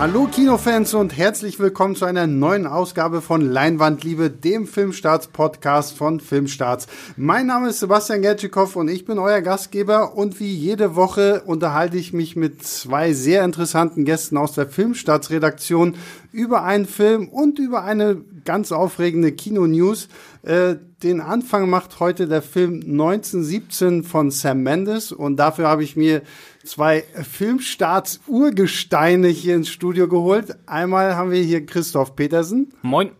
[0.00, 6.86] Hallo Kinofans und herzlich willkommen zu einer neuen Ausgabe von Leinwandliebe, dem Filmstarts-Podcast von Filmstarts.
[7.18, 11.98] Mein Name ist Sebastian Gertschikow und ich bin euer Gastgeber und wie jede Woche unterhalte
[11.98, 15.96] ich mich mit zwei sehr interessanten Gästen aus der Filmstarts-Redaktion
[16.32, 20.08] über einen Film und über eine ganz aufregende Kino-News.
[20.44, 25.94] Äh, den Anfang macht heute der Film 1917 von Sam Mendes und dafür habe ich
[25.94, 26.22] mir
[26.64, 30.56] zwei Filmstarts-Urgesteine hier ins Studio geholt.
[30.66, 32.74] Einmal haben wir hier Christoph Petersen.
[32.82, 33.12] Moin.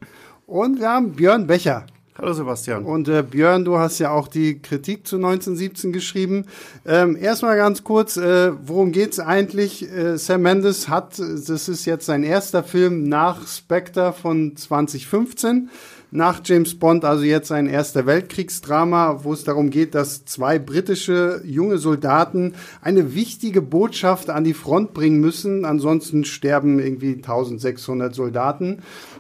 [0.46, 1.86] Und wir haben Björn Becher.
[2.18, 2.84] Hallo Sebastian.
[2.84, 6.44] Und äh, Björn, du hast ja auch die Kritik zu 1917 geschrieben.
[6.84, 9.91] Ähm, erstmal ganz kurz, äh, worum geht's eigentlich?
[9.91, 15.70] Äh, Sam Mendes hat, das ist jetzt sein erster Film nach Spectre von 2015
[16.10, 21.41] nach James Bond, also jetzt ein Erster Weltkriegsdrama, wo es darum geht, dass zwei britische
[21.44, 25.64] junge Soldaten eine wichtige Botschaft an die Front bringen müssen.
[25.64, 28.78] Ansonsten sterben irgendwie 1600 Soldaten.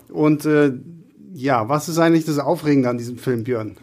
[0.08, 0.72] Und äh,
[1.32, 3.76] ja, was ist eigentlich das Aufregende an diesem Film, Björn?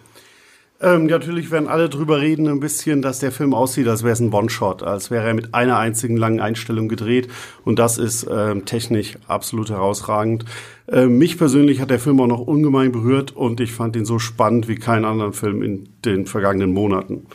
[0.80, 4.20] Ähm, natürlich werden alle drüber reden, ein bisschen, dass der Film aussieht, als wäre es
[4.20, 7.30] ein One-Shot, als wäre er mit einer einzigen langen Einstellung gedreht.
[7.66, 10.46] Und das ist ähm, technisch absolut herausragend.
[10.88, 14.20] Ähm, mich persönlich hat der Film auch noch ungemein berührt und ich fand ihn so
[14.20, 17.26] spannend wie keinen anderen Film in den vergangenen Monaten.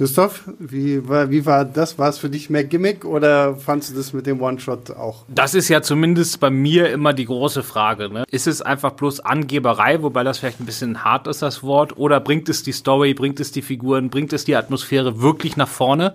[0.00, 1.98] Christoph, wie war, wie war das?
[1.98, 5.26] War es für dich mehr Gimmick oder fandest du das mit dem One-Shot auch?
[5.28, 8.08] Das ist ja zumindest bei mir immer die große Frage.
[8.08, 8.24] Ne?
[8.30, 12.18] Ist es einfach bloß Angeberei, wobei das vielleicht ein bisschen hart ist, das Wort, oder
[12.18, 16.14] bringt es die Story, bringt es die Figuren, bringt es die Atmosphäre wirklich nach vorne?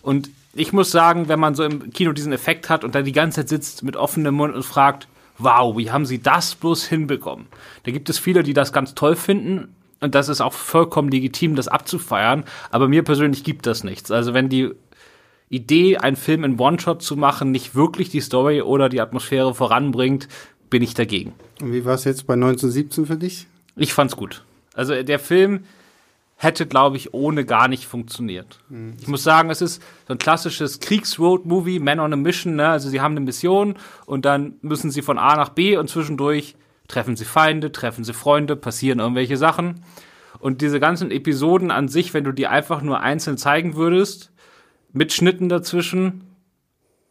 [0.00, 3.10] Und ich muss sagen, wenn man so im Kino diesen Effekt hat und da die
[3.10, 7.46] ganze Zeit sitzt mit offenem Mund und fragt, wow, wie haben sie das bloß hinbekommen?
[7.82, 9.74] Da gibt es viele, die das ganz toll finden
[10.04, 12.44] und das ist auch vollkommen legitim, das abzufeiern.
[12.70, 14.10] Aber mir persönlich gibt das nichts.
[14.10, 14.70] Also wenn die
[15.48, 20.28] Idee, einen Film in One-Shot zu machen, nicht wirklich die Story oder die Atmosphäre voranbringt,
[20.68, 21.32] bin ich dagegen.
[21.62, 23.46] Und wie war es jetzt bei 1917 für dich?
[23.76, 24.44] Ich fand's gut.
[24.74, 25.64] Also der Film
[26.36, 28.58] hätte, glaube ich, ohne gar nicht funktioniert.
[28.68, 28.94] Mhm.
[29.00, 32.56] Ich muss sagen, es ist so ein klassisches Kriegsroad-Movie, Man on a Mission.
[32.56, 32.68] Ne?
[32.68, 36.56] Also sie haben eine Mission und dann müssen sie von A nach B und zwischendurch
[36.88, 39.84] treffen sie Feinde, treffen sie Freunde, passieren irgendwelche Sachen.
[40.38, 44.32] Und diese ganzen Episoden an sich, wenn du die einfach nur einzeln zeigen würdest,
[44.92, 46.34] mit Schnitten dazwischen,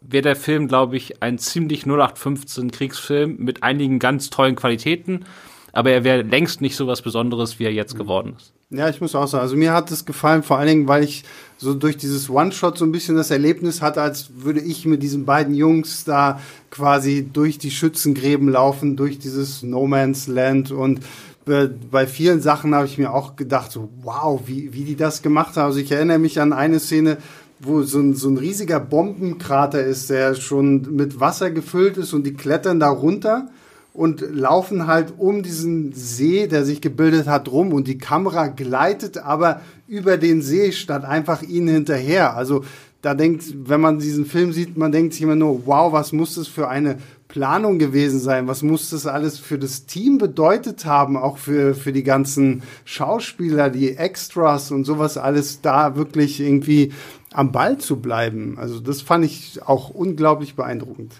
[0.01, 5.25] wäre der Film, glaube ich, ein ziemlich 0815 Kriegsfilm mit einigen ganz tollen Qualitäten.
[5.73, 8.53] Aber er wäre längst nicht so was Besonderes, wie er jetzt geworden ist.
[8.69, 11.23] Ja, ich muss auch sagen, also mir hat es gefallen, vor allen Dingen, weil ich
[11.57, 15.25] so durch dieses One-Shot so ein bisschen das Erlebnis hatte, als würde ich mit diesen
[15.25, 16.39] beiden Jungs da
[16.69, 21.01] quasi durch die Schützengräben laufen, durch dieses No Man's Land und
[21.45, 25.57] bei vielen Sachen habe ich mir auch gedacht, so wow, wie, wie die das gemacht
[25.57, 25.65] haben.
[25.65, 27.17] Also ich erinnere mich an eine Szene,
[27.59, 32.25] wo so ein, so ein riesiger Bombenkrater ist, der schon mit Wasser gefüllt ist und
[32.25, 33.49] die klettern da runter
[33.93, 39.19] und laufen halt um diesen See, der sich gebildet hat, rum und die Kamera gleitet
[39.19, 42.35] aber über den See statt einfach ihnen hinterher.
[42.35, 42.63] Also
[43.03, 46.35] da denkt, wenn man diesen Film sieht, man denkt sich immer nur, wow, was muss
[46.35, 48.47] das für eine Planung gewesen sein?
[48.47, 51.17] Was muss das alles für das Team bedeutet haben?
[51.17, 56.93] Auch für, für die ganzen Schauspieler, die Extras und sowas alles da wirklich irgendwie
[57.33, 58.57] am Ball zu bleiben.
[58.57, 61.13] Also das fand ich auch unglaublich beeindruckend.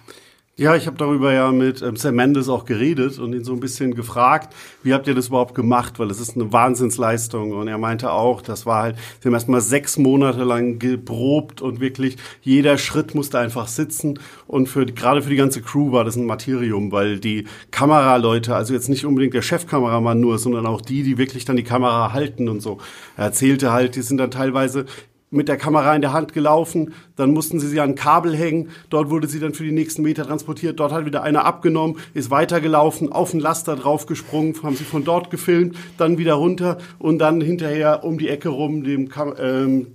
[0.55, 3.59] Ja, ich habe darüber ja mit ähm, Sam Mendes auch geredet und ihn so ein
[3.59, 4.53] bisschen gefragt,
[4.83, 5.97] wie habt ihr das überhaupt gemacht?
[5.97, 7.53] Weil es ist eine Wahnsinnsleistung.
[7.53, 11.79] Und er meinte auch, das war halt, wir haben erstmal sechs Monate lang geprobt und
[11.79, 14.19] wirklich jeder Schritt musste einfach sitzen.
[14.45, 18.75] Und für gerade für die ganze Crew war das ein Materium, weil die Kameraleute, also
[18.75, 22.47] jetzt nicht unbedingt der Chefkameramann nur, sondern auch die, die wirklich dann die Kamera halten
[22.47, 22.77] und so.
[23.17, 24.85] Er erzählte halt, die sind dann teilweise
[25.33, 28.69] mit der Kamera in der Hand gelaufen, dann mussten sie sie an ein Kabel hängen,
[28.89, 32.31] dort wurde sie dann für die nächsten Meter transportiert, dort hat wieder einer abgenommen, ist
[32.31, 37.41] weitergelaufen, auf den Laster draufgesprungen, haben sie von dort gefilmt, dann wieder runter und dann
[37.41, 39.09] hinterher um die Ecke rum dem
[39.39, 39.87] ähm,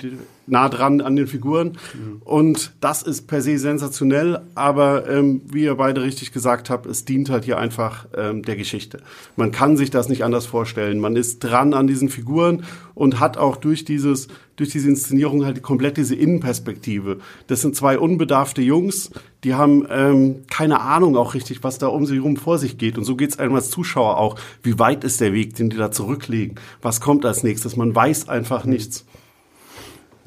[0.50, 1.79] nah dran an den Figuren.
[1.95, 2.23] Mhm.
[2.25, 7.05] Und das ist per se sensationell, aber ähm, wie ihr beide richtig gesagt habt, es
[7.05, 9.00] dient halt hier einfach ähm, der Geschichte.
[9.37, 11.00] Man kann sich das nicht anders vorstellen.
[11.00, 12.65] Man ist dran an diesen Figuren
[12.95, 14.29] und hat auch durch dieses
[14.59, 17.19] durch diese Inszenierung halt komplett diese Innenperspektive.
[17.47, 19.12] Das sind zwei unbedarfte Jungs,
[19.45, 22.99] die haben ähm, keine Ahnung auch richtig, was da um sie herum vor sich geht.
[22.99, 24.37] Und so geht es einem als Zuschauer auch.
[24.65, 26.56] Wie weit ist der Weg, den die da zurücklegen?
[26.83, 27.77] Was kommt als nächstes?
[27.77, 29.05] Man weiß einfach nichts.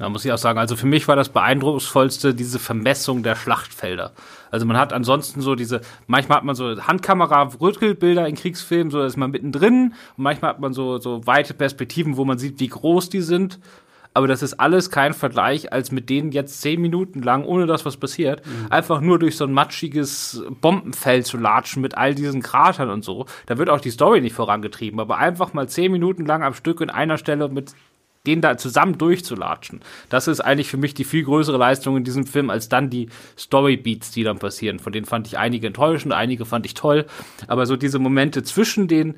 [0.02, 4.10] Da muss ich auch sagen, also für mich war das beeindrucksvollste diese Vermessung der Schlachtfelder.
[4.50, 9.16] Also man hat ansonsten so diese, manchmal hat man so Handkamera-Röntgenbilder in Kriegsfilmen, so ist
[9.16, 13.10] man mittendrin und manchmal hat man so, so weite Perspektiven, wo man sieht, wie groß
[13.10, 13.60] die sind.
[14.12, 17.86] aber das ist alles kein Vergleich, als mit denen jetzt zehn Minuten lang, ohne dass
[17.86, 18.66] was passiert, mhm.
[18.70, 23.26] einfach nur durch so ein matschiges Bombenfeld zu latschen mit all diesen Kratern und so.
[23.46, 26.80] Da wird auch die Story nicht vorangetrieben, aber einfach mal zehn Minuten lang am Stück
[26.80, 27.72] in einer Stelle mit
[28.26, 29.80] den da zusammen durchzulatschen.
[30.08, 33.08] Das ist eigentlich für mich die viel größere Leistung in diesem Film als dann die
[33.36, 34.78] Storybeats, die dann passieren.
[34.78, 37.06] Von denen fand ich einige enttäuschend, einige fand ich toll.
[37.48, 39.16] Aber so diese Momente zwischen den,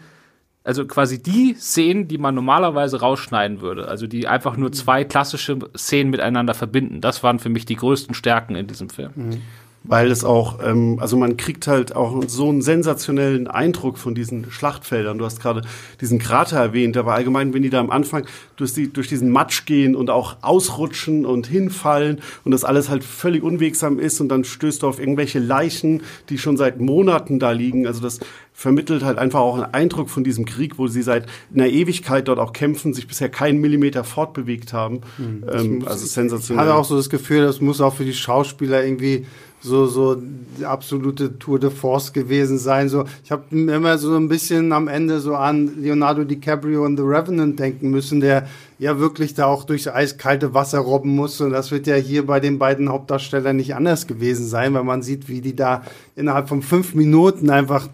[0.62, 5.58] also quasi die Szenen, die man normalerweise rausschneiden würde, also die einfach nur zwei klassische
[5.76, 9.10] Szenen miteinander verbinden, das waren für mich die größten Stärken in diesem Film.
[9.14, 9.42] Mhm
[9.84, 14.50] weil es auch, ähm, also man kriegt halt auch so einen sensationellen Eindruck von diesen
[14.50, 15.18] Schlachtfeldern.
[15.18, 15.60] Du hast gerade
[16.00, 18.26] diesen Krater erwähnt, aber allgemein, wenn die da am Anfang
[18.56, 23.04] durch, die, durch diesen Matsch gehen und auch ausrutschen und hinfallen und das alles halt
[23.04, 27.50] völlig unwegsam ist und dann stößt du auf irgendwelche Leichen, die schon seit Monaten da
[27.50, 27.86] liegen.
[27.86, 28.20] Also das
[28.54, 32.38] vermittelt halt einfach auch einen Eindruck von diesem Krieg, wo sie seit einer Ewigkeit dort
[32.38, 35.00] auch kämpfen, sich bisher keinen Millimeter fortbewegt haben.
[35.18, 35.44] Mhm.
[35.52, 36.64] Ähm, also sensationell.
[36.64, 39.26] Ich hatte auch so das Gefühl, das muss auch für die Schauspieler irgendwie
[39.64, 40.20] so so
[40.58, 42.90] die absolute Tour de Force gewesen sein.
[42.90, 47.02] So, ich habe immer so ein bisschen am Ende so an Leonardo DiCaprio und The
[47.02, 48.46] Revenant denken müssen, der
[48.78, 51.40] ja wirklich da auch durchs eiskalte Wasser robben muss.
[51.40, 55.02] Und das wird ja hier bei den beiden Hauptdarstellern nicht anders gewesen sein, weil man
[55.02, 55.82] sieht, wie die da
[56.14, 57.88] innerhalb von fünf Minuten einfach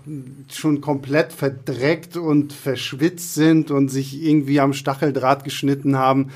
[0.51, 6.31] schon komplett verdreckt und verschwitzt sind und sich irgendwie am Stacheldraht geschnitten haben.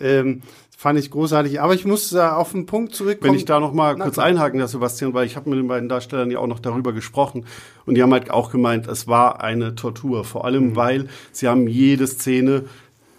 [0.00, 0.42] Ähm,
[0.80, 1.60] Fand ich großartig.
[1.60, 3.32] Aber ich muss äh, auf den Punkt zurückkommen.
[3.32, 4.26] Wenn ich da noch mal Na, kurz klar.
[4.26, 7.46] einhaken, Herr Sebastian, weil ich habe mit den beiden Darstellern ja auch noch darüber gesprochen
[7.84, 10.22] und die haben halt auch gemeint, es war eine Tortur.
[10.22, 10.76] Vor allem, mhm.
[10.76, 12.66] weil sie haben jede Szene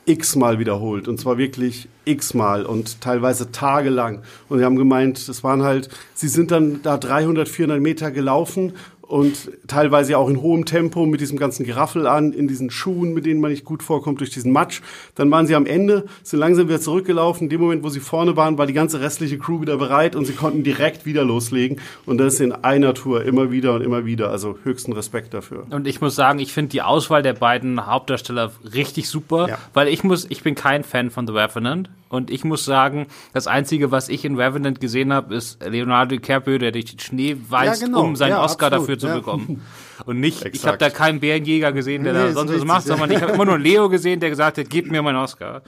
[0.05, 4.21] x-mal wiederholt und zwar wirklich x-mal und teilweise tagelang.
[4.47, 8.71] Und sie haben gemeint, es waren halt, sie sind dann da 300, 400 Meter gelaufen
[9.09, 13.25] und teilweise auch in hohem Tempo mit diesem ganzen Geraffel an, in diesen Schuhen, mit
[13.25, 14.81] denen man nicht gut vorkommt, durch diesen Matsch.
[15.15, 17.45] Dann waren sie am Ende, sind langsam wieder zurückgelaufen.
[17.45, 20.25] In dem Moment, wo sie vorne waren, war die ganze restliche Crew wieder bereit und
[20.25, 21.79] sie konnten direkt wieder loslegen.
[22.05, 24.29] Und das in einer Tour, immer wieder und immer wieder.
[24.29, 25.65] Also höchsten Respekt dafür.
[25.71, 29.57] Und ich muss sagen, ich finde die Auswahl der beiden Hauptdarsteller richtig super, ja.
[29.73, 31.89] weil ich muss, ich bin kein Fan von The Revenant.
[32.09, 36.57] Und ich muss sagen, das Einzige, was ich in Revenant gesehen habe, ist Leonardo DiCaprio,
[36.57, 38.01] der durch den Schnee weist, ja, genau.
[38.01, 39.15] um seinen ja, Oscar absolut, dafür zu ja.
[39.15, 39.61] bekommen.
[40.05, 40.55] Und nicht, Exakt.
[40.55, 43.33] ich habe da keinen Bärenjäger gesehen, der nee, da sonst was macht, sondern ich habe
[43.33, 45.61] immer nur Leo gesehen, der gesagt hat, gib mir meinen Oscar.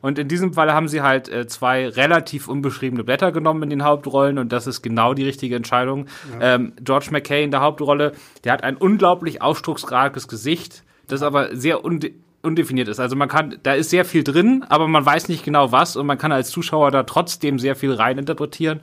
[0.00, 3.84] Und in diesem Fall haben sie halt äh, zwei relativ unbeschriebene Blätter genommen in den
[3.84, 6.06] Hauptrollen und das ist genau die richtige Entscheidung.
[6.40, 8.12] Ähm, George McKay in der Hauptrolle,
[8.44, 12.00] der hat ein unglaublich ausdrucksstarkes Gesicht, das aber sehr un
[12.42, 12.98] undefiniert ist.
[12.98, 16.06] Also man kann, da ist sehr viel drin, aber man weiß nicht genau was und
[16.06, 18.80] man kann als Zuschauer da trotzdem sehr viel reininterpretieren.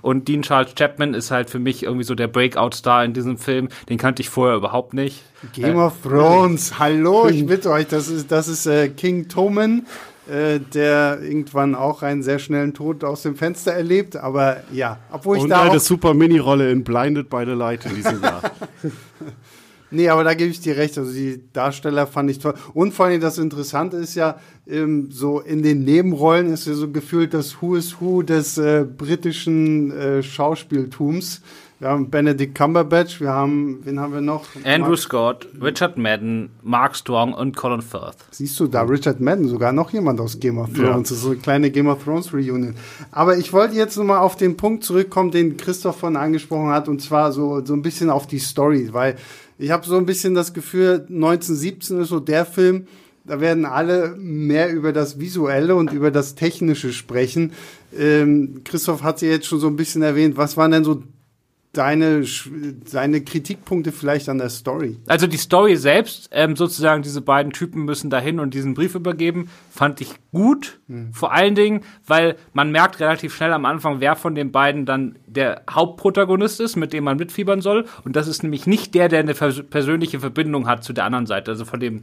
[0.00, 3.68] Und Dean Charles Chapman ist halt für mich irgendwie so der Breakout-Star in diesem Film.
[3.88, 5.22] Den kannte ich vorher überhaupt nicht.
[5.52, 9.86] Game äh, of Thrones, hallo, ich bitte euch, das ist, das ist äh, King Toman
[10.30, 14.16] äh, der irgendwann auch einen sehr schnellen Tod aus dem Fenster erlebt.
[14.16, 15.62] Aber ja, obwohl ich Und da.
[15.62, 18.42] Und eine super Mini-Rolle in Blinded by the Light in diesem Jahr.
[19.90, 20.96] Nee, aber da gebe ich dir recht.
[20.98, 22.54] Also die Darsteller fand ich toll.
[22.74, 24.38] Und vor allem das Interessante ist ja,
[24.68, 28.84] ähm, so in den Nebenrollen ist ja so gefühlt das Who is Who des äh,
[28.84, 31.42] britischen äh, Schauspieltums.
[31.80, 34.44] Wir haben Benedict Cumberbatch, wir haben, wen haben wir noch?
[34.64, 38.18] Andrew Mark Scott, Richard Madden, Mark Strong und Colin Firth.
[38.32, 41.08] Siehst du da, Richard Madden, sogar noch jemand aus Game of Thrones.
[41.08, 41.16] Ja.
[41.16, 42.74] So eine kleine Game of Thrones Reunion.
[43.12, 47.00] Aber ich wollte jetzt nochmal auf den Punkt zurückkommen, den Christoph von angesprochen hat, und
[47.00, 49.16] zwar so, so ein bisschen auf die Story, weil
[49.60, 52.86] ich habe so ein bisschen das Gefühl, 1917 ist so der Film,
[53.24, 57.52] da werden alle mehr über das Visuelle und über das Technische sprechen.
[57.96, 60.38] Ähm, Christoph hat sie jetzt schon so ein bisschen erwähnt.
[60.38, 61.02] Was waren denn so
[61.72, 62.24] deine,
[62.92, 64.96] deine Kritikpunkte vielleicht an der Story?
[65.06, 69.48] Also die Story selbst, ähm, sozusagen diese beiden Typen müssen dahin und diesen Brief übergeben,
[69.70, 70.80] fand ich gut.
[70.88, 71.12] Mhm.
[71.12, 75.16] Vor allen Dingen, weil man merkt relativ schnell am Anfang, wer von den beiden dann
[75.26, 77.86] der Hauptprotagonist ist, mit dem man mitfiebern soll.
[78.04, 81.52] Und das ist nämlich nicht der, der eine persönliche Verbindung hat zu der anderen Seite.
[81.52, 82.02] Also von dem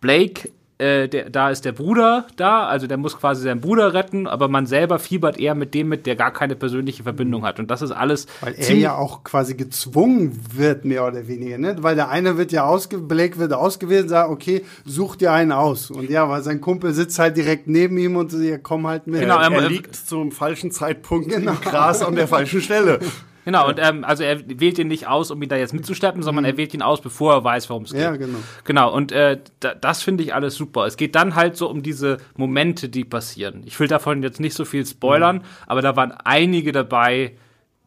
[0.00, 4.26] Blake äh, der, da ist der Bruder da, also der muss quasi seinen Bruder retten,
[4.26, 7.58] aber man selber fiebert eher mit dem mit, der gar keine persönliche Verbindung hat.
[7.58, 8.26] Und das ist alles.
[8.42, 11.76] Weil er ja auch quasi gezwungen wird, mehr oder weniger, ne?
[11.80, 15.90] Weil der eine wird ja ausge Blake wird ausgewählt, sagt, okay, such dir einen aus.
[15.90, 19.20] Und ja, weil sein Kumpel sitzt halt direkt neben ihm und sie kommen halt mit.
[19.20, 21.52] Genau, er, er liegt zum falschen Zeitpunkt genau.
[21.52, 23.00] im Gras an der falschen Stelle.
[23.46, 26.42] Genau, und ähm, also er wählt ihn nicht aus, um ihn da jetzt mitzusteppen, sondern
[26.42, 26.50] mhm.
[26.50, 28.00] er wählt ihn aus, bevor er weiß, worum es geht.
[28.00, 28.38] Ja, genau.
[28.64, 30.84] Genau, und äh, da, das finde ich alles super.
[30.84, 33.62] Es geht dann halt so um diese Momente, die passieren.
[33.64, 35.42] Ich will davon jetzt nicht so viel spoilern, mhm.
[35.68, 37.36] aber da waren einige dabei,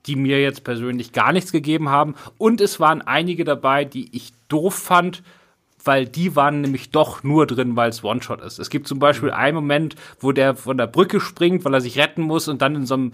[0.06, 2.16] die mir jetzt persönlich gar nichts gegeben haben.
[2.38, 5.24] Und es waren einige dabei, die ich doof fand,
[5.84, 8.60] weil die waren nämlich doch nur drin, weil es One-Shot ist.
[8.60, 11.98] Es gibt zum Beispiel einen Moment, wo der von der Brücke springt, weil er sich
[11.98, 13.12] retten muss und dann in so einem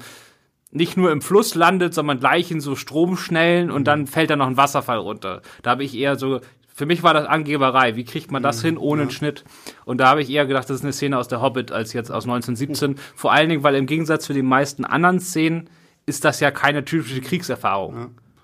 [0.75, 4.47] nicht nur im Fluss landet, sondern gleich in so Stromschnellen und dann fällt da noch
[4.47, 5.41] ein Wasserfall runter.
[5.63, 6.41] Da habe ich eher so,
[6.73, 7.95] für mich war das Angeberei.
[7.95, 9.45] Wie kriegt man das hin ohne einen Schnitt?
[9.85, 12.11] Und da habe ich eher gedacht, das ist eine Szene aus der Hobbit als jetzt
[12.11, 12.95] aus 1917.
[13.15, 15.69] Vor allen Dingen, weil im Gegensatz zu den meisten anderen Szenen
[16.05, 17.95] ist das ja keine typische Kriegserfahrung.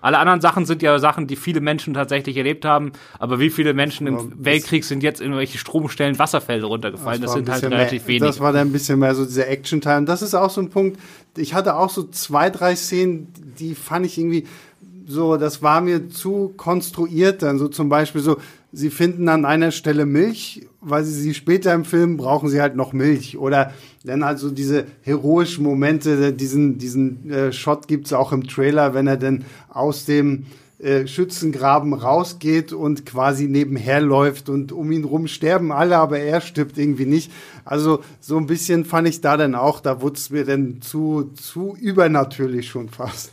[0.02, 2.92] Alle anderen Sachen sind ja Sachen, die viele Menschen tatsächlich erlebt haben.
[3.18, 7.22] Aber wie viele Menschen im das- Weltkrieg sind jetzt in irgendwelche Stromstellen Wasserfelder runtergefallen?
[7.22, 8.22] Das, ein sind halt relativ mehr, wenig.
[8.22, 9.98] Das war dann ein bisschen mehr so dieser Action-Teil.
[9.98, 10.98] Und das ist auch so ein Punkt.
[11.36, 14.46] Ich hatte auch so zwei, drei Szenen, die fand ich irgendwie
[15.06, 17.58] so, das war mir zu konstruiert dann.
[17.58, 18.38] So zum Beispiel so,
[18.72, 22.74] sie finden an einer Stelle Milch, weil sie sie später im Film brauchen sie halt
[22.74, 23.36] noch Milch.
[23.36, 23.72] Oder
[24.04, 29.06] dann halt so diese heroischen Momente, diesen, diesen äh, Shot gibt's auch im Trailer, wenn
[29.06, 30.46] er dann aus dem
[30.82, 36.40] äh, Schützengraben rausgeht und quasi nebenher läuft und um ihn rum sterben alle, aber er
[36.40, 37.30] stirbt irgendwie nicht.
[37.64, 41.30] Also so ein bisschen fand ich da dann auch, da wurde es mir dann zu,
[41.34, 43.30] zu übernatürlich schon fast.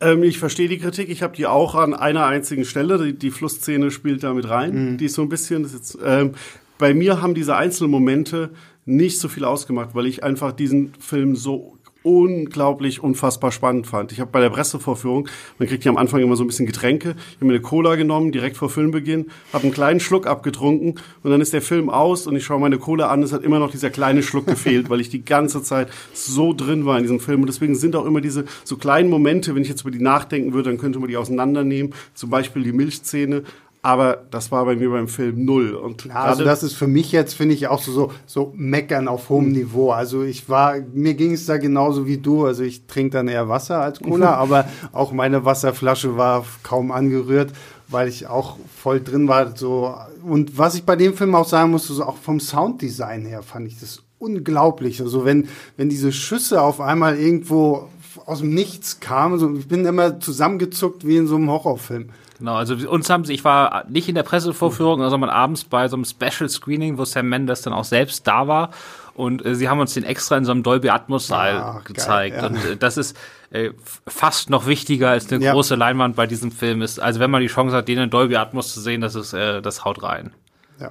[0.00, 1.08] Ähm, ich verstehe die Kritik.
[1.08, 3.02] Ich habe die auch an einer einzigen Stelle.
[3.02, 4.96] Die, die Flussszene spielt da mit rein.
[4.98, 5.62] Die ist so ein bisschen.
[5.64, 6.32] Jetzt, ähm,
[6.78, 8.50] bei mir haben diese einzelnen Momente
[8.84, 11.75] nicht so viel ausgemacht, weil ich einfach diesen Film so
[12.06, 14.12] unglaublich unfassbar spannend fand.
[14.12, 17.16] Ich habe bei der Pressevorführung, man kriegt ja am Anfang immer so ein bisschen Getränke,
[17.18, 21.30] ich habe mir eine Cola genommen, direkt vor Filmbeginn, habe einen kleinen Schluck abgetrunken und
[21.30, 23.72] dann ist der Film aus und ich schaue meine Cola an, es hat immer noch
[23.72, 27.40] dieser kleine Schluck gefehlt, weil ich die ganze Zeit so drin war in diesem Film
[27.40, 30.52] und deswegen sind auch immer diese so kleinen Momente, wenn ich jetzt über die nachdenken
[30.52, 33.42] würde, dann könnte man die auseinandernehmen, zum Beispiel die Milchszene,
[33.86, 35.74] aber das war bei mir beim Film null.
[35.74, 38.52] Und Ja, also gerade- das ist für mich jetzt, finde ich, auch so, so, so
[38.56, 39.92] meckern auf hohem Niveau.
[39.92, 42.44] Also ich war, mir ging es da genauso wie du.
[42.46, 47.52] Also ich trinke dann eher Wasser als Cola, aber auch meine Wasserflasche war kaum angerührt,
[47.86, 49.56] weil ich auch voll drin war.
[49.56, 49.94] So.
[50.24, 53.68] Und was ich bei dem Film auch sagen musste, so auch vom Sounddesign her fand
[53.68, 55.00] ich das unglaublich.
[55.00, 57.88] Also wenn, wenn diese Schüsse auf einmal irgendwo
[58.24, 62.08] aus dem Nichts kamen, so, ich bin immer zusammengezuckt wie in so einem Horrorfilm.
[62.38, 65.96] Genau, also uns haben sie, ich war nicht in der Pressevorführung, sondern abends bei so
[65.96, 68.70] einem Special Screening, wo Sam Mendes dann auch selbst da war.
[69.14, 71.82] Und äh, sie haben uns den extra in so einem Dolby Atmos Saal Ah, geil,
[71.84, 72.36] gezeigt.
[72.36, 72.46] ja.
[72.48, 73.16] Und äh, das ist
[73.50, 73.70] äh,
[74.06, 75.52] fast noch wichtiger als eine Ja.
[75.52, 77.00] große Leinwand bei diesem Film ist.
[77.00, 79.62] Also wenn man die Chance hat, den in Dolby Atmos zu sehen, das ist, äh,
[79.62, 80.32] das haut rein.
[80.78, 80.90] Ja.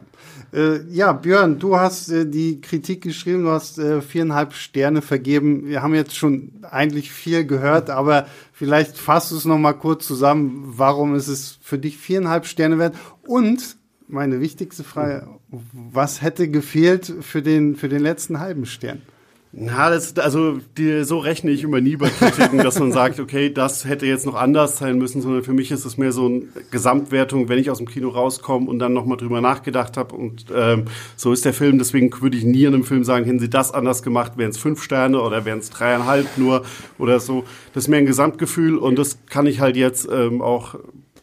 [0.56, 5.68] Äh, ja, Björn, du hast äh, die Kritik geschrieben, du hast äh, viereinhalb Sterne vergeben.
[5.68, 10.08] Wir haben jetzt schon eigentlich viel gehört, aber vielleicht fasst du es noch mal kurz
[10.08, 10.64] zusammen.
[10.78, 12.96] Warum ist es für dich viereinhalb Sterne wert?
[13.28, 13.76] Und
[14.08, 19.02] meine wichtigste Frage, was hätte gefehlt für den, für den letzten halben Stern?
[19.58, 23.50] Na, das, also die, so rechne ich immer nie bei Kritiken, dass man sagt, okay,
[23.50, 26.42] das hätte jetzt noch anders sein müssen, sondern für mich ist es mehr so eine
[26.72, 30.14] Gesamtwertung, wenn ich aus dem Kino rauskomme und dann nochmal drüber nachgedacht habe.
[30.14, 30.86] Und ähm,
[31.16, 31.78] so ist der Film.
[31.78, 34.58] Deswegen würde ich nie in einem Film sagen, hätten sie das anders gemacht, wären es
[34.58, 36.64] fünf Sterne oder wären es dreieinhalb nur
[36.98, 37.46] oder so.
[37.74, 40.76] Das ist mehr ein Gesamtgefühl und das kann ich halt jetzt ähm, auch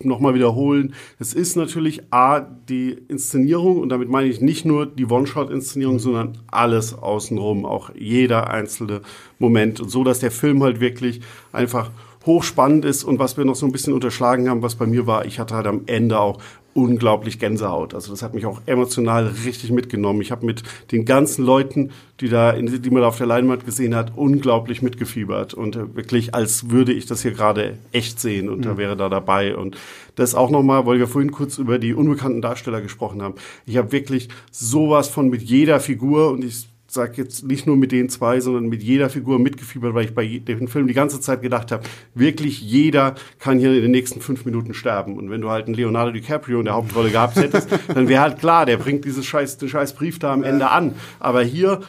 [0.04, 0.94] nochmal wiederholen.
[1.18, 6.38] Es ist natürlich A, die Inszenierung und damit meine ich nicht nur die One-Shot-Inszenierung, sondern
[6.48, 9.02] alles außenrum, auch jeder einzelne
[9.38, 9.80] Moment.
[9.80, 11.20] Und so, dass der Film halt wirklich
[11.52, 11.90] einfach
[12.26, 15.24] hochspannend ist und was wir noch so ein bisschen unterschlagen haben, was bei mir war,
[15.24, 16.38] ich hatte halt am Ende auch
[16.74, 17.94] unglaublich Gänsehaut.
[17.94, 20.22] Also das hat mich auch emotional richtig mitgenommen.
[20.22, 23.94] Ich habe mit den ganzen Leuten, die da, die man da auf der Leinwand gesehen
[23.94, 28.64] hat, unglaublich mitgefiebert und äh, wirklich, als würde ich das hier gerade echt sehen und
[28.64, 29.56] da wäre da dabei.
[29.56, 29.76] Und
[30.14, 33.34] das auch nochmal, weil wir vorhin kurz über die unbekannten Darsteller gesprochen haben.
[33.66, 37.90] Ich habe wirklich sowas von mit jeder Figur und ich sag jetzt nicht nur mit
[37.90, 41.40] den zwei, sondern mit jeder Figur mitgefiebert, weil ich bei dem Film die ganze Zeit
[41.40, 41.84] gedacht habe,
[42.14, 45.16] wirklich jeder kann hier in den nächsten fünf Minuten sterben.
[45.16, 48.38] Und wenn du halt einen Leonardo DiCaprio in der Hauptrolle gehabt hättest, dann wäre halt
[48.40, 50.94] klar, der bringt dieses scheiß, den scheiß Brief da am Ende an.
[51.18, 51.80] Aber hier,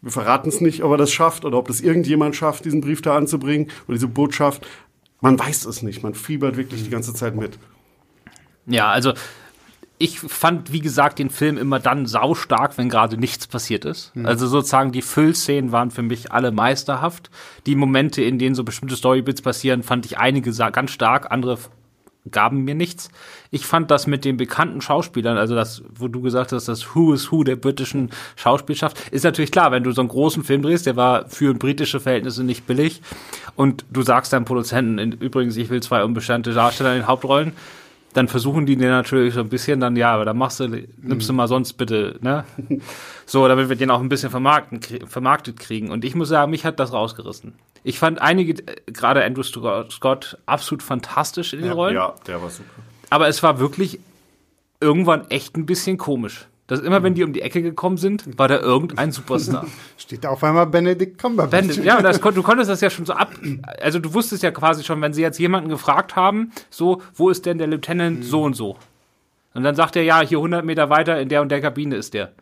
[0.00, 3.02] wir verraten es nicht, ob er das schafft oder ob das irgendjemand schafft, diesen Brief
[3.02, 4.64] da anzubringen oder diese Botschaft.
[5.20, 6.04] Man weiß es nicht.
[6.04, 7.58] Man fiebert wirklich die ganze Zeit mit.
[8.66, 9.12] Ja, also
[10.02, 14.12] ich fand, wie gesagt, den Film immer dann saustark, wenn gerade nichts passiert ist.
[14.24, 17.30] Also sozusagen die Füllszenen waren für mich alle meisterhaft.
[17.66, 21.56] Die Momente, in denen so bestimmte Storybits passieren, fand ich einige ganz stark, andere
[22.30, 23.10] gaben mir nichts.
[23.50, 27.12] Ich fand das mit den bekannten Schauspielern, also das, wo du gesagt hast, das Who
[27.12, 30.86] is Who der britischen Schauspielschaft, ist natürlich klar, wenn du so einen großen Film drehst,
[30.86, 33.02] der war für britische Verhältnisse nicht billig
[33.56, 37.52] und du sagst deinem Produzenten, übrigens, ich will zwei unbestandte Darsteller in den Hauptrollen,
[38.12, 41.28] dann versuchen die dir natürlich so ein bisschen dann, ja, aber dann machst du, nimmst
[41.28, 42.44] du mal sonst bitte, ne?
[43.24, 45.90] So, damit wir den auch ein bisschen vermarkten, vermarktet kriegen.
[45.90, 47.54] Und ich muss sagen, mich hat das rausgerissen.
[47.84, 51.94] Ich fand einige, gerade Andrew Scott, Scott absolut fantastisch in den Rollen.
[51.94, 52.68] Ja, der war super.
[53.10, 53.98] Aber es war wirklich
[54.80, 56.46] irgendwann echt ein bisschen komisch.
[56.72, 59.66] Dass immer, wenn die um die Ecke gekommen sind, war da irgendein Superstar.
[59.98, 61.50] Steht da auf einmal Benedict Cumberbatch.
[61.50, 63.30] Benedict, ja, das, du konntest das ja schon so ab.
[63.82, 67.44] Also du wusstest ja quasi schon, wenn sie jetzt jemanden gefragt haben, so, wo ist
[67.44, 68.22] denn der Lieutenant mhm.
[68.22, 68.78] so und so?
[69.52, 72.14] Und dann sagt er, ja, hier 100 Meter weiter in der und der Kabine ist
[72.14, 72.32] der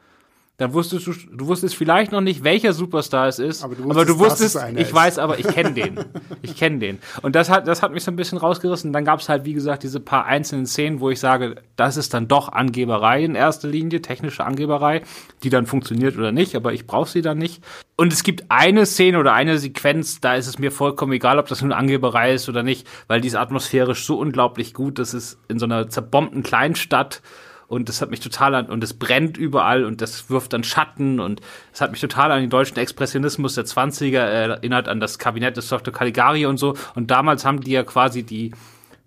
[0.60, 3.96] dann wusstest du, du wusstest vielleicht noch nicht, welcher Superstar es ist, aber du wusstest,
[3.96, 4.94] aber du wusstest ich ist.
[4.94, 5.98] weiß aber, ich kenne den.
[6.42, 6.98] ich kenne den.
[7.22, 8.92] Und das hat, das hat mich so ein bisschen rausgerissen.
[8.92, 12.12] Dann gab es halt, wie gesagt, diese paar einzelnen Szenen, wo ich sage, das ist
[12.12, 15.00] dann doch Angeberei in erster Linie, technische Angeberei,
[15.42, 17.64] die dann funktioniert oder nicht, aber ich brauche sie dann nicht.
[17.96, 21.48] Und es gibt eine Szene oder eine Sequenz, da ist es mir vollkommen egal, ob
[21.48, 25.38] das nun Angeberei ist oder nicht, weil die ist atmosphärisch so unglaublich gut, das ist
[25.48, 27.22] in so einer zerbombten Kleinstadt
[27.70, 31.20] und das hat mich total an, und es brennt überall und das wirft dann Schatten
[31.20, 31.40] und
[31.72, 35.68] es hat mich total an den deutschen Expressionismus der 20er erinnert, an das Kabinett des
[35.68, 35.94] Dr.
[35.94, 36.74] Caligari und so.
[36.96, 38.50] Und damals haben die ja quasi die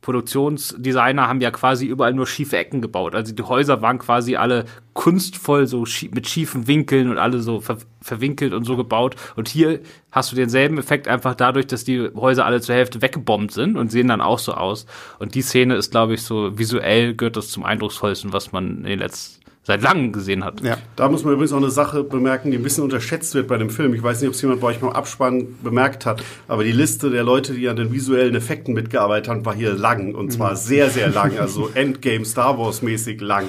[0.04, 3.16] Produktionsdesigner haben ja quasi überall nur schiefe Ecken gebaut.
[3.16, 7.78] Also die Häuser waren quasi alle kunstvoll so mit schiefen Winkeln und alle so ver
[8.02, 9.16] verwinkelt und so gebaut.
[9.38, 9.80] Und hier
[10.12, 13.92] hast du denselben Effekt einfach dadurch, dass die Häuser alle zur Hälfte weggebombt sind und
[13.92, 14.86] sehen dann auch so aus.
[15.20, 18.84] Und die Szene ist, glaube ich, so visuell gehört das zum eindrucksvollsten, was man in
[18.84, 20.62] den letzten seit langem gesehen hat.
[20.62, 20.78] Ja.
[20.98, 23.70] Da muss man übrigens auch eine Sache bemerken, die ein bisschen unterschätzt wird bei dem
[23.70, 23.94] Film.
[23.94, 27.10] Ich weiß nicht, ob es jemand bei euch beim Abspann bemerkt hat, aber die Liste
[27.10, 30.58] der Leute, die an den visuellen Effekten mitgearbeitet haben, war hier lang und zwar mhm.
[30.58, 33.46] sehr, sehr lang, also Endgame Star Wars mäßig lang.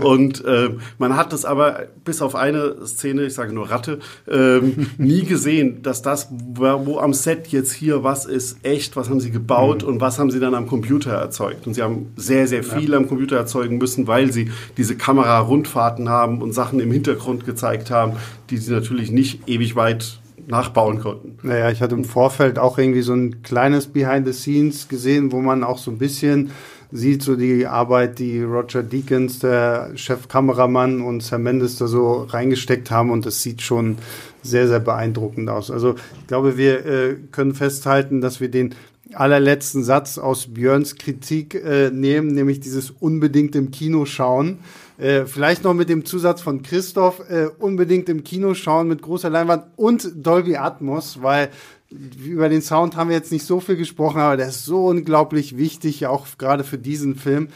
[0.00, 3.98] Und äh, man hat es aber bis auf eine Szene, ich sage nur Ratte,
[4.30, 9.20] ähm, nie gesehen, dass das, wo am Set jetzt hier was ist, echt, was haben
[9.20, 9.88] sie gebaut mhm.
[9.88, 11.66] und was haben sie dann am Computer erzeugt.
[11.66, 12.96] Und sie haben sehr, sehr viel ja.
[12.96, 17.90] am Computer erzeugen müssen, weil sie diese Kamera Rundfahrten haben und Sachen im Hintergrund gezeigt
[17.90, 18.12] haben,
[18.50, 21.38] die sie natürlich nicht ewig weit nachbauen konnten.
[21.42, 25.40] Naja, ich hatte im Vorfeld auch irgendwie so ein kleines Behind the Scenes gesehen, wo
[25.40, 26.50] man auch so ein bisschen
[26.92, 32.90] sieht, so die Arbeit, die Roger Deakins, der Chefkameramann und Sam Mendes da so reingesteckt
[32.90, 33.96] haben und das sieht schon
[34.42, 35.72] sehr, sehr beeindruckend aus.
[35.72, 38.74] Also ich glaube, wir äh, können festhalten, dass wir den
[39.14, 44.58] allerletzten Satz aus Björns Kritik äh, nehmen, nämlich dieses unbedingt im Kino schauen.
[44.98, 49.28] Äh, vielleicht noch mit dem Zusatz von Christoph, äh, unbedingt im Kino schauen mit großer
[49.28, 51.50] Leinwand und Dolby Atmos, weil
[51.90, 55.56] über den Sound haben wir jetzt nicht so viel gesprochen, aber der ist so unglaublich
[55.56, 57.48] wichtig, auch gerade für diesen Film.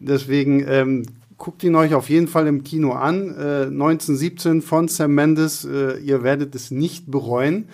[0.00, 1.06] Deswegen ähm,
[1.38, 3.28] guckt ihn euch auf jeden Fall im Kino an.
[3.28, 5.64] Äh, 1917 von Sam Mendes.
[5.64, 7.68] Äh, ihr werdet es nicht bereuen.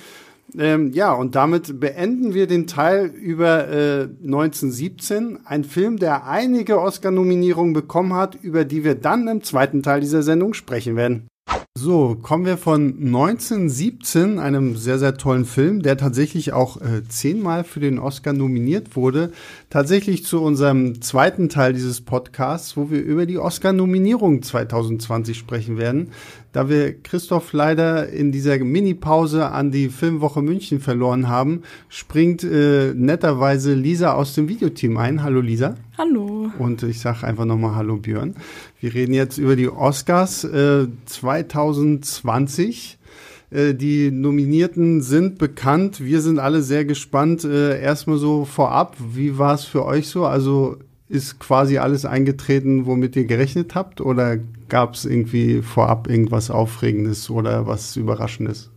[0.59, 6.81] Ähm, ja, und damit beenden wir den Teil über äh, 1917, ein Film, der einige
[6.81, 11.29] Oscar-Nominierungen bekommen hat, über die wir dann im zweiten Teil dieser Sendung sprechen werden.
[11.75, 17.65] So, kommen wir von 1917, einem sehr, sehr tollen Film, der tatsächlich auch äh, zehnmal
[17.65, 19.33] für den Oscar nominiert wurde,
[19.71, 26.13] tatsächlich zu unserem zweiten Teil dieses Podcasts, wo wir über die Oscar-Nominierung 2020 sprechen werden.
[26.53, 32.93] Da wir Christoph leider in dieser Mini-Pause an die Filmwoche München verloren haben, springt äh,
[32.95, 35.23] netterweise Lisa aus dem Videoteam ein.
[35.23, 35.77] Hallo Lisa.
[35.97, 36.51] Hallo.
[36.59, 38.35] Und ich sage einfach nochmal Hallo Björn.
[38.81, 42.99] Wir reden jetzt über die Oscars äh, 2020.
[43.51, 46.05] Äh, die Nominierten sind bekannt.
[46.05, 47.45] Wir sind alle sehr gespannt.
[47.45, 50.27] Äh, erstmal so vorab, wie war es für euch so?
[50.27, 50.77] Also
[51.09, 54.01] ist quasi alles eingetreten, womit ihr gerechnet habt?
[54.01, 54.39] Oder
[54.73, 58.71] gab es irgendwie vorab irgendwas Aufregendes oder was Überraschendes?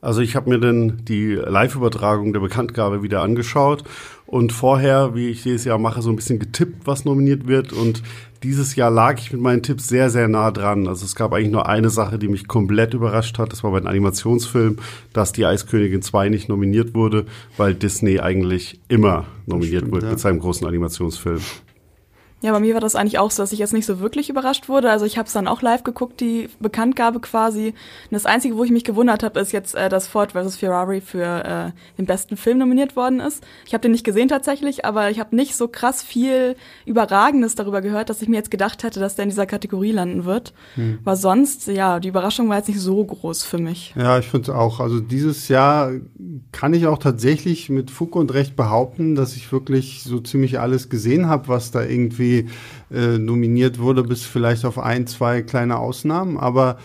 [0.00, 3.84] Also ich habe mir dann die Live-Übertragung der Bekanntgabe wieder angeschaut
[4.26, 7.72] und vorher, wie ich jedes Jahr mache, so ein bisschen getippt, was nominiert wird.
[7.72, 8.02] Und
[8.42, 10.88] dieses Jahr lag ich mit meinen Tipps sehr, sehr nah dran.
[10.88, 13.52] Also es gab eigentlich nur eine Sache, die mich komplett überrascht hat.
[13.52, 14.80] Das war bei den Animationsfilmen,
[15.12, 20.10] dass die Eiskönigin 2 nicht nominiert wurde, weil Disney eigentlich immer nominiert stimmt, wird ja.
[20.10, 21.40] mit seinem großen Animationsfilm.
[22.42, 24.68] Ja, bei mir war das eigentlich auch so, dass ich jetzt nicht so wirklich überrascht
[24.68, 24.90] wurde.
[24.90, 27.68] Also ich habe es dann auch live geguckt, die Bekanntgabe quasi.
[27.68, 30.56] Und das Einzige, wo ich mich gewundert habe, ist jetzt, äh, dass Ford vs.
[30.56, 33.42] Ferrari für äh, den besten Film nominiert worden ist.
[33.66, 37.80] Ich habe den nicht gesehen tatsächlich, aber ich habe nicht so krass viel Überragendes darüber
[37.80, 40.52] gehört, dass ich mir jetzt gedacht hätte, dass der in dieser Kategorie landen wird.
[40.74, 40.98] Hm.
[41.06, 43.94] Aber sonst, ja, die Überraschung war jetzt nicht so groß für mich.
[43.96, 44.80] Ja, ich finde auch.
[44.80, 45.90] Also dieses Jahr
[46.52, 50.90] kann ich auch tatsächlich mit Fug und Recht behaupten, dass ich wirklich so ziemlich alles
[50.90, 52.50] gesehen habe, was da irgendwie irgendwie
[52.92, 56.38] äh, nominiert wurde, bis vielleicht auf ein, zwei kleine Ausnahmen.
[56.38, 56.78] Aber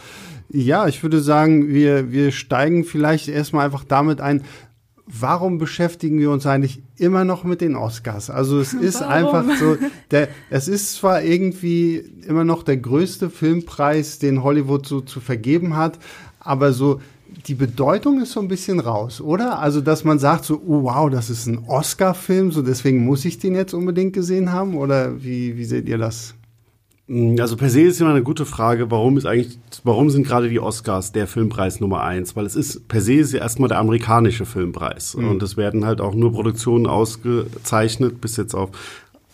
[0.50, 4.44] ja, ich würde sagen, wir, wir steigen vielleicht erstmal einfach damit ein,
[5.08, 8.30] warum beschäftigen wir uns eigentlich immer noch mit den Oscars?
[8.30, 9.14] Also es ist warum?
[9.14, 9.78] einfach so,
[10.12, 15.76] der, es ist zwar irgendwie immer noch der größte Filmpreis, den Hollywood so zu vergeben
[15.76, 16.00] hat,
[16.40, 17.02] aber so
[17.48, 19.60] die Bedeutung ist so ein bisschen raus, oder?
[19.60, 23.40] Also, dass man sagt so, oh, wow, das ist ein Oscar-Film, so deswegen muss ich
[23.40, 26.36] den jetzt unbedingt gesehen haben, oder wie, wie seht ihr das?
[27.08, 30.50] Mm, also per se ist immer eine gute Frage, warum ist eigentlich, warum sind gerade
[30.50, 32.36] die Oscars der Filmpreis Nummer eins?
[32.36, 35.16] Weil es ist, per se ist ja erstmal der amerikanische Filmpreis.
[35.16, 35.30] Mhm.
[35.30, 38.70] Und es werden halt auch nur Produktionen ausgezeichnet, bis jetzt auf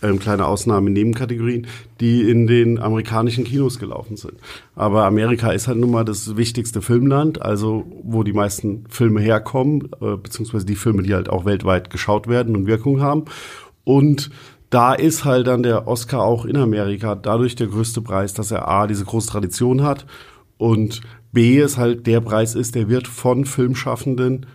[0.01, 1.67] ähm, kleine Ausnahmen in Nebenkategorien,
[1.99, 4.33] die in den amerikanischen Kinos gelaufen sind.
[4.75, 9.89] Aber Amerika ist halt nun mal das wichtigste Filmland, also wo die meisten Filme herkommen,
[10.01, 13.25] äh, beziehungsweise die Filme, die halt auch weltweit geschaut werden und Wirkung haben.
[13.83, 14.29] Und
[14.69, 18.67] da ist halt dann der Oscar auch in Amerika dadurch der größte Preis, dass er
[18.67, 20.05] A, diese große Tradition hat
[20.57, 24.45] und B, es halt der Preis ist, der wird von Filmschaffenden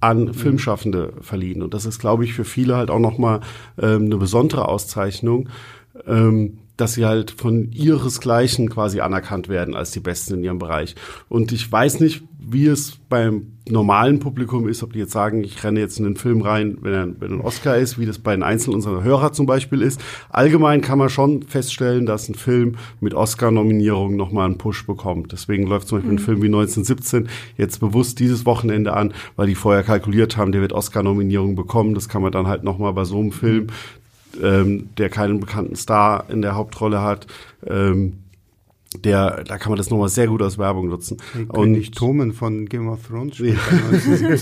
[0.00, 0.34] an mhm.
[0.34, 1.62] Filmschaffende verliehen.
[1.62, 3.40] Und das ist, glaube ich, für viele halt auch nochmal
[3.80, 5.48] ähm, eine besondere Auszeichnung.
[6.06, 10.94] Ähm, dass sie halt von ihresgleichen quasi anerkannt werden als die Besten in ihrem Bereich.
[11.28, 15.62] Und ich weiß nicht, wie es beim normalen Publikum ist, ob die jetzt sagen, ich
[15.62, 18.32] renne jetzt in den Film rein, wenn er, wenn ein Oscar ist, wie das bei
[18.32, 20.00] den einzelnen unserer Hörer zum Beispiel ist.
[20.30, 25.32] Allgemein kann man schon feststellen, dass ein Film mit Oscar-Nominierung nochmal einen Push bekommt.
[25.32, 26.18] Deswegen läuft zum Beispiel mhm.
[26.18, 30.62] ein Film wie 1917 jetzt bewusst dieses Wochenende an, weil die vorher kalkuliert haben, der
[30.62, 31.94] wird Oscar-Nominierung bekommen.
[31.94, 33.68] Das kann man dann halt nochmal bei so einem Film
[34.42, 37.26] ähm, der keinen bekannten Star in der Hauptrolle hat.
[37.66, 38.18] Ähm,
[38.98, 41.18] der, da kann man das nochmal sehr gut als Werbung nutzen.
[41.32, 43.54] Hey, und nicht Tomen von Game of Thrones ja.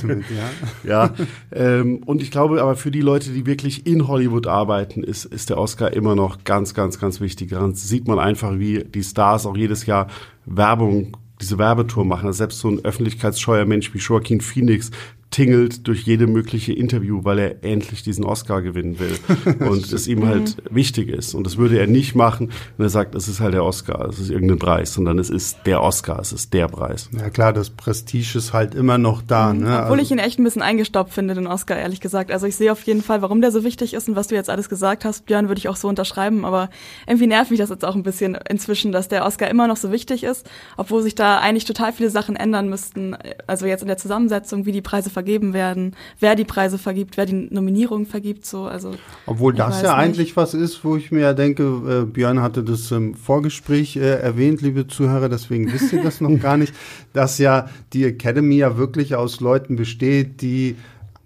[0.05, 0.51] mit, ja.
[0.85, 1.14] ja
[1.53, 5.51] ähm, und ich glaube aber für die Leute, die wirklich in Hollywood arbeiten, ist, ist
[5.51, 7.51] der Oscar immer noch ganz, ganz, ganz wichtig.
[7.51, 10.09] Daran sieht man einfach, wie die Stars auch jedes Jahr
[10.46, 12.27] Werbung diese Werbetour machen.
[12.27, 14.90] Also selbst so ein öffentlichkeitsscheuer Mensch wie Joaquin Phoenix
[15.31, 19.19] tingelt durch jede mögliche Interview, weil er endlich diesen Oscar gewinnen will
[19.69, 20.75] und es ihm halt mhm.
[20.75, 21.35] wichtig ist.
[21.35, 24.19] Und das würde er nicht machen, wenn er sagt, es ist halt der Oscar, es
[24.19, 27.11] ist irgendein Preis, sondern es ist der Oscar, es ist der Preis.
[27.17, 29.53] Ja klar, das Prestige ist halt immer noch da.
[29.53, 29.61] Mhm.
[29.61, 29.67] Ne?
[29.67, 32.31] Obwohl also ich ihn echt ein bisschen eingestaubt finde, den Oscar, ehrlich gesagt.
[32.31, 34.49] Also ich sehe auf jeden Fall, warum der so wichtig ist und was du jetzt
[34.49, 36.45] alles gesagt hast, Björn, würde ich auch so unterschreiben.
[36.45, 36.71] Aber
[37.07, 39.93] irgendwie nervt mich das jetzt auch ein bisschen inzwischen, dass der Oscar immer noch so
[39.93, 43.17] wichtig ist, obwohl sich da eigentlich total viele Sachen ändern müssten.
[43.47, 47.26] Also jetzt in der Zusammensetzung, wie die Preise vergeben werden, wer die Preise vergibt, wer
[47.26, 48.92] die Nominierung vergibt, so, also.
[49.26, 49.98] Obwohl das ja nicht.
[49.98, 54.20] eigentlich was ist, wo ich mir ja denke, äh, Björn hatte das im Vorgespräch äh,
[54.20, 56.72] erwähnt, liebe Zuhörer, deswegen wisst ihr das noch gar nicht,
[57.14, 60.76] dass ja die Academy ja wirklich aus Leuten besteht, die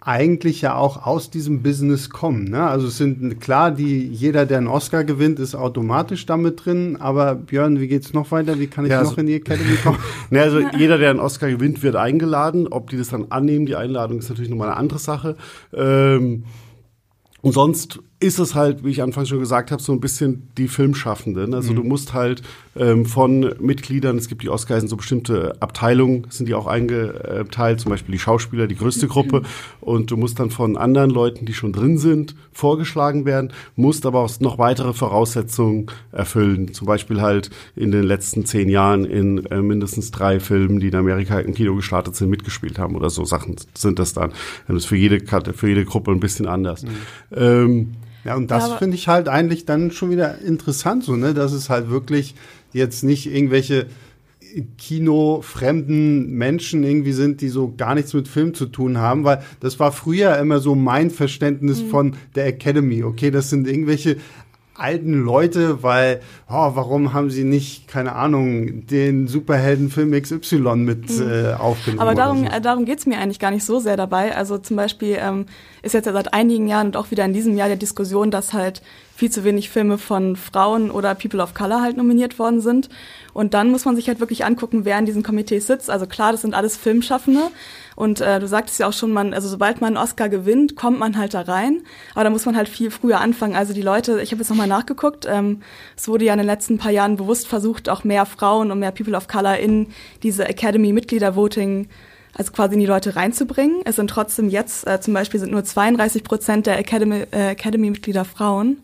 [0.04, 2.44] eigentlich ja auch aus diesem Business kommen.
[2.44, 2.62] Ne?
[2.62, 6.96] Also es sind klar, die jeder, der einen Oscar gewinnt, ist automatisch damit drin.
[6.98, 8.58] Aber Björn, wie geht's noch weiter?
[8.58, 9.98] Wie kann ich ja, also, noch in die Academy kommen?
[10.30, 12.66] ne, also jeder, der einen Oscar gewinnt, wird eingeladen.
[12.66, 15.36] Ob die das dann annehmen, die Einladung ist natürlich nochmal eine andere Sache.
[15.72, 16.44] Ähm,
[17.42, 20.68] und sonst ist es halt, wie ich anfangs schon gesagt habe, so ein bisschen die
[20.68, 21.54] Filmschaffenden.
[21.54, 21.76] Also mhm.
[21.76, 22.42] du musst halt
[22.76, 27.80] ähm, von Mitgliedern, es gibt die Oscars in so bestimmte Abteilungen, sind die auch eingeteilt,
[27.80, 29.42] zum Beispiel die Schauspieler, die größte Gruppe.
[29.80, 34.20] Und du musst dann von anderen Leuten, die schon drin sind, vorgeschlagen werden, musst aber
[34.20, 36.72] auch noch weitere Voraussetzungen erfüllen.
[36.72, 40.94] Zum Beispiel halt in den letzten zehn Jahren in äh, mindestens drei Filmen, die in
[40.94, 44.32] Amerika im Kino gestartet sind, mitgespielt haben oder so Sachen sind das dann.
[44.66, 45.20] Das ist für jede,
[45.52, 46.82] für jede Gruppe ein bisschen anders.
[46.82, 46.88] Mhm.
[47.34, 47.92] Ähm,
[48.24, 51.52] ja, und das ja, finde ich halt eigentlich dann schon wieder interessant, so, ne, dass
[51.52, 52.34] es halt wirklich
[52.72, 53.86] jetzt nicht irgendwelche
[54.78, 59.80] kinofremden Menschen irgendwie sind, die so gar nichts mit Film zu tun haben, weil das
[59.80, 61.88] war früher immer so mein Verständnis mhm.
[61.88, 63.02] von der Academy.
[63.02, 64.16] Okay, das sind irgendwelche
[64.74, 71.30] alten Leute, weil, oh, warum haben sie nicht, keine Ahnung, den Superheldenfilm XY mit mhm.
[71.30, 72.00] äh, aufgenommen?
[72.00, 72.46] Aber darum, so.
[72.46, 74.34] äh, darum geht's mir eigentlich gar nicht so sehr dabei.
[74.34, 75.46] Also zum Beispiel ähm,
[75.82, 78.52] ist jetzt ja seit einigen Jahren und auch wieder in diesem Jahr der Diskussion, dass
[78.52, 78.82] halt
[79.14, 82.88] viel zu wenig Filme von Frauen oder People of Color halt nominiert worden sind.
[83.32, 85.90] Und dann muss man sich halt wirklich angucken, wer in diesen Komitees sitzt.
[85.90, 87.50] Also klar, das sind alles Filmschaffende.
[87.96, 90.98] Und äh, du sagtest ja auch schon, man, also sobald man einen Oscar gewinnt, kommt
[90.98, 91.82] man halt da rein.
[92.14, 93.54] Aber da muss man halt viel früher anfangen.
[93.54, 95.60] Also die Leute, ich habe jetzt nochmal nachgeguckt, ähm,
[95.96, 98.92] es wurde ja in den letzten paar Jahren bewusst versucht, auch mehr Frauen und mehr
[98.92, 99.88] People of Color in
[100.22, 101.88] diese Academy-Mitglieder-Voting
[102.34, 103.82] also quasi in die Leute reinzubringen.
[103.84, 108.24] Es sind trotzdem jetzt, äh, zum Beispiel sind nur 32 Prozent der Academy, äh, Academy-Mitglieder
[108.24, 108.78] Frauen.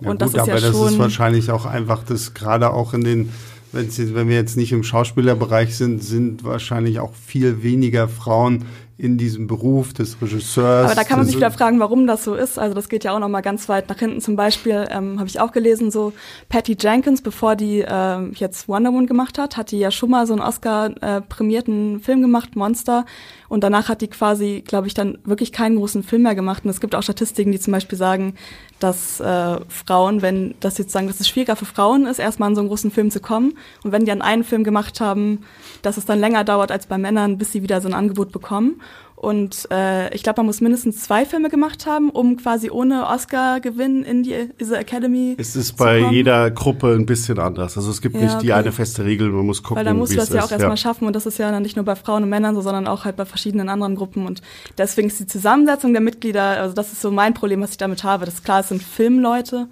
[0.00, 2.94] Ja, und gut, das ist aber ja das ist wahrscheinlich auch einfach das gerade auch
[2.94, 3.32] in den
[3.76, 8.64] wenn wir jetzt nicht im Schauspielerbereich sind, sind wahrscheinlich auch viel weniger Frauen
[8.98, 10.86] in diesem Beruf des Regisseurs.
[10.86, 12.58] Aber da kann man sich wieder fragen, warum das so ist.
[12.58, 14.22] Also das geht ja auch noch mal ganz weit nach hinten.
[14.22, 16.14] Zum Beispiel ähm, habe ich auch gelesen, so
[16.48, 20.26] Patty Jenkins, bevor die äh, jetzt Wonder Woman gemacht hat, hat die ja schon mal
[20.26, 23.04] so einen Oscar-prämierten äh, Film gemacht, Monster.
[23.48, 26.64] Und danach hat die quasi, glaube ich, dann wirklich keinen großen Film mehr gemacht.
[26.64, 28.34] Und es gibt auch Statistiken, die zum Beispiel sagen,
[28.78, 32.54] dass äh, Frauen, wenn das jetzt sagen, dass es schwieriger für Frauen ist, erstmal an
[32.54, 33.56] so einen großen Film zu kommen.
[33.84, 35.42] Und wenn die an einen Film gemacht haben,
[35.82, 38.80] dass es dann länger dauert als bei Männern, bis sie wieder so ein Angebot bekommen.
[39.16, 44.04] Und äh, ich glaube, man muss mindestens zwei Filme gemacht haben, um quasi ohne Oscar-Gewinn
[44.04, 46.12] in die diese Academy Es ist bei kommen.
[46.12, 47.78] jeder Gruppe ein bisschen anders.
[47.78, 48.60] Also es gibt Ja, nicht die okay.
[48.60, 51.06] eine feste Regel, man muss gucken, Weil dann musst du das ja auch erstmal schaffen
[51.06, 53.16] und das ist ja dann nicht nur bei Frauen und Männern so, sondern auch halt
[53.16, 54.42] bei verschiedenen anderen Gruppen und
[54.76, 58.04] deswegen ist die Zusammensetzung der Mitglieder, also das ist so mein Problem, was ich damit
[58.04, 58.26] habe.
[58.26, 59.68] Das ist klar, es sind Filmleute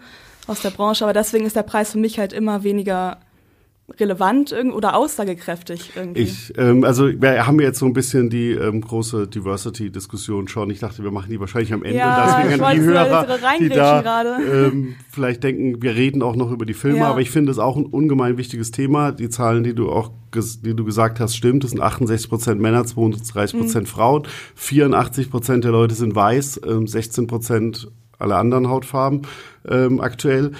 [0.47, 3.19] aus der Branche, aber deswegen ist der Preis für mich halt immer weniger
[4.01, 6.23] relevant oder aussagekräftig irgendwie.
[6.23, 10.70] Ich, ähm, also wir haben jetzt so ein bisschen die ähm, große Diversity-Diskussion schon.
[10.70, 11.99] Ich dachte, wir machen die wahrscheinlich am Ende.
[11.99, 13.27] Ja, Deswegen ich an die Hörer,
[13.61, 14.37] die da gerade.
[14.73, 17.11] ähm, vielleicht denken, wir reden auch noch über die Filme, Ja.
[17.11, 19.12] aber ich finde es auch ein ungemein wichtiges Thema.
[19.12, 21.62] Die Zahlen, die du auch die du gesagt hast, stimmt.
[21.62, 24.25] Es sind 68 Prozent Männer, 32 Prozent Frauen,
[24.57, 29.23] 84 Prozent der Leute sind weiß, ähm, 16 Prozent alle anderen Hautfarben
[29.68, 30.53] ähm, aktuell.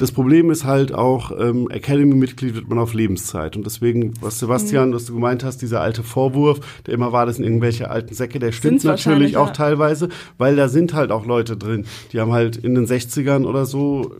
[0.00, 3.54] Das Problem ist halt auch, ähm, Academy-Mitglied wird man auf Lebenszeit.
[3.54, 7.36] Und deswegen, was Sebastian, was du gemeint hast, dieser alte Vorwurf, der immer war, das
[7.36, 9.52] sind irgendwelche alten Säcke, der stimmt Sind's natürlich auch ja.
[9.52, 10.08] teilweise,
[10.38, 11.84] weil da sind halt auch Leute drin,
[12.14, 14.10] die haben halt in den 60ern oder so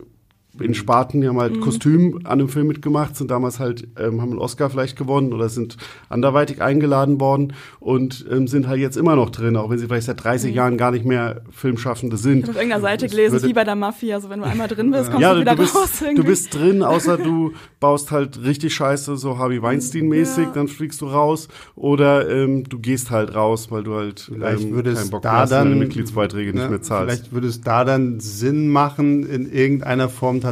[0.60, 4.30] in Sparten, die haben halt Kostüm an einem Film mitgemacht, sind damals halt, ähm, haben
[4.30, 5.76] einen Oscar vielleicht gewonnen oder sind
[6.08, 10.06] anderweitig eingeladen worden und ähm, sind halt jetzt immer noch drin, auch wenn sie vielleicht
[10.06, 12.38] seit 30 Jahren gar nicht mehr Filmschaffende sind.
[12.38, 14.68] Ich habe auf irgendeiner Seite gelesen, würde- wie bei der Mafia, also wenn du einmal
[14.68, 16.22] drin bist, kommst ja, du wieder du bist, raus du irgendwie.
[16.26, 20.50] bist drin, außer du baust halt richtig scheiße, so Harvey Weinstein-mäßig, Ja.
[20.52, 21.48] dann fliegst du raus.
[21.76, 25.32] Oder ähm, du gehst halt raus, weil du halt Vielleicht ähm, würde keinen Bock da
[25.32, 27.10] mehr hast dann deine Mitgliedsbeiträge nicht ne, mehr zahlst.
[27.20, 30.49] Vielleicht würde es da dann Sinn machen, in irgendeiner Form tatsächlich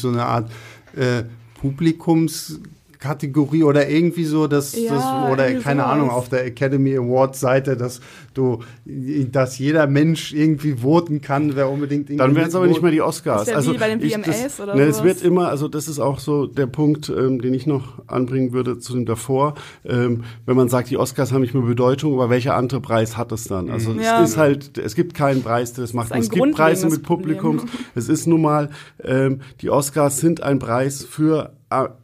[0.00, 0.50] so eine Art
[0.96, 1.24] äh,
[2.98, 5.92] Publikumskategorie oder irgendwie so, dass, Ja, das, oder keine sowas.
[5.92, 8.00] Ahnung, auf der Academy Awards Seite, dass
[8.34, 12.82] du, dass jeder Mensch irgendwie voten kann, wer unbedingt irgendwie Dann wären es aber nicht
[12.82, 13.40] mehr die Oscars.
[13.42, 15.88] Das wär also wie bei den ich, das, oder ne, Es wird immer, also das
[15.88, 19.54] ist auch so der Punkt, ähm, den ich noch anbringen würde zu dem davor.
[19.84, 23.32] Ähm, wenn man sagt, die Oscars haben nicht mehr Bedeutung, aber welcher andere Preis hat
[23.32, 23.70] es dann?
[23.70, 24.22] Also Ja.
[24.22, 26.12] es ist halt, es gibt keinen Preis, der das macht.
[26.12, 27.62] ein es gibt Preise mit Publikums.
[27.94, 28.70] Es ist nun mal,
[29.02, 31.52] ähm, die Oscars sind ein Preis für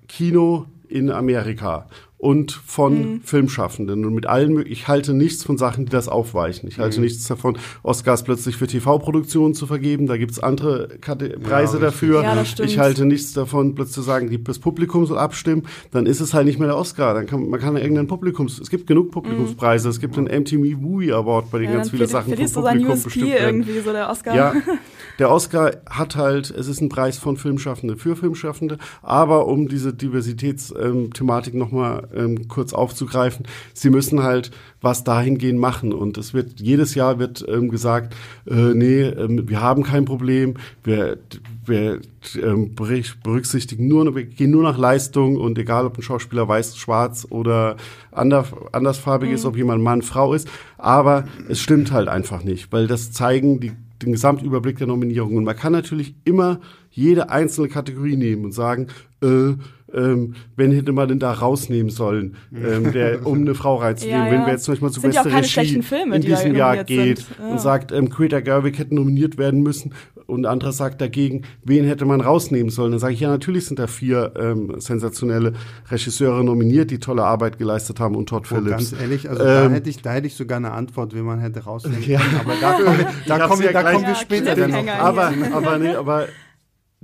[0.08, 1.86] Kino in Amerika
[2.24, 6.66] und von Filmschaffenden und mit allen ich halte nichts von Sachen, die das aufweichen.
[6.70, 10.06] Ich halte nichts davon, Oscars plötzlich für TV-Produktionen zu vergeben.
[10.06, 11.80] Da gibt's andere Kate Preise richtig.
[11.80, 12.22] dafür.
[12.22, 15.64] Ja, ich halte nichts davon, plötzlich zu sagen, die, das Publikum soll abstimmen.
[15.90, 17.12] Dann ist es halt nicht mehr der Oscar.
[17.12, 18.58] Dann kann man kann ja irgendeinen Publikums.
[18.58, 19.90] Es gibt genug Publikumspreise.
[19.90, 23.04] Es gibt den MTV Movie Award, bei dem ja, ganz viele Sachen vom Publikum USP
[23.04, 23.44] bestimmt werden.
[23.44, 24.34] irgendwie, so der Oscar.
[24.34, 24.54] Ja,
[25.18, 29.94] der Oscar hat halt, es ist ein Preis von Filmschaffende für Filmschaffende, aber um diese
[29.94, 34.50] Diversitätsthematik nochmal ähm, kurz aufzugreifen, sie müssen halt
[34.80, 35.92] was dahingehend machen.
[35.92, 38.14] Und es wird, jedes Jahr wird ähm, gesagt,
[38.46, 41.18] äh, nee, ähm, wir haben kein Problem, wir,
[41.64, 42.00] wir
[42.40, 47.26] ähm, berücksichtigen nur, wir gehen nur nach Leistung und egal, ob ein Schauspieler weiß, schwarz
[47.30, 47.76] oder
[48.12, 52.86] ander, andersfarbig ist, ob jemand Mann, Frau ist, aber es stimmt halt einfach nicht, weil
[52.86, 55.44] das zeigen die den Gesamtüberblick der Nominierungen.
[55.44, 58.88] Man kann natürlich immer jede einzelne Kategorie nehmen und sagen,
[59.22, 59.54] äh,
[59.94, 64.26] ähm, wenn hätte man denn da rausnehmen sollen, ähm, der, um eine Frau reinzunehmen.
[64.26, 64.46] Ja, Wenn ja.
[64.46, 67.24] wir jetzt zum Beispiel zu ja beste keine Regie Filme, in die diesem Jahr geht.
[67.40, 67.48] Ja.
[67.50, 69.92] und sagt, ähm, Greta Gerwig hätte nominiert werden müssen
[70.26, 72.92] und ein anderer sagt dagegen, wen hätte man rausnehmen sollen?
[72.92, 75.52] Dann sage ich, ja, natürlich sind da vier ähm, sensationelle
[75.90, 78.90] Regisseure nominiert, die tolle Arbeit geleistet haben und Todd Oh, Phillips.
[78.90, 81.40] ganz ehrlich, also da Ähm, hätte ich, da hätte ich sogar eine Antwort, wie man
[81.40, 82.20] hätte rausnehmen Ja.
[82.20, 82.40] können.
[82.40, 84.70] Aber da kommen wir, da kommen wir, ja da gleich- kommen wir Ja, später dann
[84.70, 84.94] noch.
[84.94, 86.26] Aber, aber, nee, aber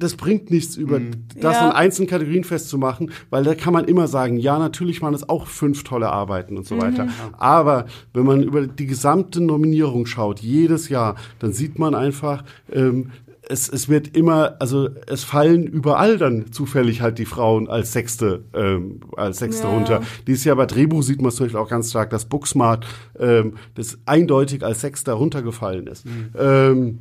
[0.01, 1.01] das bringt nichts über
[1.37, 1.69] das Ja.
[1.71, 5.47] an einzelnen Kategorien festzumachen, weil da kann man immer sagen, ja, natürlich waren es auch
[5.47, 7.07] fünf tolle Arbeiten und so weiter.
[7.39, 13.11] Aber wenn man über die gesamte Nominierung schaut, jedes Jahr, dann sieht man einfach, ähm,
[13.49, 18.45] es, es wird immer, also es fallen überall dann zufällig halt die Frauen als Sechste,
[18.55, 19.73] ähm, als Sechste Ja.
[19.75, 20.01] runter.
[20.29, 22.87] Dieses Jahr bei Drehbuch sieht man zum Beispiel auch ganz stark, dass Booksmart
[23.19, 26.07] ähm, das eindeutig als Sechster runtergefallen ist.
[26.39, 27.01] Ähm,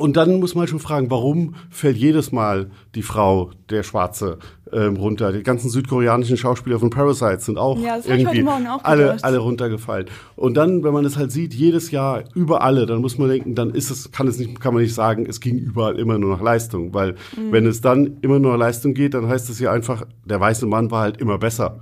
[0.00, 4.38] und dann muss man schon fragen, warum fällt jedes Mal die Frau, der Schwarze,
[4.72, 5.32] ähm, runter?
[5.32, 10.06] Die ganzen südkoreanischen Schauspieler von Parasite sind auch Ja, irgendwie auch alle, alle runtergefallen.
[10.36, 13.54] Und dann, wenn man es halt sieht, jedes Jahr über alle, dann muss man denken,
[13.54, 16.34] dann ist es, kann es nicht, kann man nicht sagen, es ging überall immer nur
[16.36, 16.94] nach Leistung.
[16.94, 17.52] Weil Mhm.
[17.52, 20.66] wenn es dann immer nur nach Leistung geht, dann heißt es ja einfach, der weiße
[20.66, 21.80] Mann war halt immer besser.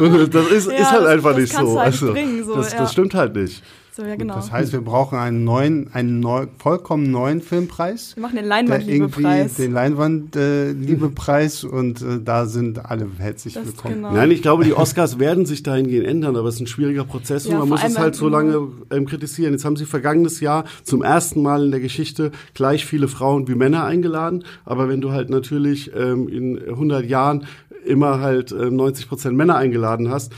[0.00, 1.78] Und das ist, Ja, ist halt das- einfach das nicht so.
[1.78, 2.78] halt also, bringen, so, das, ja.
[2.78, 3.62] das stimmt halt nicht.
[3.98, 4.36] Das So, ja, genau.
[4.36, 8.14] Das heißt, wir brauchen einen neuen, einen neu, vollkommen neuen Filmpreis.
[8.14, 9.54] Wir machen den Leinwandliebepreis.
[9.54, 13.96] Den Leinwand-Liebepreis und äh, da sind alle herzlich Das willkommen.
[13.96, 14.12] genau.
[14.12, 17.46] Nein, ich glaube, die Oscars werden sich dahingehend ändern, aber es ist ein schwieriger Prozess
[17.46, 19.52] und Ja, man vor muss es halt so lange ähm, kritisieren.
[19.52, 23.56] Jetzt haben sie vergangenes Jahr zum ersten Mal in der Geschichte gleich viele Frauen wie
[23.56, 27.46] Männer eingeladen, aber wenn du halt natürlich ähm, in 100 Jahren
[27.84, 30.32] immer halt ähm, 90 Prozent Männer eingeladen hast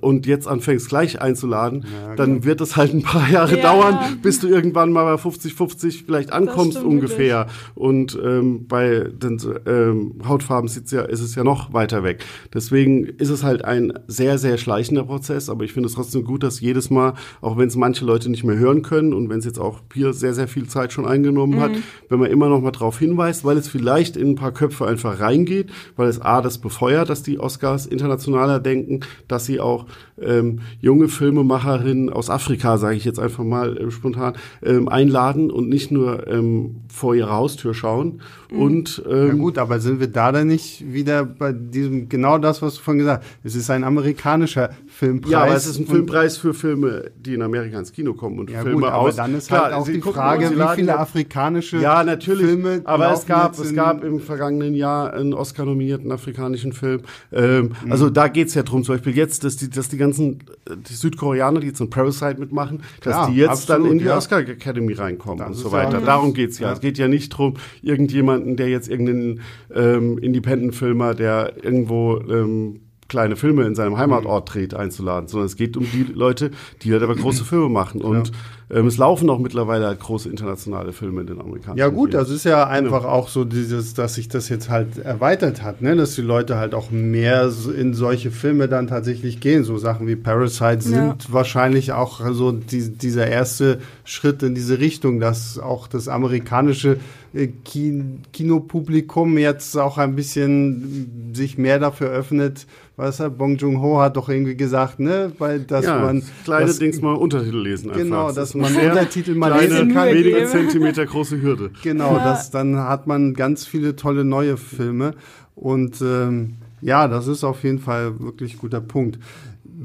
[0.00, 1.84] und jetzt anfängst gleich einzuladen,
[2.16, 3.62] dann wird es halt ein paar Jahre Ja.
[3.62, 7.46] dauern, bis du irgendwann mal bei 50-50 vielleicht ankommst ungefähr.
[7.74, 12.24] Und ähm, bei den ähm, Hautfarben sieht's ja, ist es ja noch weiter weg.
[12.52, 16.42] Deswegen ist es halt ein sehr, sehr schleichender Prozess, aber ich finde es trotzdem gut,
[16.42, 19.44] dass jedes Mal, auch wenn es manche Leute nicht mehr hören können und wenn es
[19.44, 21.72] jetzt auch hier sehr, sehr viel Zeit schon eingenommen hat,
[22.08, 25.20] wenn man immer noch mal darauf hinweist, weil es vielleicht in ein paar Köpfe einfach
[25.20, 29.86] reingeht, weil es A, das befeuert, dass die Oscars internationaler denken, dass sie auch
[30.20, 35.68] ähm, junge Filmemacherinnen aus Afrika, sage ich jetzt einfach mal äh, spontan, ähm, einladen und
[35.68, 38.20] nicht nur ähm, vor ihre Haustür schauen.
[38.50, 42.62] Und Ja ähm, gut, aber sind wir da dann nicht wieder bei diesem, genau das,
[42.62, 43.44] was du vorhin gesagt hast.
[43.44, 45.32] Es ist ein amerikanischer Filmpreis.
[45.32, 48.38] ja, aber es ist ein und- Filmpreis für Filme, die in Amerika ins Kino kommen
[48.38, 49.16] und Ja Filme gut, aber aus.
[49.16, 52.46] dann ist Klar, halt auch die Frage, und wie viele afrikanische Ja, natürlich.
[52.46, 57.00] Filme aber es gab, es gab im vergangenen Jahr einen Oscar-nominierten afrikanischen Film.
[57.32, 57.90] Ähm, Mhm.
[57.92, 60.38] Also da geht's ja drum, zum Beispiel jetzt, dass die, dass die ganzen
[60.68, 63.98] äh, die Südkoreaner, die jetzt in Parasite mitmachen, dass Klar, die jetzt absolut, dann in
[63.98, 64.16] die ja.
[64.16, 65.98] Oscar Academy reinkommen Das und so ja weiter.
[65.98, 66.68] auch- Darum geht's ja.
[66.68, 66.72] Ja.
[66.72, 69.40] Es geht ja nicht drum, irgendjemanden, der jetzt irgendeinen
[69.74, 75.76] ähm, Independent-Filmer, der irgendwo ähm, kleine Filme in seinem Heimatort dreht, einzuladen, sondern es geht
[75.76, 76.50] um die Leute,
[76.82, 78.00] die halt aber große Filme machen.
[78.02, 78.32] Und
[78.68, 82.26] ähm, es laufen auch mittlerweile halt große internationale Filme in den amerikanischen Ja gut, Kinos.
[82.28, 85.94] das ist ja einfach auch so dieses, dass sich das jetzt halt erweitert hat, ne?
[85.94, 89.62] dass die Leute halt auch mehr in solche Filme dann tatsächlich gehen.
[89.62, 91.16] So Sachen wie Parasite sind Ja.
[91.28, 96.96] wahrscheinlich auch so die, dieser erste Schritt in diese Richtung, dass auch das amerikanische
[97.34, 102.66] äh, Kin Kinopublikum jetzt auch ein bisschen sich mehr dafür öffnet.
[102.98, 106.78] Was er, Bong Joon-ho hat doch irgendwie gesagt, ne, weil dass ja, man kleine das,
[106.78, 108.02] Dings mal Untertitel lesen einfach.
[108.02, 110.08] Genau, Das dass ist man Untertitel mal kleine, lesen kann.
[110.08, 110.46] wenige Geben.
[110.46, 111.70] Zentimeter große Hürde.
[111.82, 112.24] Genau, Ja.
[112.24, 115.12] das, dann hat man ganz viele tolle neue Filme.
[115.54, 119.18] Und ähm, ja, das ist auf jeden Fall wirklich guter Punkt.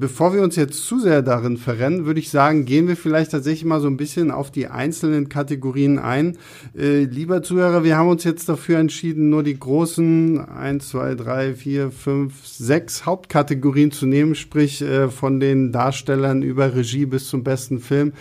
[0.02, 3.66] Bevor wir uns jetzt zu sehr darin verrennen, würde ich sagen, gehen wir vielleicht tatsächlich
[3.66, 6.40] mal so ein bisschen auf die einzelnen Kategorien ein.
[6.76, 11.54] Äh, lieber Zuhörer, wir haben uns jetzt dafür entschieden, nur die großen 1, 2, 3,
[11.54, 17.44] 4, 5, 6 Hauptkategorien zu nehmen, sprich äh, von den Darstellern über Regie bis zum
[17.44, 18.14] besten Film.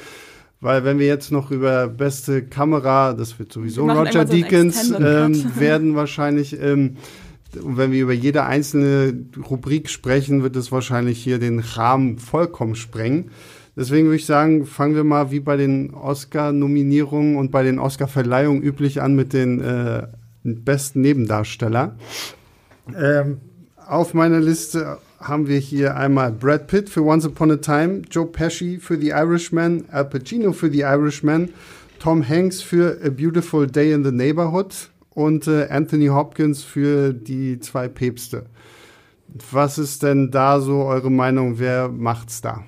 [0.60, 4.90] Weil wenn wir jetzt noch über beste Kamera, das wird sowieso Wir Roger so Deakins
[4.90, 6.98] ähm, werden wahrscheinlich, ähm,
[7.56, 9.14] und wenn wir über jede einzelne
[9.50, 13.30] Rubrik sprechen, wird es wahrscheinlich hier den Rahmen vollkommen sprengen.
[13.76, 18.62] Deswegen würde ich sagen, fangen wir mal wie bei den Oscar-Nominierungen und bei den Oscar-Verleihungen
[18.62, 20.06] üblich an mit den äh,
[20.42, 21.96] besten Nebendarsteller.
[22.96, 23.38] Ähm,
[23.86, 28.26] auf meiner Liste haben wir hier einmal Brad Pitt für Once Upon a Time, Joe
[28.26, 31.50] Pesci für The Irishman, Al Pacino für The Irishman,
[32.00, 37.60] Tom Hanks für A Beautiful Day in the Neighborhood und äh, Anthony Hopkins für die
[37.60, 38.46] zwei Päpste.
[39.50, 41.58] Was ist denn da so eure Meinung?
[41.58, 42.64] Wer macht's da?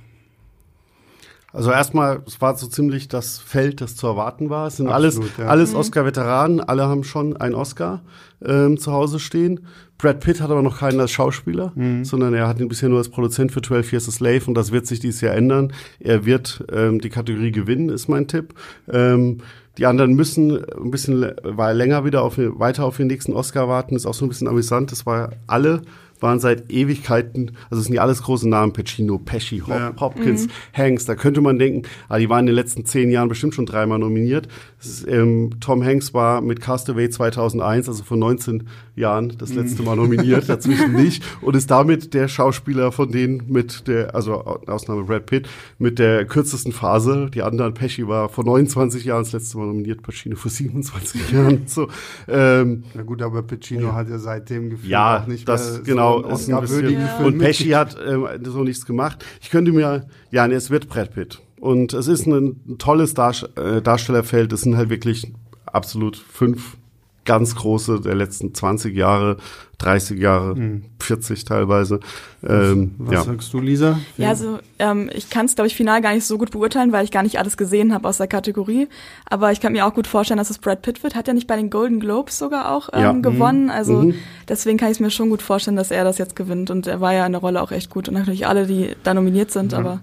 [1.53, 4.69] Also erstmal, es war so ziemlich das Feld, das zu erwarten war.
[4.69, 5.47] Es sind Absolut, alles, ja.
[5.49, 8.03] alles Oscar-Veteranen, alle haben schon einen Oscar
[8.43, 9.61] ähm, zu Hause stehen.
[9.99, 13.09] Brad Pitt hat aber noch keinen als Schauspieler, sondern er hat ihn bisher nur als
[13.09, 15.73] Produzent für 12 Years a Slave und das wird sich dieses Jahr ändern.
[16.01, 18.55] Er wird ähm, die Kategorie gewinnen, ist mein Tipp.
[18.91, 19.39] Ähm,
[19.79, 23.97] die anderen müssen ein bisschen weil länger wieder auf, weiter auf den nächsten Oscar warten.
[23.97, 24.93] Ist auch so ein bisschen amüsant.
[24.93, 25.83] Das war alle
[26.23, 29.93] waren seit Ewigkeiten, also es sind ja alles große Namen, Pacino, Pesci, Hop, Ja.
[29.99, 33.55] Hopkins, Hanks, da könnte man denken, ah, die waren in den letzten zehn Jahren bestimmt
[33.55, 34.49] schon dreimal nominiert.
[34.81, 39.97] Ist, ähm, Tom Hanks war mit Castaway 2001, also vor 19 Jahren, das letzte Mal
[39.97, 44.35] nominiert, dazwischen nicht, und ist damit der Schauspieler von denen mit der, also
[44.67, 47.31] Ausnahme Brad Pitt, mit der kürzesten Phase.
[47.33, 51.63] Die anderen, Pesci war vor 29 Jahren das letzte Mal nominiert, Pacino vor 27 Jahren.
[51.67, 51.89] So,
[52.29, 56.12] ähm, Na gut, aber Pacino hat ja seitdem gefühlt ja, auch nicht das mehr genau
[56.21, 57.09] einen ist ein bisschen.
[57.25, 59.25] Und Pesci hat ähm, so nichts gemacht.
[59.41, 61.41] Ich könnte mir, ja, nee, es wird Brad Pitt.
[61.61, 64.53] Und es ist ein, ein tolles Darst äh, Darstellerfeld.
[64.53, 65.33] Es sind halt wirklich
[65.67, 66.77] absolut fünf
[67.25, 69.37] ganz große der letzten 20 Jahre,
[69.79, 70.57] 30 Jahre,
[71.01, 72.01] 40 teilweise.
[72.47, 73.23] Ähm, Was ja.
[73.25, 73.99] sagst du, Lisa?
[74.17, 77.05] Ja, also ähm, ich kann es, glaube ich, final gar nicht so gut beurteilen, weil
[77.05, 78.89] ich gar nicht alles gesehen habe aus der Kategorie.
[79.29, 81.15] Aber ich kann mir auch gut vorstellen, dass es Brad Pitt wird.
[81.15, 83.13] Hat er nicht bei den Golden Globes sogar auch ähm, Ja.
[83.13, 83.71] gewonnen?
[83.71, 84.15] Also Mhm.
[84.49, 86.71] deswegen kann ich es mir schon gut vorstellen, dass er das jetzt gewinnt.
[86.71, 88.09] Und er war ja in der Rolle auch echt gut.
[88.09, 90.01] Und natürlich alle, die da nominiert sind, aber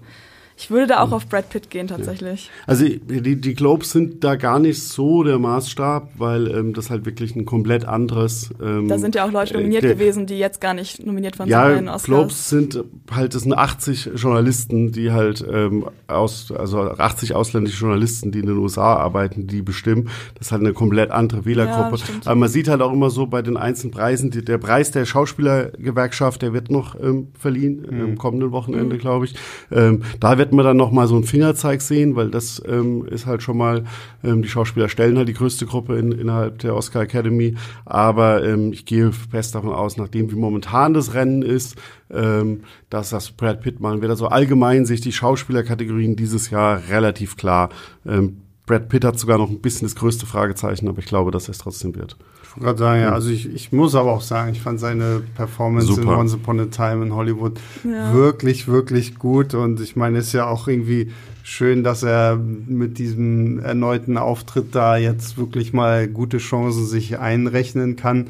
[0.62, 2.50] Ich würde da auch auf Brad Pitt gehen tatsächlich.
[2.66, 7.06] Also die, die Globes sind da gar nicht so der Maßstab, weil ähm, das halt
[7.06, 8.50] wirklich ein komplett anderes.
[8.62, 11.38] Ähm, Da sind ja auch Leute nominiert äh, der- gewesen, die jetzt gar nicht nominiert
[11.38, 12.04] waren zu Ja, den Oscars.
[12.04, 18.30] Globes sind halt, das sind 80 Journalisten, die halt ähm, aus, also 80 ausländische Journalisten,
[18.30, 20.10] die in den USA arbeiten, die bestimmen.
[20.34, 21.96] Das ist halt eine komplett andere Wählergruppe.
[21.96, 22.04] Ja.
[22.26, 25.06] Aber man sieht halt auch immer so bei den einzelnen Preisen, die, der Preis der
[25.06, 28.00] Schauspielergewerkschaft, der wird noch ähm, verliehen Mhm.
[28.02, 29.34] am kommenden Wochenende, glaube ich.
[29.72, 33.26] Ähm, da wird man dann noch mal so einen Fingerzeig sehen, weil das ähm, ist
[33.26, 33.84] halt schon mal,
[34.24, 37.54] ähm, die Schauspieler stellen halt die größte Gruppe in, innerhalb der Oscar Academy.
[37.84, 41.76] Aber ähm, ich gehe fest davon aus, nachdem wie momentan das Rennen ist,
[42.10, 44.10] ähm, dass das Brad Pitt machen wird.
[44.10, 47.70] Also allgemein sich die Schauspielerkategorien dieses Jahr relativ klar.
[48.06, 51.48] Ähm, Brad Pitt hat sogar noch ein bisschen das größte Fragezeichen, aber ich glaube, dass
[51.48, 52.16] er es trotzdem wird.
[52.50, 55.22] Ich wollte gerade sagen, ja, also ich, ich muss aber auch sagen, ich fand seine
[55.36, 56.18] Performance in Super.
[56.18, 58.12] Once Upon a Time in Hollywood Ja.
[58.12, 59.54] wirklich, wirklich gut.
[59.54, 61.12] Und ich meine, es ist ja auch irgendwie
[61.44, 67.94] schön, dass er mit diesem erneuten Auftritt da jetzt wirklich mal gute Chancen sich einrechnen
[67.94, 68.26] kann.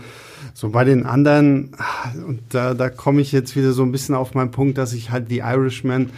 [0.52, 1.70] So bei den anderen,
[2.26, 5.10] und da, da komme ich jetzt wieder so ein bisschen auf meinen Punkt, dass ich
[5.10, 6.10] halt die Irishman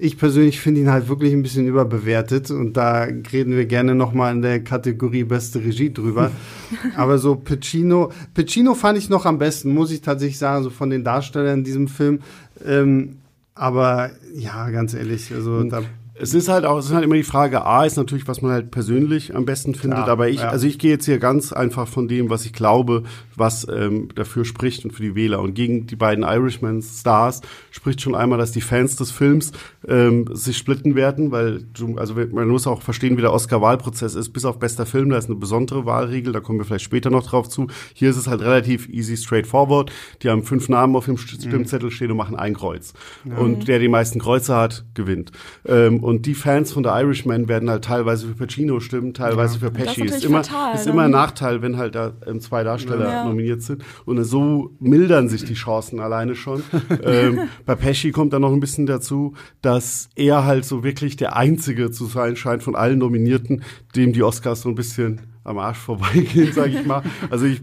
[0.00, 4.34] ich persönlich finde ihn halt wirklich ein bisschen überbewertet und da reden wir gerne nochmal
[4.34, 6.30] in der Kategorie beste Regie drüber.
[6.96, 10.88] Aber so Pacino, Pacino fand ich noch am besten, muss ich tatsächlich sagen, so von
[10.88, 12.20] den Darstellern in diesem Film.
[12.64, 13.16] Ähm,
[13.54, 15.82] aber ja, ganz ehrlich, also da
[16.20, 18.52] Es ist halt auch, es ist halt immer die Frage, A ist natürlich, was man
[18.52, 20.48] halt persönlich am besten findet, Klar, aber ich, ja.
[20.50, 23.04] also ich gehe jetzt hier ganz einfach von dem, was ich glaube,
[23.36, 25.40] was ähm, dafür spricht und für die Wähler.
[25.40, 27.40] Und gegen die beiden Irishman-Stars
[27.70, 29.52] spricht schon einmal, dass die Fans des Films
[29.88, 34.30] ähm, sich splitten werden, weil du, also man muss auch verstehen, wie der Oscar-Wahlprozess ist.
[34.30, 37.26] Bis auf bester Film, da ist eine besondere Wahlregel, da kommen wir vielleicht später noch
[37.26, 37.68] drauf zu.
[37.94, 39.90] Hier ist es halt relativ easy, straightforward.
[40.22, 42.92] Die haben fünf Namen auf dem St- Stimmzettel stehen und machen ein Kreuz.
[43.24, 45.32] Und der die meisten Kreuze hat, gewinnt.
[45.66, 49.70] Ähm, und die Fans von der Irishman werden halt teilweise für Pacino stimmen, teilweise für
[49.70, 49.90] Das ist Pesci.
[49.92, 50.92] Ist natürlich immer, fatal, ist ne?
[50.92, 53.24] immer ein Nachteil, wenn halt da ähm, zwei Darsteller Ja.
[53.24, 53.84] nominiert sind.
[54.04, 56.62] Und so mildern sich die Chancen alleine schon.
[57.04, 61.36] ähm, bei Pesci kommt dann noch ein bisschen dazu, dass er halt so wirklich der
[61.36, 63.62] Einzige zu sein scheint von allen Nominierten,
[63.94, 67.02] dem die Oscars so ein bisschen am Arsch vorbeigehen, sage ich mal.
[67.30, 67.62] Also ich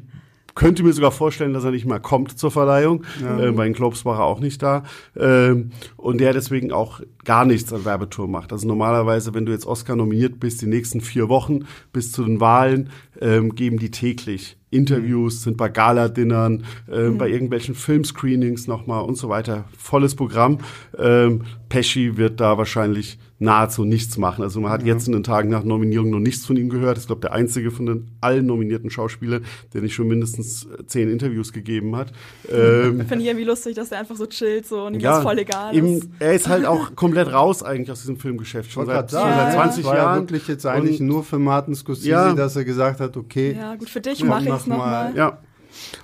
[0.57, 3.03] könnte mir sogar vorstellen, dass er nicht mal kommt zur Verleihung.
[3.21, 4.83] Äh, bei den Globes war er auch nicht da.
[5.15, 8.51] Ähm, und der deswegen auch gar nichts an Werbetour macht.
[8.51, 12.39] Also normalerweise, wenn du jetzt Oscar nominiert bist, die nächsten vier Wochen bis zu den
[12.39, 12.89] Wahlen,
[13.21, 19.29] ähm, geben die täglich Interviews, sind bei Gala-Dinnern, ähm, bei irgendwelchen Filmscreenings nochmal und so
[19.29, 19.65] weiter.
[19.77, 20.57] Volles Programm.
[20.97, 24.41] Ähm, Pesci wird da wahrscheinlich nahezu nichts machen.
[24.43, 26.97] Also man hat jetzt in den Tagen nach Nominierung noch nichts von ihm gehört.
[26.97, 31.07] Ich glaube, der einzige von den allen nominierten Schauspielern, der nicht schon mindestens äh, zehn
[31.09, 32.11] Interviews gegeben hat.
[32.51, 35.23] Ähm, Finde ich irgendwie lustig, dass der einfach so chillt so und ihm ja, das
[35.23, 36.09] voll egal eben, ist.
[36.19, 38.71] er ist halt auch komplett raus eigentlich aus diesem Filmgeschäft.
[38.71, 40.19] Schon seit, schon seit ja, 20 das war ja Jahren.
[40.21, 42.33] wirklich jetzt eigentlich Und- nur für Martin Scorsese, Ja.
[42.33, 44.77] dass er gesagt hat, okay, Ja, gut, für dich Ja, mache ich mach es mal.
[44.77, 45.15] nochmal.
[45.15, 45.37] Ja.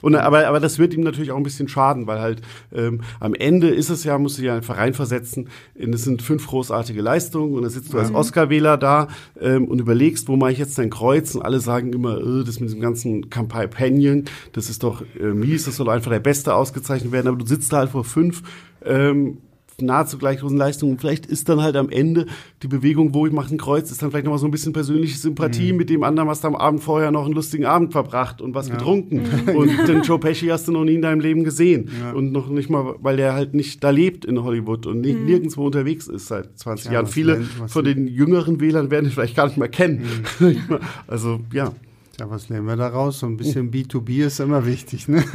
[0.01, 2.41] Und, aber, aber das wird ihm natürlich auch ein bisschen schaden, weil halt
[2.73, 6.47] ähm, am Ende ist es ja, musst du ja einfach reinversetzen, in- es sind fünf
[6.47, 9.07] großartige Leistungen und dann sitzt du als Oscar-Wähler da
[9.39, 11.35] ähm, und überlegst, wo mache ich jetzt dein Kreuz?
[11.35, 15.65] Und alle sagen immer, äh, das mit diesem ganzen Campaign, das ist doch äh, mies,
[15.65, 18.43] das soll einfach der Beste ausgezeichnet werden, aber du sitzt da halt vor fünf
[18.85, 19.37] ähm,
[19.81, 20.97] nahezu gleich großen Leistungen.
[20.99, 22.25] Vielleicht ist dann halt am Ende
[22.61, 25.17] die Bewegung, wo ich mache ein Kreuz, ist dann vielleicht nochmal so ein bisschen persönliche
[25.17, 28.53] Sympathie mit dem anderen, hast du am Abend vorher noch einen lustigen Abend verbracht und
[28.55, 29.21] was getrunken.
[29.55, 31.89] Und den Joe Pesci hast du noch nie in deinem Leben gesehen.
[32.13, 35.65] Und noch nicht mal, weil der halt nicht da lebt in Hollywood und nicht, nirgendwo
[35.65, 37.05] unterwegs ist seit 20 Ja, Jahren.
[37.05, 40.05] was Viele lernt- was von den jüngeren Wählern werden ihn vielleicht gar nicht mehr kennen.
[41.07, 41.71] also, ja.
[42.19, 43.19] Ja, was lernen wir daraus?
[43.19, 45.23] So ein bisschen B2B ist immer wichtig, ne?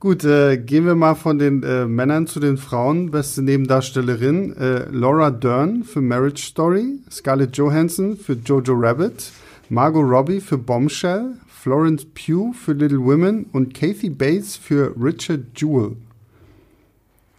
[0.00, 3.10] Gut, äh, gehen wir mal von den äh, Männern zu den Frauen.
[3.10, 9.32] Beste Nebendarstellerin äh, Laura Dern für Marriage Story, Scarlett Johansson für Jojo Rabbit,
[9.68, 15.96] Margot Robbie für Bombshell, Florence Pugh für Little Women und Kathy Bates für Richard Jewell.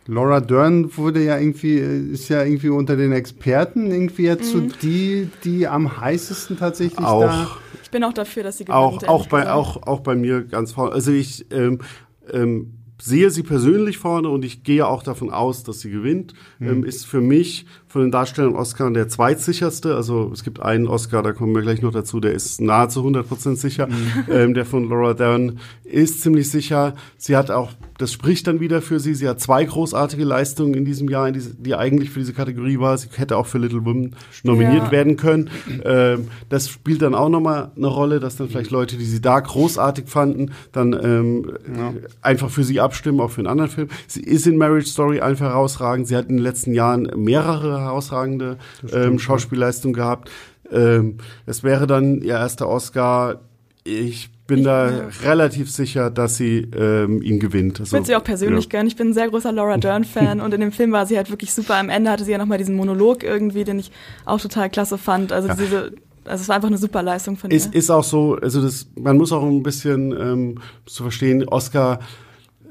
[0.08, 4.60] Laura Dern wurde ja irgendwie, äh, ist ja irgendwie unter den Experten irgendwie jetzt so
[4.60, 7.08] die, die am heißesten tatsächlich da.
[7.08, 7.58] Auch.
[7.82, 8.78] Ich bin auch dafür, dass sie gewinnt.
[8.78, 10.92] auch, auch, bei, auch, auch bei mir ganz vorne.
[10.92, 11.80] Also ich ähm,
[12.32, 16.34] ähm, sehe sie persönlich vorne und ich gehe auch davon aus, dass sie gewinnt.
[16.62, 17.66] Ähm, ist für mich
[17.96, 19.96] von den Darstellern Oscar der zweitsicherste.
[19.96, 23.56] Also es gibt einen Oscar, da kommen wir gleich noch dazu, der ist nahezu 100%
[23.56, 23.88] sicher.
[23.88, 23.94] Mhm.
[24.36, 26.96] Ähm, der von Laura Dern ist ziemlich sicher.
[27.18, 30.84] Sie hat auch, das spricht dann wieder für sie, sie hat zwei großartige Leistungen in
[30.84, 32.98] diesem Jahr, in diese, die eigentlich für diese Kategorie war.
[32.98, 34.92] Sie hätte auch für Little Women nominiert ja.
[34.92, 35.50] werden können.
[35.84, 39.40] Ähm, das spielt dann auch nochmal eine Rolle, dass dann vielleicht Leute, die sie da
[39.40, 41.94] großartig fanden, dann ähm, ja.
[42.22, 43.88] einfach für sie abstimmen, auch für einen anderen Film.
[44.08, 46.08] Sie ist in Marriage Story einfach herausragend.
[46.08, 48.58] Sie hat in den letzten Jahren mehrere herausragende
[48.92, 50.30] ähm, Schauspielleistungen gehabt.
[50.72, 53.42] Ähm, es wäre dann ihr erster Oscar.
[53.84, 55.08] Ich bin ich, da ja.
[55.24, 57.80] relativ sicher, dass sie ähm, ihn gewinnt.
[57.80, 58.72] Also, ich würde sie auch persönlich ja.
[58.72, 58.88] gönnen.
[58.88, 61.54] Ich bin ein sehr großer Laura Dern-Fan und in dem Film war sie halt wirklich
[61.54, 61.76] super.
[61.76, 63.92] Am Ende hatte sie ja nochmal diesen Monolog irgendwie, den ich
[64.26, 65.32] auch total klasse fand.
[65.32, 65.56] Also ja.
[65.56, 65.92] diese
[66.28, 67.58] also es war einfach eine super Leistung von ihr.
[67.58, 72.00] Ist, ist auch so, also das, man muss auch ein bisschen ähm, zu verstehen, Oscar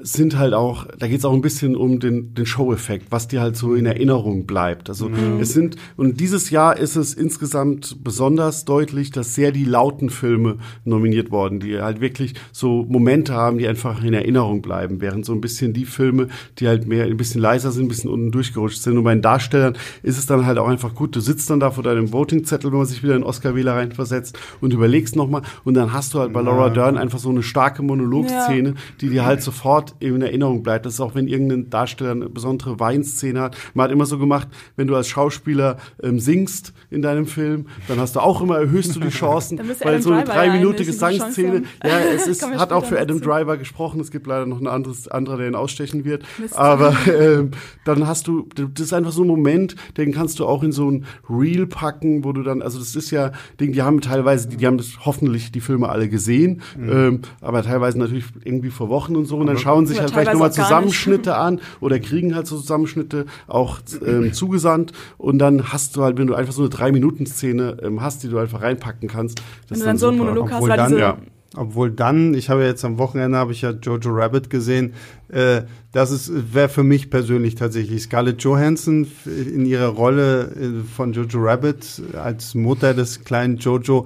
[0.01, 3.41] sind halt auch, da geht es auch ein bisschen um den, den Show-Effekt, was dir
[3.41, 4.89] halt so in Erinnerung bleibt.
[4.89, 5.39] Also mhm.
[5.39, 10.57] es sind, und dieses Jahr ist es insgesamt besonders deutlich, dass sehr die lauten Filme
[10.83, 15.33] nominiert worden, die halt wirklich so Momente haben, die einfach in Erinnerung bleiben, während so
[15.33, 16.27] ein bisschen die Filme,
[16.59, 18.97] die halt mehr ein bisschen leiser sind, ein bisschen unten durchgerutscht sind.
[18.97, 21.71] Und bei den Darstellern ist es dann halt auch einfach gut, du sitzt dann da
[21.71, 25.93] vor deinem Voting-Zettel, wenn man sich wieder in Oscar-Wähler reinversetzt und überlegst nochmal und dann
[25.93, 28.75] hast du halt bei Laura Dern einfach so eine starke Monologszene, ja.
[29.01, 30.85] die dir halt sofort in Erinnerung bleibt.
[30.85, 33.57] Das ist auch, wenn irgendein Darsteller eine besondere Weinszene hat.
[33.73, 37.99] Man hat immer so gemacht, wenn du als Schauspieler ähm, singst in deinem Film, dann
[37.99, 42.27] hast du auch immer, erhöhst du die Chancen, weil so eine dreiminütige Gesangsszene, ja, es
[42.27, 43.99] ist, hat auch für Adam Driver gesprochen.
[43.99, 46.23] Es gibt leider noch ein anderes, anderer, der ihn ausstechen wird.
[46.37, 46.57] Mist.
[46.57, 47.51] Aber ähm,
[47.83, 50.89] dann hast du, das ist einfach so ein Moment, den kannst du auch in so
[50.89, 54.57] ein Reel packen, wo du dann, also das ist ja, Ding, die haben teilweise, die,
[54.57, 56.89] die haben das hoffentlich die Filme alle gesehen, mhm.
[56.89, 59.37] ähm, aber teilweise natürlich irgendwie vor Wochen und so.
[59.37, 63.79] Und dann schauen sich halt vielleicht nochmal Zusammenschnitte an oder kriegen halt so Zusammenschnitte auch
[64.05, 64.93] ähm, zugesandt.
[65.17, 68.37] Und dann hast du halt, wenn du einfach so eine Drei-Minuten-Szene ähm, hast, die du
[68.37, 69.41] einfach reinpacken kannst.
[69.67, 71.17] Wenn du dann so einen Monolog hast, dann, diese ja.
[71.57, 74.93] Obwohl dann, ich habe jetzt am Wochenende habe ich ja Jojo Rabbit gesehen.
[75.29, 75.61] Äh,
[75.93, 81.39] das ist wäre für mich persönlich tatsächlich Scarlett Johansson in ihrer Rolle äh, von Jojo
[81.39, 84.05] Rabbit als Mutter des kleinen Jojo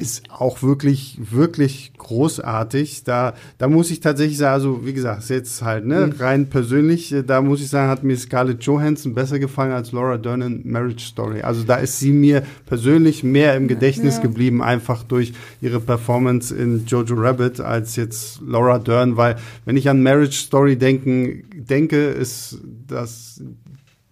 [0.00, 3.04] ist auch wirklich, wirklich großartig.
[3.04, 6.12] Da, da muss ich tatsächlich sagen, also wie gesagt, jetzt halt, ne, mhm.
[6.18, 10.16] rein persönlich, äh, da muss ich sagen, hat mir Scarlett Johansson besser gefallen als Laura
[10.16, 11.42] Dern in Marriage Story.
[11.42, 14.22] Also da ist sie mir persönlich mehr im Gedächtnis ja.
[14.22, 19.36] geblieben, einfach durch ihre Performance in Jojo Rabbit als jetzt Laura Dern, weil
[19.66, 23.42] wenn ich an Marriage Story denken, denke, ist das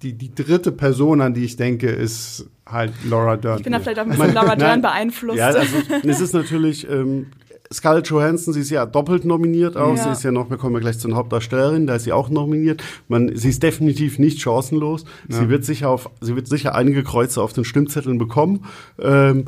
[0.02, 3.58] die, die dritte Person, an die ich denke, ist halt Laura Dern.
[3.58, 5.38] Ich bin da vielleicht auch ein bisschen Laura Dern beeinflusst.
[5.38, 7.26] Ja, also es ist natürlich, ähm,
[7.72, 9.96] Scarlett Johansson, sie ist ja doppelt nominiert auch.
[9.96, 10.04] Ja.
[10.04, 12.82] Sie ist ja noch, wir kommen ja gleich zur Hauptdarstellerin, da ist sie auch nominiert.
[13.08, 15.04] Man, sie ist definitiv nicht chancenlos.
[15.28, 15.40] Ja.
[15.40, 18.64] Sie wird sicher auf, sie wird sicher einige Kreuze auf den Stimmzetteln bekommen.
[18.98, 19.46] Ähm,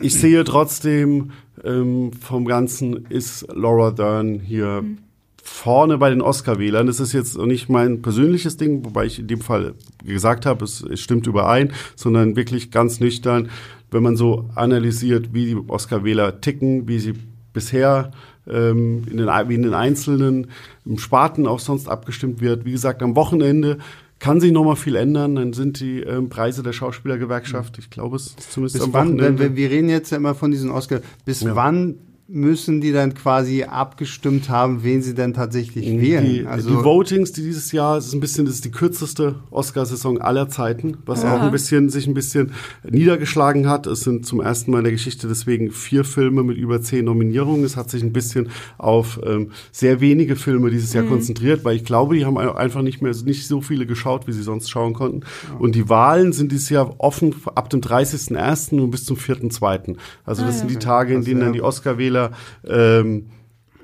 [0.00, 1.30] ich sehe trotzdem,
[1.62, 5.03] ähm, vom Ganzen ist Laura Dern hier mhm
[5.44, 6.86] vorne bei den Oscar-Wählern.
[6.86, 10.82] Das ist jetzt nicht mein persönliches Ding, wobei ich in dem Fall gesagt habe, es,
[10.82, 13.50] es stimmt überein, sondern wirklich ganz nüchtern,
[13.90, 17.12] wenn man so analysiert, wie die Oscar-Wähler ticken, wie sie
[17.52, 18.10] bisher
[18.48, 20.48] ähm, in den, wie in den einzelnen
[20.96, 22.64] Sparten auch sonst abgestimmt wird.
[22.64, 23.78] Wie gesagt, am Wochenende
[24.18, 25.34] kann sich noch mal viel ändern.
[25.34, 29.08] Dann sind die ähm, Preise der Schauspielergewerkschaft, ich glaube, es ist zumindest bis am wann,
[29.18, 29.42] Wochenende.
[29.42, 31.00] Wir, wir reden jetzt ja immer von diesen Oscar.
[31.26, 31.54] Bis ja.
[31.54, 31.96] wann
[32.26, 36.46] müssen die dann quasi abgestimmt haben, wen sie denn tatsächlich die, wählen.
[36.46, 40.48] Also die Votings, die dieses Jahr, ist ein bisschen, das ist die kürzeste Oscarsaison aller
[40.48, 41.36] Zeiten, was ja.
[41.36, 42.52] auch ein bisschen, sich ein bisschen
[42.82, 43.86] niedergeschlagen hat.
[43.86, 47.62] Es sind zum ersten Mal in der Geschichte deswegen vier Filme mit über zehn Nominierungen.
[47.62, 48.48] Es hat sich ein bisschen
[48.78, 51.10] auf ähm, sehr wenige Filme dieses Jahr mhm.
[51.10, 54.42] konzentriert, weil ich glaube, die haben einfach nicht mehr, nicht so viele geschaut, wie sie
[54.42, 55.20] sonst schauen konnten.
[55.50, 55.58] Ja.
[55.58, 58.80] Und die Wahlen sind dieses Jahr offen ab dem 30.01.
[58.80, 59.96] und bis zum 4.02.
[60.24, 62.30] Also das ah, sind die Tage, in denen dann die Oscar-Wähler Wähler
[62.66, 63.26] ähm,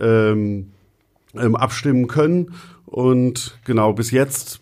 [0.00, 0.72] ähm,
[1.34, 2.54] ähm, abstimmen können.
[2.86, 4.60] Und genau, bis jetzt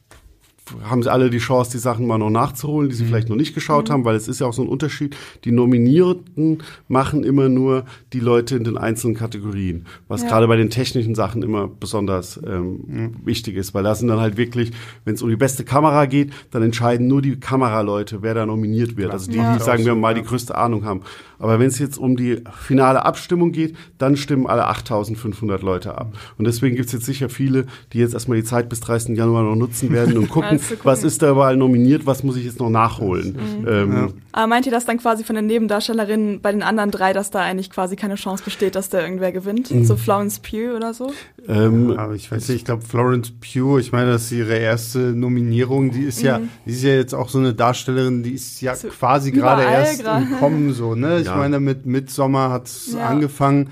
[0.85, 3.09] haben sie alle die Chance, die Sachen mal noch nachzuholen, die sie mhm.
[3.09, 3.93] vielleicht noch nicht geschaut mhm.
[3.93, 5.17] haben, weil es ist ja auch so ein Unterschied.
[5.45, 10.29] Die Nominierten machen immer nur die Leute in den einzelnen Kategorien, was ja.
[10.29, 13.17] gerade bei den technischen Sachen immer besonders ähm, mhm.
[13.25, 14.73] wichtig ist, weil da sind dann halt wirklich,
[15.07, 18.99] wenn es um die beste Kamera geht, dann entscheiden nur die Kameraleute, wer da nominiert
[18.99, 19.11] wird.
[19.11, 19.57] Also die, ja.
[19.57, 21.01] die sagen wir mal, die größte Ahnung haben.
[21.39, 26.13] Aber wenn es jetzt um die finale Abstimmung geht, dann stimmen alle 8500 Leute ab.
[26.37, 29.17] Und deswegen gibt es jetzt sicher viele, die jetzt erstmal die Zeit bis 30.
[29.17, 32.59] Januar noch nutzen werden und gucken, was ist da überall nominiert, was muss ich jetzt
[32.59, 33.37] noch nachholen.
[33.61, 33.69] Mhm.
[33.69, 34.09] Ähm, ja.
[34.33, 37.41] Aber meint ihr das dann quasi von den Nebendarstellerinnen bei den anderen drei, dass da
[37.41, 39.71] eigentlich quasi keine Chance besteht, dass da irgendwer gewinnt?
[39.71, 39.85] Mhm.
[39.85, 41.13] So Florence Pugh oder so?
[41.49, 44.99] Ähm, aber ich weiß nicht, ich glaube Florence Pugh, ich meine, das ist ihre erste
[44.99, 46.27] Nominierung, die ist mhm.
[46.27, 49.63] ja, die ist ja jetzt auch so eine Darstellerin, die ist ja so quasi gerade
[49.63, 51.21] erst im Kommen so, ne?
[51.21, 51.37] Ich ja.
[51.37, 53.07] meine, mit Midsommar hat es ja.
[53.07, 53.71] angefangen.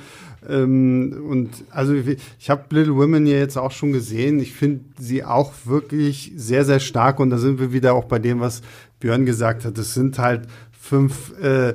[0.49, 4.39] Ähm, und also ich habe Little Women ja jetzt auch schon gesehen.
[4.39, 7.21] Ich finde sie auch wirklich sehr, sehr stark.
[7.21, 8.63] Und da sind wir wieder auch bei dem, was
[9.01, 9.77] Björn gesagt hat.
[9.77, 11.75] Das sind halt fünf äh,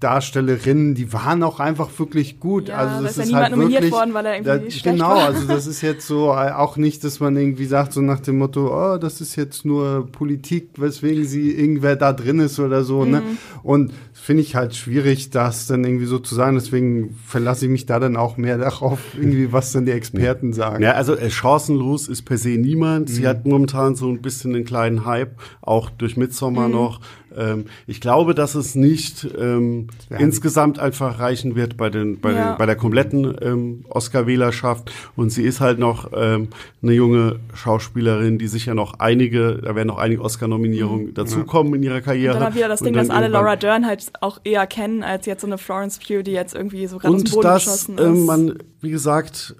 [0.00, 2.68] Darstellerinnen, die waren auch einfach wirklich gut.
[2.68, 5.26] Ja, also das ist ja halt wirklich worden, weil er irgendwie da, schlecht Genau, war.
[5.26, 8.38] also das ist jetzt so äh, auch nicht, dass man irgendwie sagt so nach dem
[8.38, 13.04] Motto, oh, das ist jetzt nur Politik, weswegen sie irgendwer da drin ist oder so.
[13.04, 13.20] Ne?
[13.20, 13.26] Mhm.
[13.26, 13.36] Ne?
[13.62, 13.92] Und
[14.28, 16.54] finde ich halt schwierig, das dann irgendwie so zu sagen.
[16.54, 20.82] Deswegen verlasse ich mich da dann auch mehr darauf, irgendwie was dann die Experten sagen.
[20.82, 23.08] Ja, also äh, chancenlos ist per se niemand.
[23.08, 23.12] Mhm.
[23.14, 26.74] Sie hat momentan so ein bisschen einen kleinen Hype, auch durch Midsommar mhm.
[26.74, 27.00] noch.
[27.36, 30.18] Ähm, ich glaube, dass es nicht ähm, ja.
[30.18, 32.50] insgesamt einfach reichen wird bei, den, bei, ja.
[32.52, 34.90] den, bei der kompletten ähm, Oscar-Wählerschaft.
[35.16, 36.48] Und sie ist halt noch ähm,
[36.82, 41.14] eine junge Schauspielerin, die sicher noch einige, da werden noch einige Oscar-Nominierungen mhm.
[41.14, 41.76] dazukommen ja.
[41.76, 42.34] in ihrer Karriere.
[42.34, 45.42] Und dann wieder das Ding, dass alle Laura Dern halt auch eher kennen, als jetzt
[45.42, 48.04] so eine Florence Pugh, die jetzt irgendwie so gerade aus dem Boden das, geschossen ist.
[48.04, 49.54] Und äh, man, wie gesagt,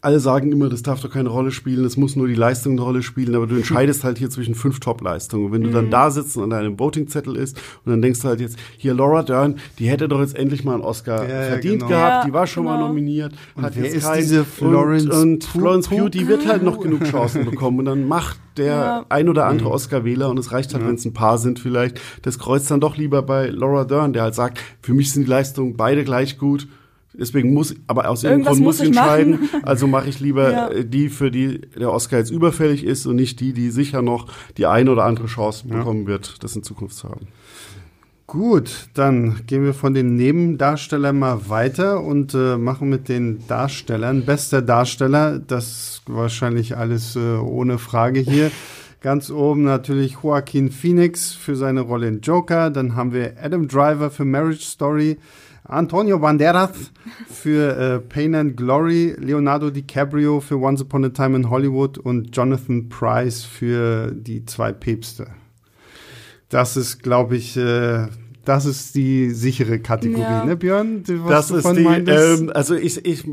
[0.00, 2.82] alle sagen immer, das darf doch keine Rolle spielen, es muss nur die Leistung eine
[2.82, 5.46] Rolle spielen, aber du entscheidest halt hier zwischen fünf Top-Leistungen.
[5.46, 5.90] Und wenn du dann mhm.
[5.90, 9.22] da sitzt und an deinem Voting-Zettel ist und dann denkst du halt jetzt, hier Laura
[9.22, 11.88] Dern, die hätte doch jetzt endlich mal einen Oscar ja, verdient genau.
[11.88, 12.78] gehabt, die war schon genau.
[12.78, 14.20] mal nominiert, und hat jetzt keinen.
[14.20, 18.06] Diese Florence und, und Florence Pugh, die wird halt noch genug Chancen bekommen und dann
[18.06, 19.06] macht der ja.
[19.08, 19.74] ein oder andere mhm.
[19.74, 20.88] Oscar-Wähler und es reicht halt, ja.
[20.88, 24.22] wenn es ein paar sind vielleicht, das kreuzt dann doch lieber bei Laura Dern, der
[24.22, 26.66] halt sagt, für mich sind die Leistungen beide gleich gut
[27.18, 29.40] Deswegen muss, aber aus irgendeinem Grund muss ich entscheiden.
[29.40, 29.64] Machen.
[29.64, 30.68] Also mache ich lieber ja.
[30.68, 34.28] Äh, die, für die der Oscar jetzt überfällig ist und nicht die, die sicher noch
[34.56, 35.76] die eine oder andere Chance ja.
[35.76, 37.26] bekommen wird, das in Zukunft zu haben.
[38.28, 44.26] Gut, dann gehen wir von den Nebendarstellern mal weiter und äh, machen mit den Darstellern.
[44.26, 48.50] Bester Darsteller, das wahrscheinlich alles äh, ohne Frage hier.
[49.00, 52.68] Ganz oben natürlich Joaquin Phoenix für seine Rolle in Joker.
[52.68, 55.16] Dann haben wir Adam Driver für Marriage Story.
[55.68, 56.92] Antonio Banderas
[57.28, 62.34] für äh, Pain and Glory, Leonardo DiCaprio für Once Upon a Time in Hollywood und
[62.34, 65.26] Jonathan Price für die zwei Päpste.
[66.48, 68.06] Das ist, glaube ich, äh,
[68.46, 70.44] das ist die sichere Kategorie, ja.
[70.46, 71.02] ne, Björn?
[71.06, 73.24] Was das ist die, ähm, also ich, ich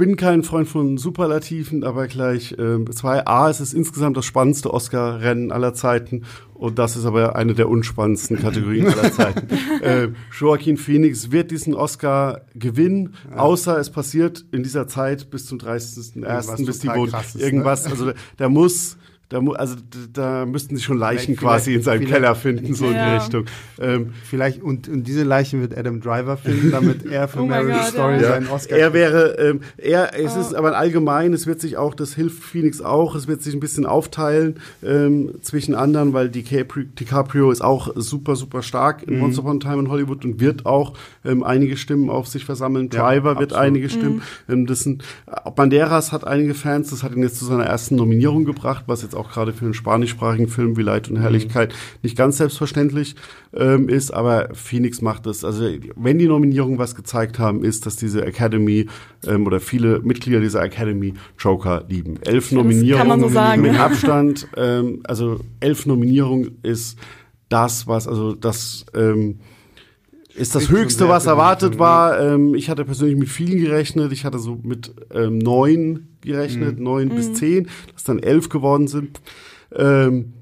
[0.00, 3.26] bin kein Freund von Superlativen, aber gleich äh, zwei.
[3.26, 6.22] A, es ist insgesamt das spannendste Oscar-Rennen aller Zeiten
[6.54, 9.48] und das ist aber eine der unspannendsten Kategorien aller Zeiten.
[9.82, 13.36] äh, Joaquin Phoenix wird diesen Oscar gewinnen, ja.
[13.36, 16.64] außer es passiert in dieser Zeit bis zum 30.01.
[16.64, 17.12] bis die Vote.
[17.12, 17.42] Ne?
[17.42, 17.90] Irgendwas, ne?
[17.90, 18.96] also der muss
[19.30, 19.76] da, also
[20.12, 22.90] da müssten sie schon Leichen vielleicht, quasi in seinem Keller finden, so ja.
[22.90, 23.44] in die Richtung.
[23.80, 27.90] Ähm, vielleicht, und, und diese Leichen wird Adam Driver finden, damit er für oh Marriage
[27.90, 28.30] Story ja.
[28.30, 30.40] seinen Oscar Er wäre, ähm, er, es oh.
[30.40, 33.60] ist aber allgemein, es wird sich auch, das hilft Phoenix auch, es wird sich ein
[33.60, 39.22] bisschen aufteilen ähm, zwischen anderen, weil DiCaprio, DiCaprio ist auch super, super stark in mhm.
[39.22, 42.88] Once Upon a Time in Hollywood und wird auch ähm, einige Stimmen auf sich versammeln.
[42.88, 43.90] Driver ja, wird einige mhm.
[43.90, 44.22] Stimmen.
[44.48, 45.04] Ähm, das sind,
[45.54, 49.14] Banderas hat einige Fans, das hat ihn jetzt zu seiner ersten Nominierung gebracht, was jetzt
[49.14, 51.98] auch auch gerade für einen spanischsprachigen Film wie Leid und Herrlichkeit mhm.
[52.02, 53.14] nicht ganz selbstverständlich
[53.54, 55.44] ähm, ist, aber Phoenix macht es.
[55.44, 58.86] Also wenn die Nominierungen was gezeigt haben, ist, dass diese Academy
[59.26, 62.18] ähm, oder viele Mitglieder dieser Academy Joker lieben.
[62.22, 66.98] Elf Nominierungen so sagen, mit Abstand, ähm, also elf Nominierungen ist
[67.48, 69.40] das, was, also das ähm,
[70.34, 72.18] ist das Höchste, was erwartet war.
[72.20, 74.12] Ähm, ich hatte persönlich mit vielen gerechnet.
[74.12, 76.84] Ich hatte so mit ähm, neun gerechnet, mhm.
[76.84, 77.14] neun mhm.
[77.14, 79.20] bis zehn, dass dann elf geworden sind.
[79.74, 80.34] Ähm,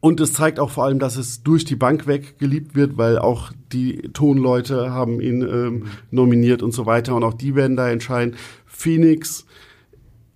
[0.00, 3.16] und es zeigt auch vor allem, dass es durch die Bank weg geliebt wird, weil
[3.18, 5.84] auch die Tonleute haben ihn ähm, mhm.
[6.10, 7.14] nominiert und so weiter.
[7.14, 8.36] Und auch die werden da entscheiden.
[8.66, 9.46] Phoenix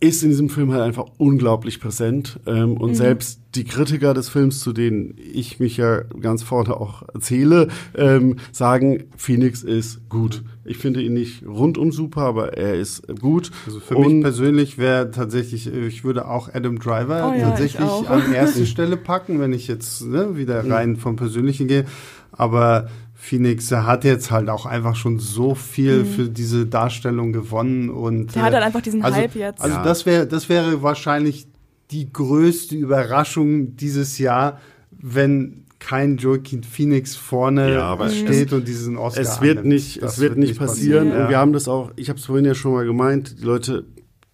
[0.01, 2.39] ist in diesem Film halt einfach unglaublich präsent.
[2.47, 2.95] Ähm, und mhm.
[2.95, 8.37] selbst die Kritiker des Films, zu denen ich mich ja ganz vorne auch erzähle, ähm,
[8.53, 10.45] sagen, Phoenix ist gut.
[10.65, 13.51] Ich finde ihn nicht rundum super, aber er ist gut.
[13.67, 17.81] Also für und mich persönlich wäre tatsächlich, ich würde auch Adam Driver oh ja, tatsächlich
[18.09, 20.73] an erste Stelle packen, wenn ich jetzt ne, wieder mhm.
[20.73, 21.87] rein vom Persönlichen gehe.
[22.31, 22.89] Aber
[23.21, 26.07] Phoenix hat jetzt halt auch einfach schon so viel mhm.
[26.07, 29.61] für diese Darstellung gewonnen und der hat halt einfach diesen also, Hype jetzt.
[29.61, 29.83] Also ja.
[29.83, 31.49] das wäre das wäre wahrscheinlich
[31.91, 34.61] die größte Überraschung dieses Jahr,
[34.93, 39.75] wenn kein Joaquin Phoenix vorne ja, steht es, und diesen Oscar Es wird annimmt.
[39.75, 41.09] nicht, es wird, wird nicht passieren.
[41.09, 41.19] passieren.
[41.19, 41.25] Ja.
[41.25, 43.85] Und wir haben das auch, ich habe es vorhin ja schon mal gemeint, die Leute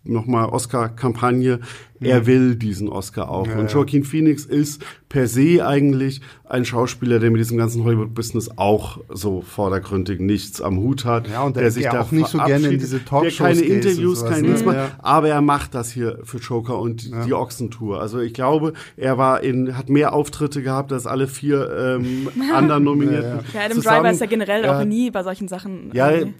[0.05, 1.61] nochmal Oscar-Kampagne,
[2.01, 3.47] er will diesen Oscar auch.
[3.47, 3.75] Ja, und ja.
[3.77, 9.41] Joaquin Phoenix ist per se eigentlich ein Schauspieler, der mit diesem ganzen Hollywood-Business auch so
[9.41, 11.29] vordergründig nichts am Hut hat.
[11.31, 14.19] Ja, und der- der da auch nicht so gerne in diese Talkshows Der keine Interviews,
[14.19, 14.49] sowas, kein ne?
[14.49, 14.91] nichts macht, Ja.
[14.99, 18.01] aber er macht das hier für Joker und die Ochsentour.
[18.03, 22.85] Also ich glaube, er war in, hat mehr Auftritte gehabt als alle vier ähm, anderen
[22.85, 23.41] Nominierten.
[23.55, 23.97] Ja, Adam zusammen.
[24.03, 24.79] Driver ist ja generell Ja.
[24.81, 25.91] auch nie bei solchen Sachen.
[25.95, 26.35] Ja, irgendwie.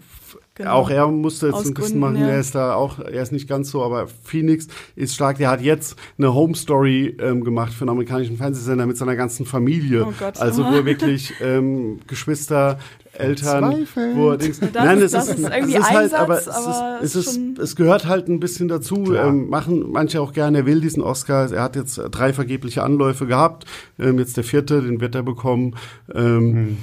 [0.57, 0.71] Genau.
[0.71, 2.15] auch er musste jetzt Aus ein bisschen machen.
[2.17, 2.27] ja.
[2.27, 5.37] Er ist da auch, er ist nicht ganz so, aber Phoenix ist stark.
[5.37, 9.45] Der hat jetzt eine Home Story ähm, gemacht für einen amerikanischen Fernsehsender mit seiner ganzen
[9.45, 10.05] Familie.
[10.07, 10.39] Oh Gott.
[10.39, 12.79] Also wo er wirklich ähm, Geschwister,
[13.17, 13.85] Eltern,
[14.15, 16.19] wo er Dings, Das nein, ist- es das ist, ist irgendwie es ist halt, Einsatz,
[16.19, 19.13] aber es aber ist, es ist es gehört halt ein bisschen dazu.
[19.13, 20.59] Ähm, machen manche auch gerne.
[20.59, 21.51] Er will diesen Oscar.
[21.51, 23.65] Er hat jetzt drei vergebliche Anläufe gehabt.
[23.99, 25.75] Ähm, jetzt der vierte, den wird er bekommen.
[26.13, 26.77] Ähm,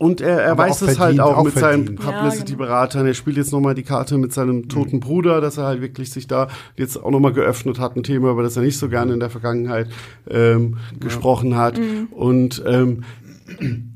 [0.00, 2.04] Und er, er weiß es halt verdient, auch, auch mit seinen verdient.
[2.04, 3.06] Ja, Publicity-Beratern.
[3.06, 6.26] Er spielt jetzt nochmal die Karte mit seinem toten Bruder, dass er halt wirklich sich
[6.26, 7.96] da jetzt auch nochmal geöffnet hat.
[7.96, 9.88] Ein Thema, über das er nicht so gerne in der Vergangenheit
[10.28, 11.80] ähm, gesprochen hat.
[12.10, 13.04] Und ähm,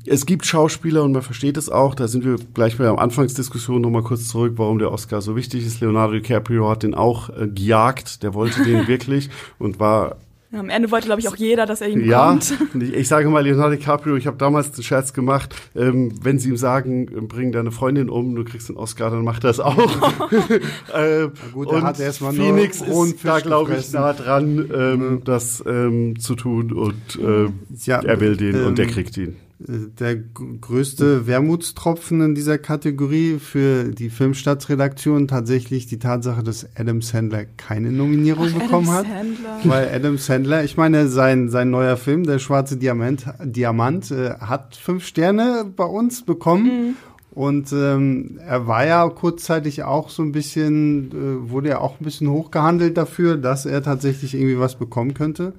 [0.05, 3.81] es gibt Schauspieler und man versteht es auch, da sind wir gleich bei der Anfangsdiskussion
[3.81, 5.81] nochmal kurz zurück, warum der Oscar so wichtig ist.
[5.81, 10.17] Leonardo DiCaprio hat den auch äh, gejagt, der wollte den wirklich und war
[10.51, 12.57] Ja, am Ende wollte, glaube ich, auch jeder, dass er ihn ja, bekommt.
[12.73, 16.39] und ich, ich sage mal Leonardo DiCaprio, ich habe damals den Scherz gemacht, ähm, wenn
[16.39, 19.51] sie ihm sagen, äh, bring deine Freundin um, du kriegst den Oscar, dann macht er
[19.51, 19.77] es auch.
[20.95, 24.69] ähm, gut, er und hat erst mal nur Phoenix ist da, glaube ich, nah dran,
[24.73, 29.17] ähm, das ähm, zu tun und ähm, Ja, er will den und der ähm, kriegt
[29.17, 29.35] ihn.
[29.61, 37.43] Der größte Wermutstropfen in dieser Kategorie für die Filmstadtredaktion tatsächlich die Tatsache, dass Adam Sandler
[37.43, 39.05] keine Nominierung bekommen Adam hat.
[39.05, 39.59] Sandler.
[39.65, 44.77] Weil Adam Sandler, ich meine, sein, sein neuer Film, Der schwarze Diamant, Diamant äh, hat
[44.77, 46.95] fünf Sterne bei uns bekommen.
[47.39, 52.03] Und ähm, er war ja kurzzeitig auch so ein bisschen, äh, wurde ja auch ein
[52.03, 55.53] bisschen hochgehandelt dafür, dass er tatsächlich irgendwie was bekommen könnte.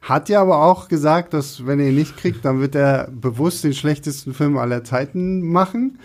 [0.00, 3.64] Hat ja aber auch gesagt, dass wenn er ihn nicht kriegt, dann wird er bewusst
[3.64, 5.98] den schlechtesten Film aller Zeiten machen.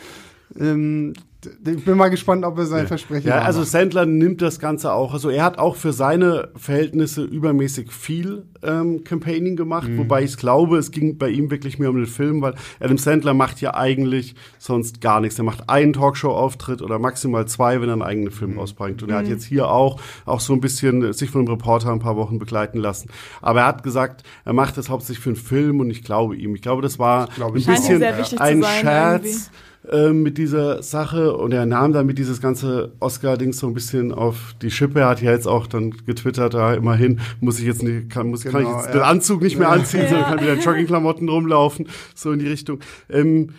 [0.59, 1.13] Ähm,
[1.45, 3.63] ich bin mal gespannt, ob er sein Versprechen Ja, wahr also.
[3.63, 5.13] Sandler nimmt das Ganze auch.
[5.13, 10.77] Also er hat auch für seine Verhältnisse übermäßig viel ähm, Campaigning gemacht, wobei ich glaube,
[10.77, 14.35] es ging bei ihm wirklich mehr um den Film, weil Adam Sandler macht ja eigentlich
[14.57, 15.37] sonst gar nichts.
[15.39, 19.01] Er macht einen Talkshow-Auftritt oder maximal zwei, wenn er einen eigenen Film rausbringt.
[19.01, 21.99] Und er hat jetzt hier auch auch so ein bisschen sich von einem Reporter ein
[21.99, 23.09] paar Wochen begleiten lassen.
[23.41, 26.53] Aber er hat gesagt, er macht das hauptsächlich für einen Film und ich glaube ihm.
[26.55, 29.49] Ich glaube, das war glaube ein bisschen ein sein, Scherz
[29.89, 34.55] ähm, mit dieser Sache und er nahm damit dieses ganze Oscar-Ding so ein bisschen auf
[34.61, 34.99] die Schippe.
[34.99, 38.43] Er hat ja jetzt auch dann getwittert, da immerhin muss ich jetzt nicht, kann, muss,
[38.43, 38.93] kann ich Genau, jetzt ja.
[38.93, 39.73] den Anzug nicht mehr Ja.
[39.75, 42.79] anziehen, sondern kann wieder in Joggingklamotten rumlaufen, so in die Richtung.
[43.09, 43.51] Ähm,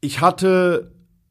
[0.00, 0.90] ich hatte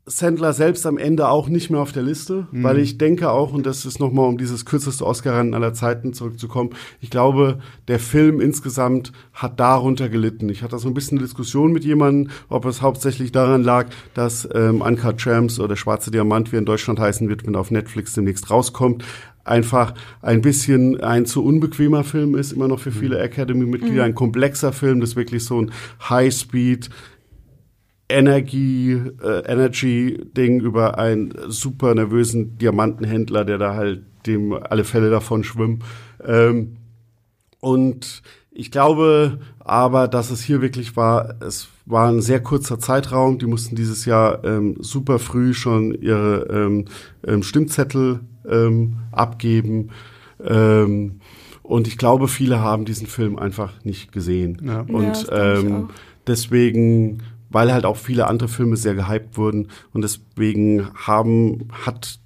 [0.10, 2.64] Sandler selbst am Ende auch nicht mehr auf der Liste, Mhm.
[2.64, 6.70] weil ich denke auch, und das ist nochmal um dieses kürzeste Oscar-Rennen aller Zeiten zurückzukommen,
[7.02, 10.48] ich glaube, der Film insgesamt hat darunter gelitten.
[10.48, 14.48] Ich hatte so ein bisschen eine Diskussion mit jemandem, ob es hauptsächlich daran lag, dass
[14.54, 17.72] ähm, Uncut Gems oder Schwarze Diamant, wie er in Deutschland heißen wird, wenn er auf
[17.72, 19.04] Netflix demnächst rauskommt,
[19.44, 24.74] einfach ein bisschen ein zu unbequemer Film ist, immer noch für viele Academy-Mitglieder, ein komplexer
[24.74, 25.72] Film, das wirklich so ein
[26.10, 26.90] High-Speed,
[28.10, 35.44] Energie, äh, Energy-Ding über einen super nervösen Diamantenhändler, der da halt dem alle Fälle davon
[35.44, 35.84] schwimmen.
[36.26, 36.78] Ähm,
[37.60, 43.38] und ich glaube aber, dass es hier wirklich war, es war ein sehr kurzer Zeitraum.
[43.38, 46.86] Die mussten dieses Jahr ähm, super früh schon ihre ähm,
[47.26, 49.90] ähm, Stimmzettel ähm, abgeben.
[50.44, 51.20] Ähm,
[51.64, 54.62] und ich glaube, viele haben diesen Film einfach nicht gesehen.
[54.64, 54.86] Ja.
[54.88, 55.94] Ja, Und ich ähm, auch.
[56.26, 59.70] deswegen, weil halt auch viele andere Filme sehr gehypt wurden.
[59.94, 62.20] Und deswegen haben, hat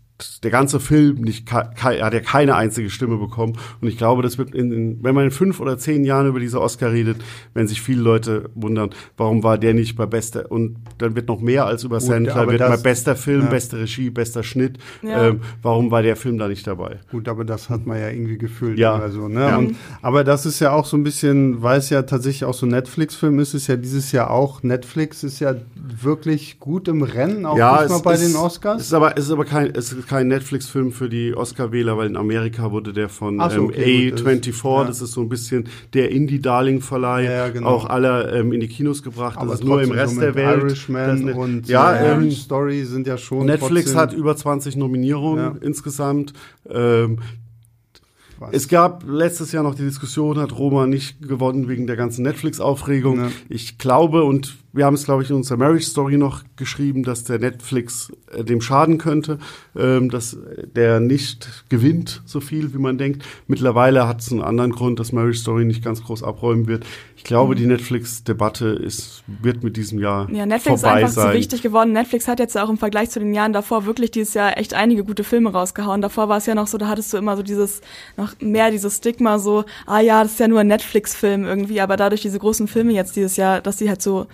[0.44, 1.78] der ganze Film nicht, hat
[2.14, 3.54] ja keine einzige Stimme bekommen.
[3.82, 6.40] Und ich glaube, das wird in, in, wenn man in fünf oder zehn Jahren über
[6.40, 7.18] diese Oscar redet,
[7.54, 11.40] werden sich viele Leute wundern, warum war der nicht bei bester, und dann wird noch
[11.42, 13.48] mehr als über Sandler, wird das- bei bester Film, ja.
[13.50, 14.78] beste Regie, bester Schnitt.
[15.02, 15.28] Ja.
[15.30, 17.00] Ähm, warum war der Film da nicht dabei?
[17.12, 18.96] Gut, aber das hat man ja irgendwie gefühlt Ja.
[18.98, 19.40] oder so, ne?
[19.42, 19.58] Ja.
[19.58, 22.66] Und, aber das ist ja auch so ein bisschen, weil es ja tatsächlich auch so
[22.66, 27.46] ein Netflix-Film ist, ist ja dieses Jahr auch, Netflix ist ja wirklich gut im Rennen,
[27.46, 28.82] auch diesmal bei ist, den Es Oscars.
[28.82, 32.18] ist aber, es ist aber kein, es ist kein Netflix-Film für die Oscar-Wähler, weil in
[32.18, 34.84] Amerika wurde der von so, ähm, okay, gut, das- A24, ja.
[34.84, 37.70] das ist so ein bisschen der Indie-Darling-Verleih, Ja, genau.
[37.70, 39.38] auch alle ähm, in die Kinos gebracht.
[39.38, 40.64] aber das ist nur im Rest so der Welt.
[40.64, 44.76] Irishman das nicht- und ja, äh, ähm, Story sind ja schon Netflix hat über 20
[44.76, 46.34] Nominierungen insgesamt.
[46.70, 47.20] Ähm,
[48.52, 53.18] es gab letztes Jahr noch die Diskussion, hat Roma nicht gewonnen wegen der ganzen Netflix-Aufregung.
[53.20, 53.32] Ja.
[53.50, 57.24] Ich glaube und wir haben es, glaube ich, in unserer Marriage Story noch geschrieben, dass
[57.24, 59.38] der Netflix äh, dem schaden könnte,
[59.76, 60.38] ähm, dass
[60.76, 63.24] der nicht gewinnt so viel, wie man denkt.
[63.48, 66.86] Mittlerweile hat es einen anderen Grund, dass Marriage Story nicht ganz groß abräumen wird.
[67.18, 67.60] Ich glaube, mhm.
[67.60, 71.32] die Netflix-Debatte ist, wird mit diesem Jahr Ja, Netflix vorbei ist einfach sein.
[71.32, 71.92] zu wichtig geworden.
[71.92, 75.04] Netflix hat jetzt auch im Vergleich zu den Jahren davor wirklich dieses Jahr echt einige
[75.04, 76.02] gute Filme rausgehauen.
[76.02, 77.82] Davor war es ja noch so, da hattest du immer so dieses,
[78.16, 81.98] noch mehr dieses Stigma so, ah ja, das ist ja nur ein Netflix-Film irgendwie, aber
[81.98, 84.28] dadurch diese großen Filme jetzt dieses Jahr, dass die halt so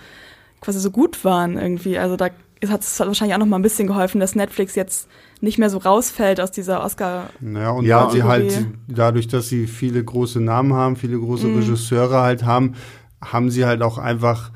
[0.60, 1.98] quasi so gut waren irgendwie.
[1.98, 2.28] Also da
[2.68, 5.08] hat es wahrscheinlich auch noch mal ein bisschen geholfen, dass Netflix jetzt
[5.40, 7.30] nicht mehr so rausfällt aus dieser Oscar.
[7.40, 11.18] Naja, und Ja, weil sie und- halt, dadurch, dass sie viele große Namen haben, viele
[11.18, 11.58] große Mhm.
[11.60, 12.74] Regisseure halt haben,
[13.22, 14.50] haben sie halt auch einfach,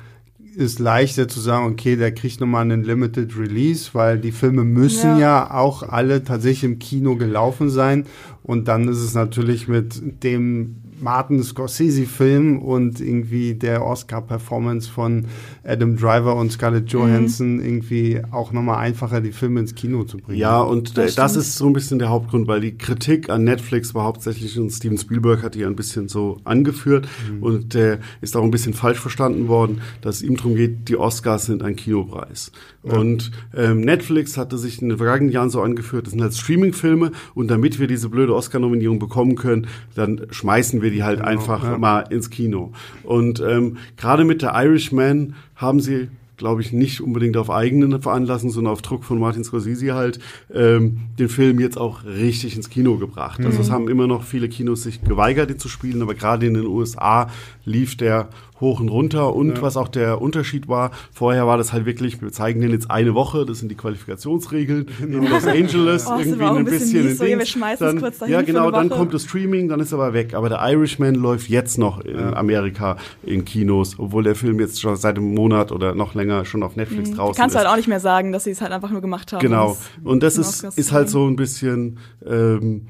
[0.55, 5.17] ist leichter zu sagen, okay, der kriegt nochmal einen Limited Release, weil die Filme müssen
[5.17, 5.49] ja.
[5.51, 8.05] auch alle tatsächlich im Kino gelaufen sein.
[8.43, 15.25] Und dann ist es natürlich mit dem Martin Scorsese-Film und irgendwie der Oscar-Performance von
[15.63, 20.39] Adam Driver und Scarlett Johansson irgendwie auch nochmal einfacher, die Filme ins Kino zu bringen.
[20.39, 23.93] Ja, und Das das, ist so ein bisschen der Hauptgrund, weil die Kritik an Netflix
[23.93, 27.07] war hauptsächlich, und Steven Spielberg hat die ein bisschen so angeführt,
[27.41, 30.95] und der ist auch ein bisschen falsch verstanden worden, dass es ihm darum geht, die
[30.95, 32.51] Oscars sind ein Kinopreis.
[32.81, 37.11] Und ähm, Netflix hatte sich in den vergangenen Jahren so angeführt, das sind halt Streaming-Filme,
[37.33, 41.77] und damit wir diese blöde Oscar-Nominierung bekommen können, dann schmeißen wir die halt einfach ja.
[41.77, 42.71] mal ins Kino.
[43.03, 48.49] Und ähm, gerade mit der Irishman haben sie glaube ich, nicht unbedingt auf eigene Veranlassung,
[48.49, 50.19] sondern auf Druck von Martin Scorsese halt,
[50.53, 53.39] ähm, den Film jetzt auch richtig ins Kino gebracht.
[53.45, 56.55] Also es haben immer noch viele Kinos sich geweigert, ihn zu spielen, aber gerade in
[56.55, 57.29] den USA
[57.65, 58.29] lief der
[58.59, 59.35] hoch und runter.
[59.35, 62.89] Und was auch der Unterschied war, vorher war das halt wirklich, wir zeigen den jetzt
[62.89, 67.15] eine Woche, das sind die Qualifikationsregeln in Los Angeles, Oh, irgendwie ein ein bisschen bisschen
[67.17, 69.79] so, ja, wir schmeißen es dann, kurz dahin Ja, genau, dann kommt das Streaming, dann
[69.79, 70.33] ist er aber weg.
[70.33, 74.95] Aber der Irishman läuft jetzt noch in Amerika in Kinos, obwohl der Film jetzt schon
[74.95, 77.59] seit einem Monat oder noch länger schon auf Netflix Du draußen kannst ist.
[77.61, 79.41] halt auch nicht mehr sagen, dass sie es halt einfach nur gemacht haben.
[79.41, 79.77] Genau.
[80.03, 82.87] Und das ist, ist halt so ein bisschen, ähm,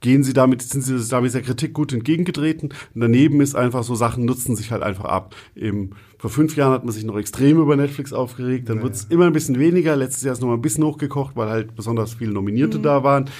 [0.00, 2.70] gehen sie damit, sind sie damit der Kritik gut entgegengetreten.
[2.94, 5.34] Und daneben ist einfach so Sachen nutzen sich halt einfach ab.
[5.54, 8.94] Im, vor fünf Jahren hat man sich noch extrem über Netflix aufgeregt, dann Ja, wird
[8.94, 9.96] es immer ein bisschen weniger.
[9.96, 13.30] Letztes Jahr ist noch mal ein bisschen hochgekocht, weil halt besonders viele Nominierte da waren.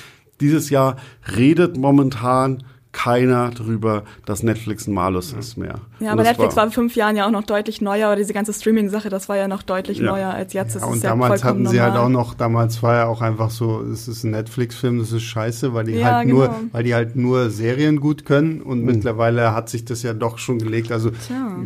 [0.40, 0.96] Dieses Jahr
[1.36, 5.74] redet momentan keiner drüber, dass Netflix ein Malus ist mehr.
[6.00, 8.52] Ja, aber Netflix war vor fünf Jahren ja auch noch deutlich neuer, aber diese ganze
[8.54, 10.06] Streaming-Sache, das war ja noch deutlich Ja.
[10.10, 10.74] neuer als jetzt.
[10.74, 12.06] Ja, und damals hatten sie halt normal.
[12.06, 15.74] auch noch, damals war ja auch einfach so, es ist ein Netflix-Film, das ist scheiße,
[15.74, 16.58] weil die Ja, halt nur, genau.
[16.72, 20.58] weil die halt nur Serien gut können und mittlerweile hat sich das ja doch schon
[20.58, 20.90] gelegt.
[20.90, 21.10] Also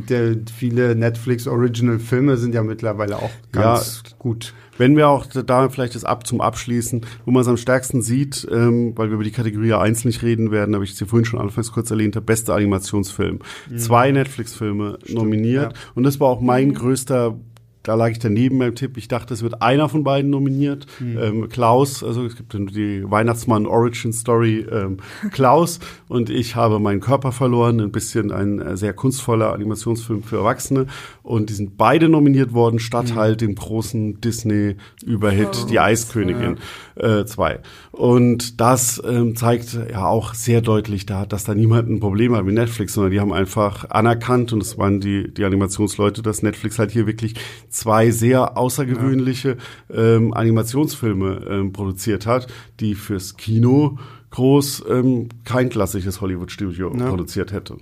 [0.09, 4.55] der, viele Netflix-Original-Filme sind ja mittlerweile auch ganz gut.
[4.79, 8.47] Wenn wir auch da vielleicht das ab zum Abschließen, wo man es am stärksten sieht,
[8.51, 11.41] ähm, weil wir über die Kategorie A1 nicht reden werden, habe ich sie vorhin schon
[11.41, 13.41] anfangs kurz erwähnt, der beste Animationsfilm.
[13.77, 15.73] Zwei Netflix-Filme nominiert.
[15.73, 15.79] ja.
[15.95, 17.37] Und das war auch mein größter
[17.83, 18.97] da lag ich daneben beim Tipp.
[18.97, 20.87] Ich dachte, es wird einer von beiden nominiert.
[21.01, 24.99] Ähm, Klaus, also es gibt die Weihnachtsmann Origin Story ähm,
[25.33, 27.80] Klaus und ich habe meinen Körper verloren.
[27.80, 30.87] Ein bisschen ein äh, sehr kunstvoller Animationsfilm für Erwachsene.
[31.22, 36.59] Und die sind beide nominiert worden, statt halt dem großen Disney-Überhit Die Eiskönigin
[36.95, 37.61] 2.
[37.91, 42.45] Und das ähm, zeigt ja auch sehr deutlich, da, dass da niemand ein Problem hat
[42.45, 46.78] mit Netflix, sondern die haben einfach anerkannt, und das waren die, die Animationsleute, dass Netflix
[46.78, 47.35] halt hier wirklich
[47.73, 49.57] zwei sehr außergewöhnliche
[49.93, 52.47] ähm, Animationsfilme ähm, produziert hat,
[52.81, 53.99] die fürs Kino
[54.31, 57.09] groß ähm, kein klassisches Hollywood-Studio Ja.
[57.09, 57.77] produziert hätte.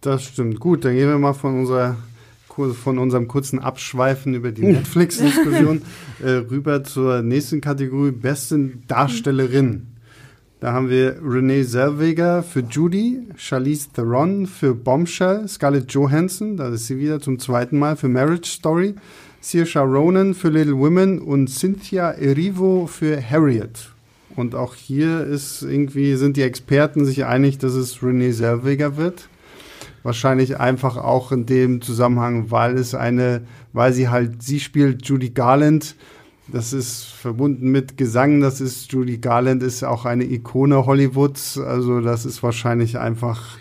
[0.00, 0.60] Das stimmt.
[0.60, 1.96] Gut, dann gehen wir mal von unserer
[2.82, 5.80] von unserem kurzen Abschweifen über die Netflix-Diskussion
[6.22, 9.86] äh, rüber zur nächsten Kategorie, beste Darstellerin.
[10.60, 16.86] Da haben wir Renee Zellweger für Judy, Charlize Theron für Bombshell, Scarlett Johansson, da ist
[16.86, 18.94] sie wieder zum zweiten Mal für Marriage Story,
[19.40, 23.90] Saoirse Ronan für Little Women und Cynthia Erivo für Harriet.
[24.36, 29.30] Und auch hier ist irgendwie, sind die Experten sich einig, dass es Renee Zellweger wird.
[30.02, 33.40] Wahrscheinlich einfach auch in dem Zusammenhang, weil es eine,
[33.72, 35.94] weil sie halt, sie spielt Judy Garland.
[36.52, 38.40] Das ist verbunden mit Gesang.
[38.40, 41.58] Das ist, Judy Garland ist auch eine Ikone Hollywoods.
[41.58, 43.58] Also das ist wahrscheinlich einfach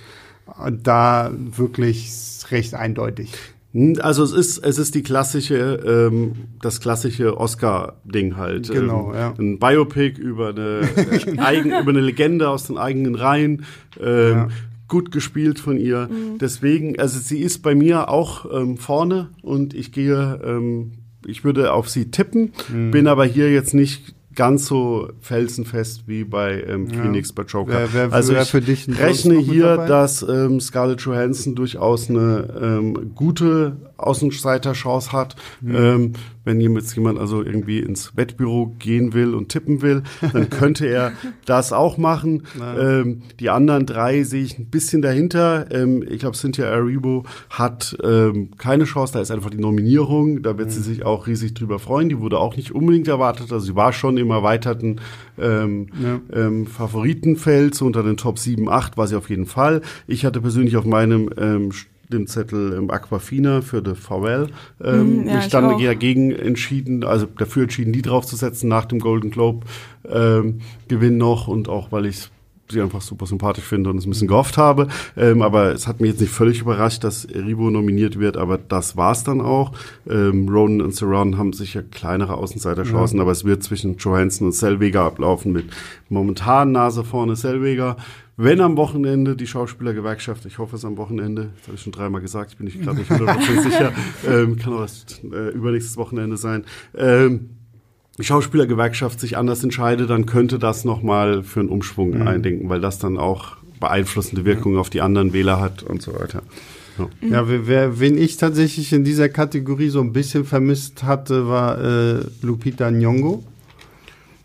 [0.84, 2.10] da wirklich
[2.50, 3.32] recht eindeutig.
[3.74, 8.70] Hm, Also es ist es ist die klassische ähm, das klassische Oscar-Ding halt.
[8.70, 9.34] Genau, ähm, ja.
[9.38, 13.66] Ein Biopic über eine äh, eigen, über eine Legende aus den eigenen Reihen.
[14.00, 14.48] Ähm, Ja.
[14.88, 16.10] Gut gespielt von ihr.
[16.42, 20.94] Deswegen, also sie ist bei mir auch ähm, vorne und ich gehe, ähm,
[21.30, 22.92] ich würde auf sie tippen, Mhm.
[22.92, 27.02] bin aber hier jetzt nicht ganz so felsenfest wie bei ähm, Ja.
[27.02, 27.74] Phoenix bei Joker.
[27.74, 33.76] Wer- wer- also wer ich rechne hier, dass ähm, Scarlett Johansson durchaus eine ähm, gute
[34.06, 35.36] Außenseiter-Chance hat.
[35.62, 35.76] Mhm.
[35.76, 36.14] Ähm,
[36.46, 40.02] wenn jetzt jemand also irgendwie ins Wettbüro gehen will und tippen will,
[40.34, 41.12] dann könnte er
[41.46, 42.44] das auch machen.
[42.60, 45.68] Ähm, die anderen drei sehe ich ein bisschen dahinter.
[45.72, 49.14] Ähm, ich glaube, Cynthia Aribo hat ähm, keine Chance.
[49.14, 50.42] Da ist einfach die Nominierung.
[50.42, 50.74] Da wird mhm.
[50.74, 52.10] sie sich auch riesig drüber freuen.
[52.10, 53.52] Die wurde auch nicht unbedingt erwartet.
[53.52, 55.02] Also sie war schon im erweiterten
[55.38, 56.20] ähm, ja.
[56.34, 57.76] ähm, Favoritenfeld.
[57.76, 59.82] So unter den Top 7, 8 war sie auf jeden Fall.
[60.08, 61.72] Ich hatte persönlich auf meinem ähm,
[62.10, 64.48] dem Zettel im Aquafina für The VL
[64.84, 69.30] ähm, mm, ja, mich dann dagegen entschieden, also dafür entschieden, die draufzusetzen nach dem Golden
[69.30, 69.66] Globe
[70.10, 72.30] ähm, Gewinn noch und auch weil ich
[72.72, 74.88] sie einfach super sympathisch finde und es ein bisschen gehofft habe.
[75.18, 78.96] Ähm, aber es hat mich jetzt nicht völlig überrascht, dass Ribo nominiert wird, aber das
[78.96, 79.72] war's dann auch.
[80.10, 83.24] Ähm, Ronan und Serran haben sicher kleinere Außenseiterchancen, ja.
[83.24, 85.66] aber es wird zwischen Johansson und Selweger ablaufen mit
[86.10, 87.98] momentan Nase vorne Selweger.
[88.42, 92.22] Wenn am Wochenende die Schauspielergewerkschaft, ich hoffe es am Wochenende, das habe ich schon dreimal
[92.22, 93.92] gesagt, ich bin nicht gerade nicht 100% sicher,
[94.30, 96.64] ähm, kann auch erst äh, übernächstes Wochenende sein,
[96.98, 97.50] ähm,
[98.18, 102.28] die Schauspielergewerkschaft sich anders entscheidet, dann könnte das nochmal für einen Umschwung mhm.
[102.30, 104.82] eindenken, weil das dann auch beeinflussende Wirkungen ja.
[104.82, 106.42] auf die anderen Wähler hat und so weiter.
[106.98, 111.50] Ja, ja wer, wer, wen ich tatsächlich in dieser Kategorie so ein bisschen vermisst hatte,
[111.50, 113.44] war äh, Lupita Nyong'o,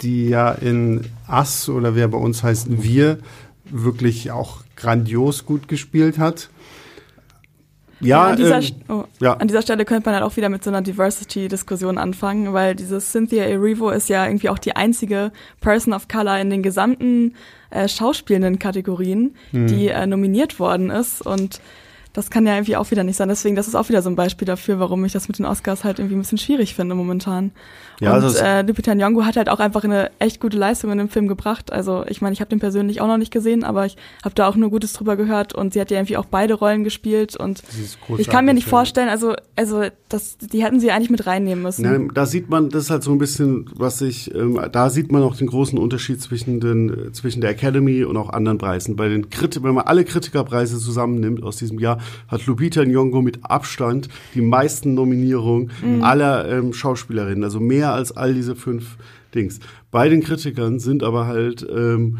[0.00, 3.18] die ja in Ass oder wer bei uns heißt Wir
[3.74, 6.48] wirklich auch grandios gut gespielt hat.
[8.00, 9.34] Ja, ja, an, dieser, ähm, oh, ja.
[9.34, 13.00] an dieser Stelle könnte man halt auch wieder mit so einer Diversity-Diskussion anfangen, weil diese
[13.00, 17.34] Cynthia Erivo ist ja irgendwie auch die einzige Person of Color in den gesamten
[17.70, 19.66] äh, schauspielenden Kategorien, hm.
[19.66, 21.60] die äh, nominiert worden ist und
[22.12, 23.28] das kann ja irgendwie auch wieder nicht sein.
[23.28, 25.82] Deswegen, das ist auch wieder so ein Beispiel dafür, warum ich das mit den Oscars
[25.82, 27.50] halt irgendwie ein bisschen schwierig finde momentan.
[28.00, 31.08] Ja, und äh, Lupita Nyong'o hat halt auch einfach eine echt gute Leistung in dem
[31.08, 31.72] Film gebracht.
[31.72, 34.48] Also ich meine, ich habe den persönlich auch noch nicht gesehen, aber ich habe da
[34.48, 37.62] auch nur Gutes drüber gehört und sie hat ja irgendwie auch beide Rollen gespielt und
[38.18, 41.82] ich kann mir nicht vorstellen, also also das, die hätten sie eigentlich mit reinnehmen müssen.
[41.82, 45.12] Nein, da sieht man, das ist halt so ein bisschen, was ich, ähm, da sieht
[45.12, 48.96] man auch den großen Unterschied zwischen den zwischen der Academy und auch anderen Preisen.
[48.96, 53.44] Bei den Krit wenn man alle Kritikerpreise zusammennimmt aus diesem Jahr, hat Lupita Nyong'o mit
[53.44, 56.02] Abstand die meisten Nominierungen mhm.
[56.02, 58.96] aller ähm, Schauspielerinnen, also mehr als all diese fünf
[59.34, 59.60] Dings.
[59.90, 62.18] Bei den Kritikern sind aber halt ähm,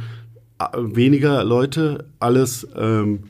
[0.76, 3.24] weniger Leute, alles ähm,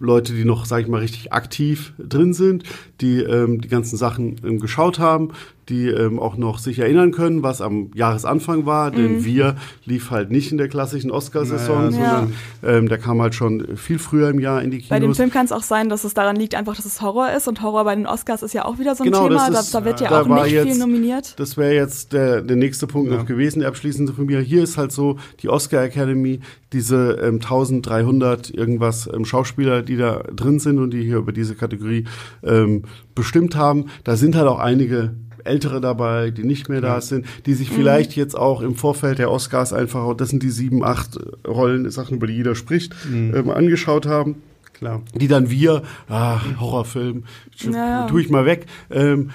[0.00, 2.64] Leute, die noch, sag ich mal, richtig aktiv drin sind,
[3.00, 5.32] die ähm, die ganzen Sachen ähm, geschaut haben,
[5.70, 9.24] die ähm, auch noch sich erinnern können, was am Jahresanfang war, denn mhm.
[9.24, 11.90] wir lief halt nicht in der klassischen Oscarsaison, naja.
[11.90, 12.68] sondern ja.
[12.68, 14.90] ähm, der kam halt schon viel früher im Jahr in die Kinos.
[14.90, 17.30] Bei dem Film kann es auch sein, dass es daran liegt, einfach, dass es Horror
[17.32, 19.72] ist und Horror bei den Oscars ist ja auch wieder so ein genau, Thema, ist,
[19.72, 21.38] da, da, wird ja da auch nicht jetzt, viel nominiert.
[21.38, 23.18] Das wäre jetzt der, der nächste Punkt ja.
[23.18, 24.40] noch gewesen, der abschließende von mir.
[24.40, 26.40] Hier ist halt so, die Oscar Academy,
[26.72, 31.54] diese ähm, 1300 irgendwas ähm, Schauspieler, die da drin sind und die hier über diese
[31.54, 32.04] Kategorie
[32.42, 32.82] ähm,
[33.14, 35.14] bestimmt haben, da sind halt auch einige
[35.50, 37.74] Ältere dabei, die nicht mehr da sind, die sich mhm.
[37.74, 42.16] vielleicht jetzt auch im Vorfeld der Oscars einfach, das sind die sieben, acht Rollen, Sachen,
[42.16, 43.34] über die jeder spricht, mhm.
[43.34, 44.36] ähm, angeschaut haben.
[44.72, 45.02] Klar.
[45.14, 47.24] Die dann wir, ah, Horrorfilm,
[47.66, 48.06] naja.
[48.06, 49.30] tue ich mal weg, ähm,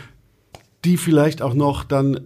[0.83, 2.19] die vielleicht auch noch dann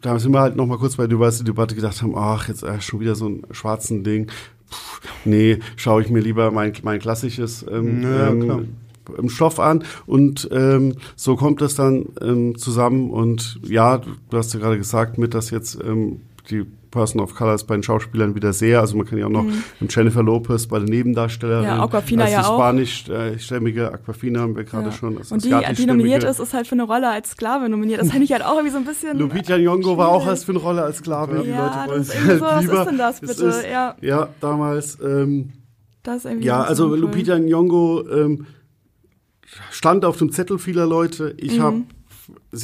[0.00, 2.80] da sind wir halt noch mal kurz bei der Debatte gedacht haben, ach, jetzt äh,
[2.80, 4.26] schon wieder so ein schwarzen Ding.
[4.70, 8.76] Puh, nee, schaue ich mir lieber mein, mein klassisches ähm, ja, ähm,
[9.18, 14.52] im Stoff an und ähm, so kommt es dann ähm, zusammen und ja, du hast
[14.54, 18.36] ja gerade gesagt, mit dass jetzt ähm, die Person of Color ist bei den Schauspielern
[18.36, 19.64] wieder sehr, also man kann ja auch noch mhm.
[19.88, 21.78] Jennifer Lopez bei den Nebendarstellerinnen.
[21.78, 22.54] Ja, Aquafina ja auch.
[22.54, 24.92] spanischstämmige Aquafina haben wir gerade ja.
[24.92, 25.16] schon.
[25.16, 28.00] Und die, die nominiert ist, ist halt für eine Rolle als Sklave nominiert.
[28.00, 30.52] Das finde ich halt auch irgendwie so ein bisschen Lupita Nyong'o war auch als für
[30.52, 31.36] eine Rolle als Sklave.
[31.36, 33.46] Ja, die Leute wollen das ist halt so, was ist denn das bitte?
[33.46, 33.96] Ist, ja.
[34.00, 35.52] ja, damals ähm,
[36.02, 38.46] das ist irgendwie ja, also Lupita Nyong'o ähm,
[39.70, 41.34] stand auf dem Zettel vieler Leute.
[41.38, 41.62] Ich mhm.
[41.62, 41.82] habe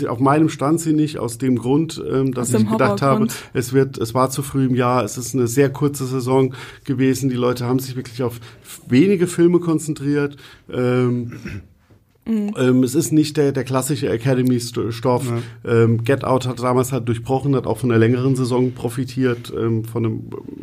[0.08, 3.98] auf meinem stand sie nicht aus dem Grund, ähm, dass ich gedacht habe, es wird,
[3.98, 7.28] es war zu früh im Jahr, es ist eine sehr kurze Saison gewesen.
[7.28, 8.40] Die Leute haben sich wirklich auf
[8.88, 10.36] wenige Filme konzentriert.
[10.70, 11.32] Ähm,
[12.28, 12.54] Mhm.
[12.58, 15.32] Ähm, es ist nicht der, der klassische Academy-Stoff.
[15.64, 15.82] Ja.
[15.84, 19.84] Ähm, Get Out hat damals halt durchbrochen, hat auch von einer längeren Saison profitiert, ähm,
[19.84, 20.20] von einem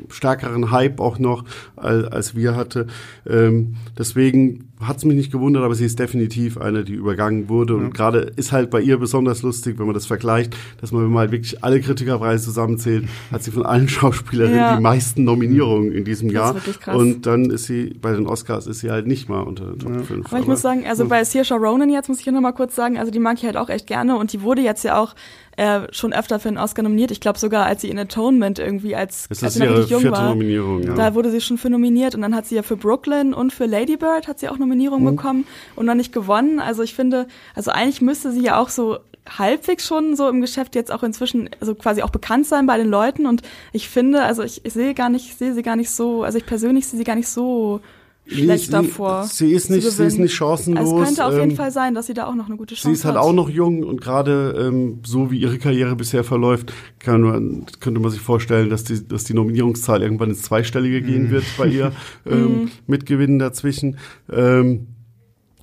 [0.10, 1.44] stärkeren Hype auch noch,
[1.76, 2.88] als, als wir hatte.
[3.28, 7.74] Ähm, deswegen hat es mich nicht gewundert, aber sie ist definitiv eine, die übergangen wurde.
[7.74, 7.80] Ja.
[7.80, 11.12] Und gerade ist halt bei ihr besonders lustig, wenn man das vergleicht, dass man, wenn
[11.12, 14.76] man halt wirklich alle Kritikerpreise zusammenzählt, hat sie von allen Schauspielerinnen ja.
[14.76, 16.56] die meisten Nominierungen in diesem Jahr.
[16.94, 20.06] Und dann ist sie bei den Oscars ist sie halt nicht mal unter den Top
[20.06, 20.28] 5.
[20.28, 22.52] Aber ich muss sagen, also bei Searshot Saoirse Ronan jetzt, muss ich ja noch mal
[22.52, 24.98] kurz sagen, also die mag ich halt auch echt gerne und die wurde jetzt ja
[24.98, 25.16] auch
[25.58, 27.12] äh, schon öfter für einen Oscar nominiert.
[27.12, 30.12] Ich glaube sogar, als sie in Atonement irgendwie als, Das als sie noch jung vierte
[30.12, 30.30] war.
[30.30, 30.84] Nominierung.
[30.84, 30.96] Ja.
[30.96, 33.66] Da wurde sie schon für nominiert und dann hat sie ja für Brooklyn und für
[33.66, 35.16] Lady Bird hat sie auch Nominierungen Mhm.
[35.16, 36.60] bekommen und noch nicht gewonnen.
[36.60, 38.98] Also ich finde, also eigentlich müsste sie ja auch so
[39.28, 42.88] halbwegs schon so im Geschäft jetzt auch inzwischen also quasi auch bekannt sein bei den
[42.90, 43.42] Leuten und
[43.72, 46.38] ich finde, also ich, ich sehe gar nicht, ich sehe sie gar nicht so, also
[46.38, 47.80] ich persönlich sehe sie gar nicht so
[48.28, 49.24] schlecht sie, davor.
[49.24, 50.84] Sie ist nicht, sie ist nicht chancenlos.
[50.84, 52.76] Also es könnte auf jeden ähm, Fall sein, dass sie da auch noch eine gute
[52.76, 53.24] Chance Sie ist halt hat.
[53.24, 58.00] auch noch jung und gerade ähm, so wie ihre Karriere bisher verläuft, kann man, könnte
[58.00, 61.92] man sich vorstellen, dass die, dass die Nominierungszahl irgendwann ins Zweistellige gehen wird bei ihr,
[62.26, 63.98] ähm, mit Gewinnen dazwischen.
[64.32, 64.88] Ähm,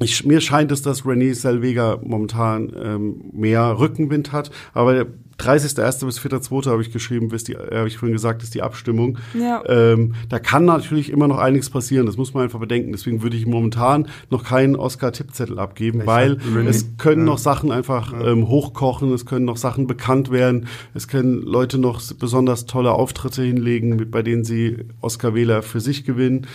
[0.04, 5.06] ich, mir scheint es, dass Renée Selweger momentan ähm, mehr Rückenwind hat, aber der
[5.38, 6.04] 30.01.
[6.06, 6.70] bis 4.02.
[6.70, 9.18] habe ich geschrieben, bis die, äh, habe ich vorhin gesagt, ist die Abstimmung.
[9.34, 9.62] Ja.
[9.66, 12.92] Ähm, da kann natürlich immer noch einiges passieren, das muss man einfach bedenken.
[12.92, 17.32] Deswegen würde ich momentan noch keinen Oscar-Tippzettel abgeben, Vielleicht weil es können Ja.
[17.32, 22.00] noch Sachen einfach ähm, hochkochen, es können noch Sachen bekannt werden, es können Leute noch
[22.20, 26.46] besonders tolle Auftritte hinlegen, mit, bei denen sie Oscar-Wähler für sich gewinnen.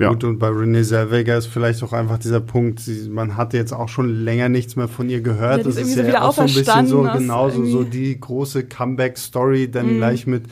[0.00, 0.08] Ja.
[0.08, 3.72] Gut, und bei Renée Zellweger ist vielleicht auch einfach dieser Punkt, sie, man hatte jetzt
[3.72, 5.58] auch schon länger nichts mehr von ihr gehört.
[5.58, 7.64] Ja, das ist ist irgendwie so ja wieder auch so ein bisschen so aus genauso
[7.66, 10.44] so die große Comeback-Story, dann gleich mit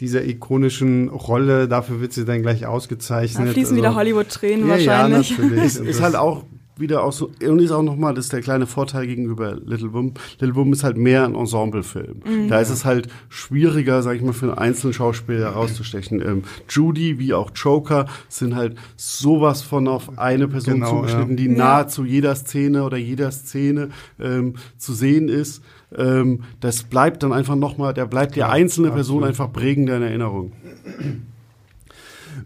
[0.00, 3.48] dieser ikonischen Rolle, dafür wird sie dann gleich ausgezeichnet.
[3.48, 5.30] Da fließen wieder Also- Hollywood-Tränen ja, wahrscheinlich.
[5.30, 5.64] Ja, natürlich.
[5.78, 6.42] ist, halt auch
[6.78, 10.14] wieder auch so, und ist auch nochmal, das ist der kleine Vorteil gegenüber Little Women.
[10.38, 12.20] Little Women ist halt mehr ein Ensemblefilm.
[12.24, 12.48] Mhm.
[12.48, 16.20] Da ist es halt schwieriger, sag ich mal, für einen einzelnen Schauspieler herauszustechen.
[16.20, 21.46] Ähm, Judy wie auch Joker sind halt sowas von auf eine Person Genau, zugeschnitten, die
[21.46, 21.52] Ja.
[21.56, 23.88] nahezu jeder Szene oder jeder Szene
[24.20, 25.62] ähm, zu sehen ist.
[25.96, 29.28] Ähm, das bleibt dann einfach nochmal, der bleibt der einzelne Person absolut.
[29.28, 30.52] einfach prägender in Erinnerung.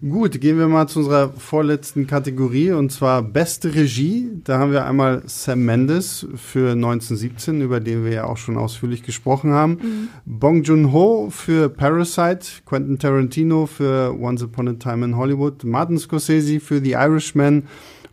[0.06, 4.30] Gut, gehen wir mal zu unserer vorletzten Kategorie und zwar beste Regie.
[4.44, 9.02] Da haben wir einmal Sam Mendes für 1917, über den wir ja auch schon ausführlich
[9.02, 10.08] gesprochen haben.
[10.24, 16.60] Bong Joon-ho für Parasite, Quentin Tarantino für Once Upon a Time in Hollywood, Martin Scorsese
[16.60, 17.64] für The Irishman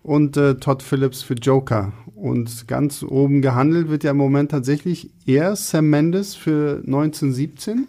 [0.03, 1.91] und äh, Todd Phillips für Joker.
[2.15, 7.87] Und ganz oben gehandelt wird ja im Moment tatsächlich eher Sam Mendes für 1917.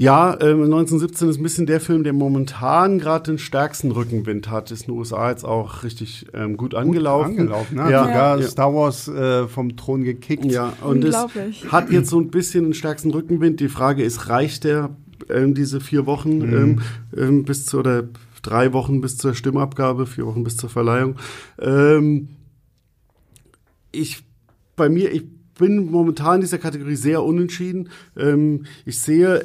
[0.00, 4.70] Ja, ähm, 1917 ist ein bisschen der Film, der momentan gerade den stärksten Rückenwind hat.
[4.70, 7.38] Ist in den USA jetzt auch richtig ähm, gut angelaufen.
[7.38, 7.90] Angelaufen, ne?
[7.90, 8.46] Ja, Sogar ja.
[8.48, 10.46] Star Wars äh, vom Thron gekickt.
[10.46, 11.70] Ja, und es Unglaublich.
[11.70, 13.60] hat jetzt so ein bisschen den stärksten Rückenwind.
[13.60, 14.88] Die Frage ist, reicht der
[15.28, 16.54] ähm, diese vier Wochen Mhm.
[16.54, 16.80] ähm,
[17.14, 18.04] ähm, bis zu oder
[18.40, 21.16] drei Wochen bis zur Stimmabgabe, vier Wochen bis zur Verleihung?
[21.60, 22.28] Ähm,
[23.92, 24.22] ich
[24.76, 25.24] bei mir, ich
[25.58, 27.90] bin momentan in dieser Kategorie sehr unentschieden.
[28.16, 29.44] Ähm, ich sehe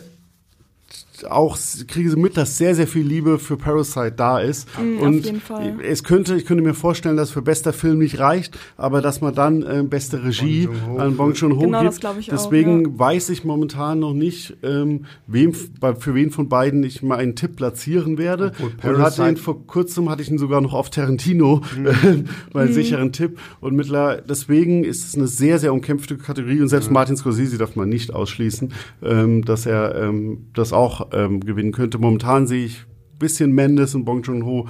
[1.24, 1.57] auch
[1.88, 4.68] kriege sie mit, dass sehr, sehr viel Liebe für Parasite da ist.
[4.80, 5.76] Mhm, auf und jeden Fall.
[5.88, 9.34] es könnte, ich könnte mir vorstellen, dass für bester Film nicht reicht, aber dass man
[9.34, 12.01] dann äh, beste Regie an Bong Joon-ho Genau, das gibt.
[12.01, 16.84] glaub ich auch, Deswegen weiß ich momentan noch nicht, ähm, wem, für wen von beiden
[16.84, 18.51] ich mal einen Tipp platzieren werde.
[18.59, 19.38] Und hatte ihn Parasite- Mhm.
[19.38, 23.39] vor kurzem hatte ich ihn sogar noch auf Tarantino, äh, meinen sicheren Tipp.
[23.61, 27.76] Und mittlerweile, deswegen ist es eine sehr, sehr umkämpfte Kategorie und selbst Martin Scorsese darf
[27.76, 31.97] man nicht ausschließen, ähm, dass er ähm, das auch ähm, gewinnen könnte.
[31.97, 34.68] Momentan sehe ich ein bisschen Mendes und Bong Joon-ho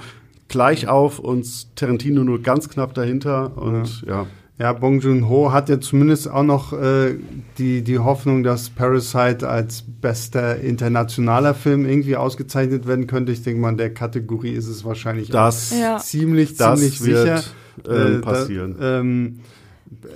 [0.48, 4.26] gleich auf und Tarantino nur ganz knapp dahinter und ja.
[4.58, 7.16] Ja, Bong Joon-ho hat ja zumindest auch noch äh,
[7.58, 13.32] die, die Hoffnung, dass Parasite als bester internationaler Film irgendwie ausgezeichnet werden könnte.
[13.32, 15.96] Ich denke mal, in der Kategorie ist es wahrscheinlich Das, auch Ja.
[15.98, 17.42] ziemlich, das ziemlich wird sicher.
[17.86, 18.76] ähm, Äh, passieren.
[18.78, 19.40] Da, ähm,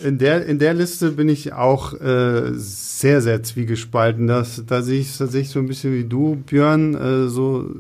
[0.03, 4.27] in, der, in der Liste bin ich auch äh, sehr, sehr zwiegespalten.
[4.27, 6.95] Das, da sehe ich es tatsächlich so ein bisschen wie du, Björn.
[6.95, 7.71] Äh, so,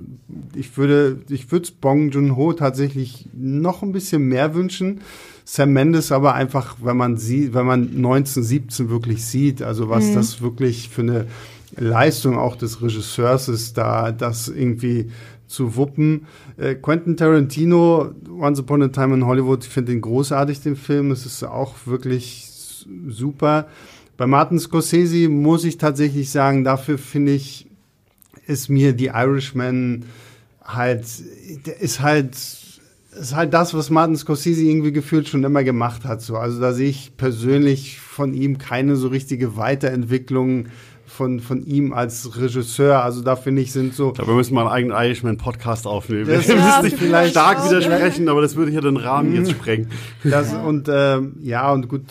[0.55, 5.01] ich würde ich würde es Bong Joon-ho tatsächlich noch ein bisschen mehr wünschen.
[5.45, 10.43] Sam Mendes aber einfach, wenn man sieht, wenn man 1917 wirklich sieht, also was das
[10.43, 11.27] wirklich für eine
[11.77, 15.11] Leistung auch des Regisseurs ist, da das irgendwie
[15.51, 16.27] zu wuppen.
[16.57, 21.11] Äh, Quentin Tarantino, Once Upon a Time in Hollywood, ich finde den großartig, den Film.
[21.11, 22.49] Es ist auch wirklich
[23.09, 23.69] super.
[24.17, 27.67] Bei Martin Scorsese muss ich tatsächlich sagen, dafür finde ich,
[28.47, 30.05] ist mir die Irishman
[30.63, 31.05] halt,
[31.81, 32.37] ist halt,
[33.19, 36.23] ist halt das, was Martin Scorsese irgendwie gefühlt schon immer gemacht hat.
[36.23, 36.37] So.
[36.37, 40.67] Also da sehe ich persönlich von ihm keine so richtige Weiterentwicklung
[41.21, 43.05] von, von ihm als Regisseur.
[43.05, 44.15] Also da finde ich, sind so.
[44.17, 46.27] Wir müssen mal einen eigenen Irishman-Podcast aufnehmen.
[46.27, 47.67] Das wir ja, müssen nicht vielleicht stark auch.
[47.71, 49.91] widersprechen, aber das würde ja den Rahmen jetzt sprengen.
[50.25, 52.05] Das, Und ähm, ja, und gut,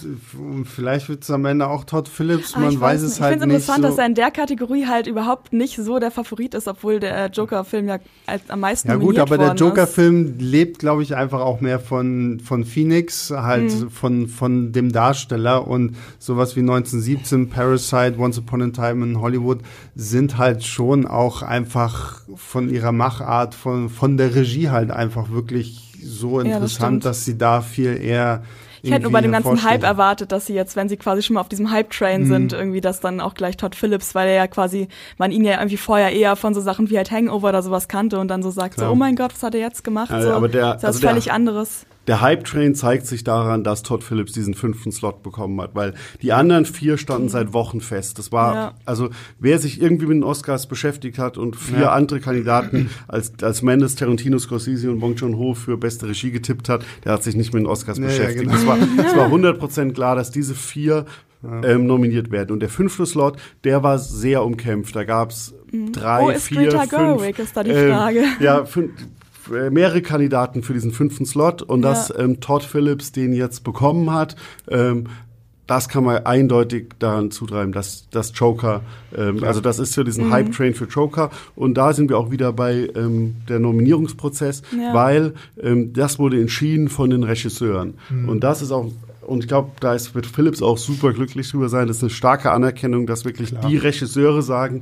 [0.65, 3.11] vielleicht wird es am Ende auch Todd Phillips, Aber man ich weiß nicht.
[3.13, 3.63] es halt Ich finde nicht.
[3.63, 3.89] es interessant, so.
[3.89, 7.87] dass er in der Kategorie halt überhaupt nicht so der Favorit ist, obwohl der Joker-Film
[7.87, 7.97] ja
[8.27, 9.55] als, am meisten Ja gut, aber der.
[9.55, 13.89] Joker-Film lebt, glaube ich, einfach auch mehr von, von Phoenix, halt Mhm.
[13.89, 19.59] von, von dem Darsteller und sowas wie 1917, Parasite, Once Upon a Time in Hollywood
[19.95, 25.97] sind halt schon auch einfach von ihrer Machart, von, von der Regie halt einfach wirklich
[26.03, 28.43] so Ja, das interessant, dass sie da viel eher
[28.81, 31.33] Ich hätte nur bei dem ganzen Hype erwartet, dass sie jetzt, wenn sie quasi schon
[31.33, 32.27] mal auf diesem Hype-Train Mhm.
[32.27, 34.87] sind, irgendwie das dann auch gleich Todd Phillips, weil er ja quasi,
[35.17, 38.17] man ihn ja irgendwie vorher eher von so Sachen wie halt Hangover oder sowas kannte
[38.19, 38.87] und dann so sagt, Klar.
[38.87, 40.11] so, oh mein Gott, was hat er jetzt gemacht?
[40.11, 41.85] Ja, so, aber der- das ist also der- völlig anderes.
[42.09, 46.33] Der Hype-Train zeigt sich daran, dass Todd Phillips diesen fünften Slot bekommen hat, weil die
[46.33, 48.17] anderen vier standen seit Wochen fest.
[48.17, 48.73] Das war, Ja.
[48.83, 49.09] also
[49.39, 51.91] wer sich irgendwie mit den Oscars beschäftigt hat und vier Ja.
[51.91, 56.83] andere Kandidaten als, als Mendes, Tarantino, Scorsese und Bong Joon-ho für beste Regie getippt hat,
[57.05, 58.43] der hat sich nicht mit den Oscars Ja, ja, beschäftigt.
[58.49, 58.55] genau.
[58.55, 61.05] Es war, es war 100% klar, dass diese vier
[61.63, 62.51] ähm, nominiert werden.
[62.53, 64.95] Und der fünfte Slot, der war sehr umkämpft.
[64.95, 65.53] Da gab's
[65.91, 68.23] drei, Oh, ist vier, Greta fünf, Gerwig, ist da die ähm, Frage.
[68.41, 68.91] Ja, fünf,
[69.71, 71.89] mehrere Kandidaten für diesen fünften Slot und Ja.
[71.89, 74.35] dass ähm, Todd Phillips den jetzt bekommen hat,
[74.69, 75.05] ähm,
[75.67, 78.81] das kann man eindeutig daran zutreiben, dass das Joker,
[79.15, 80.31] ähm, also das ist für diesen Mhm.
[80.33, 84.93] Hype-Train für Joker und da sind wir auch wieder bei ähm, der Nominierungsprozess, Ja.
[84.95, 88.29] weil ähm, das wurde entschieden von den Regisseuren Mhm.
[88.29, 88.91] und das ist auch
[89.27, 91.85] und ich glaube, da ist, wird Phillips auch super glücklich drüber sein.
[91.87, 94.81] Das ist eine starke Anerkennung, dass wirklich die Regisseure sagen,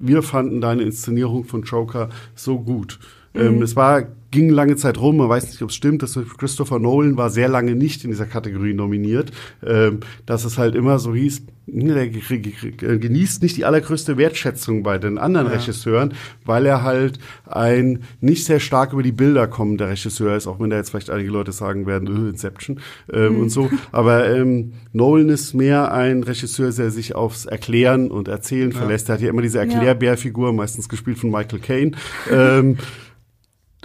[0.00, 2.98] wir fanden deine Inszenierung von Joker so gut.
[3.34, 6.78] Ähm, es war, ging lange Zeit rum, man weiß nicht, ob es stimmt, dass Christopher
[6.78, 9.32] Nolan war sehr lange nicht in dieser Kategorie nominiert,
[9.64, 14.82] ähm, dass es halt immer so hieß, ne, der ge- genießt nicht die allergrößte Wertschätzung
[14.82, 16.12] bei den anderen Regisseuren,
[16.44, 20.70] weil er halt ein nicht sehr stark über die Bilder kommender Regisseur ist, auch wenn
[20.70, 22.80] da jetzt vielleicht einige Leute sagen werden, äh, Inception
[23.12, 23.70] ähm, und so.
[23.92, 29.08] Aber ähm, Nolan ist mehr ein Regisseur, der sich aufs Erklären und Erzählen verlässt.
[29.08, 31.92] Er hat ja immer diese Erklärbärfigur, meistens gespielt von Michael Caine.
[32.30, 32.76] ähm,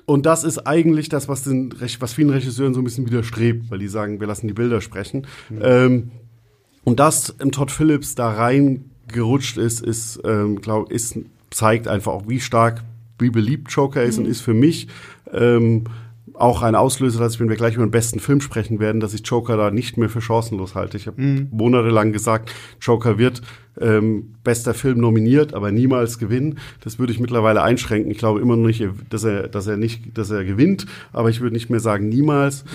[0.05, 3.79] und das ist eigentlich das, was, den, was vielen Regisseuren so ein bisschen widerstrebt, weil
[3.79, 5.27] die sagen, wir lassen die Bilder sprechen.
[5.61, 6.11] Ähm,
[6.83, 11.17] und dass im Todd Phillips da reingerutscht ist, ist, ähm, glaub, ist,
[11.49, 12.83] zeigt einfach auch, wie stark,
[13.19, 14.87] wie beliebt Joker ist und ist für mich.
[15.31, 15.85] Ähm,
[16.35, 19.13] auch ein Auslöser, dass ich, wenn wir gleich über den besten Film sprechen werden, dass
[19.13, 20.97] ich Joker da nicht mehr für chancenlos halte.
[20.97, 22.51] Ich habe monatelang gesagt,
[22.81, 23.41] Joker wird
[23.79, 26.59] ähm, bester Film nominiert, aber niemals gewinnen.
[26.81, 28.11] Das würde ich mittlerweile einschränken.
[28.11, 31.41] Ich glaube immer noch nicht, dass er, dass er nicht, dass er gewinnt, aber ich
[31.41, 32.65] würde nicht mehr sagen niemals.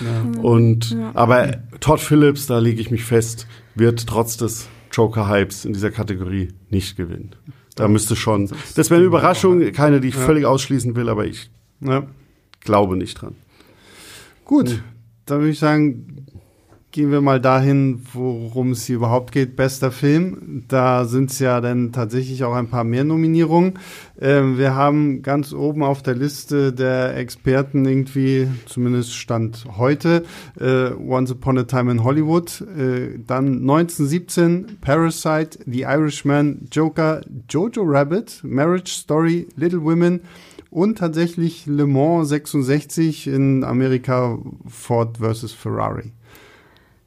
[0.41, 5.91] Und aber Todd Phillips, da lege ich mich fest, wird trotz des Joker-Hypes in dieser
[5.91, 7.31] Kategorie nicht gewinnen.
[7.75, 8.49] Da müsste schon.
[8.75, 11.49] Das wäre eine Überraschung, keine, die ich völlig ausschließen will, aber ich
[11.81, 12.07] Ja.
[12.61, 13.35] glaube nicht dran.
[14.49, 14.81] Gut,
[15.27, 16.25] dann würde ich sagen,
[16.89, 19.55] gehen wir mal dahin, worum es hier überhaupt geht.
[19.55, 20.63] Bester Film.
[20.67, 23.77] Da sind es ja dann tatsächlich auch ein paar mehr Nominierungen.
[24.19, 30.23] Ähm, wir haben ganz oben auf der Liste der Experten irgendwie, zumindest Stand heute,
[30.59, 32.61] äh, Once Upon a Time in Hollywood.
[32.75, 40.21] Äh, dann 1917, Parasite, The Irishman, Joker, Jojo Rabbit, Marriage Story, Little Women
[40.69, 44.37] und tatsächlich Le Mans 66 in Amerika
[44.67, 46.11] Ford versus Ferrari.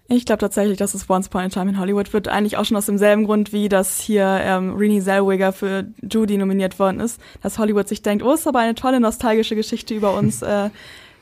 [0.09, 2.29] Ich glaube tatsächlich, dass es Once Upon a Time in Hollywood wird.
[2.29, 6.79] Eigentlich auch schon aus demselben Grund, wie dass hier ähm, Renée Zellweger für Judy nominiert
[6.79, 7.19] worden ist.
[7.41, 10.43] Dass Hollywood sich denkt, oh, ist aber eine tolle nostalgische Geschichte über uns.
[10.43, 10.69] äh,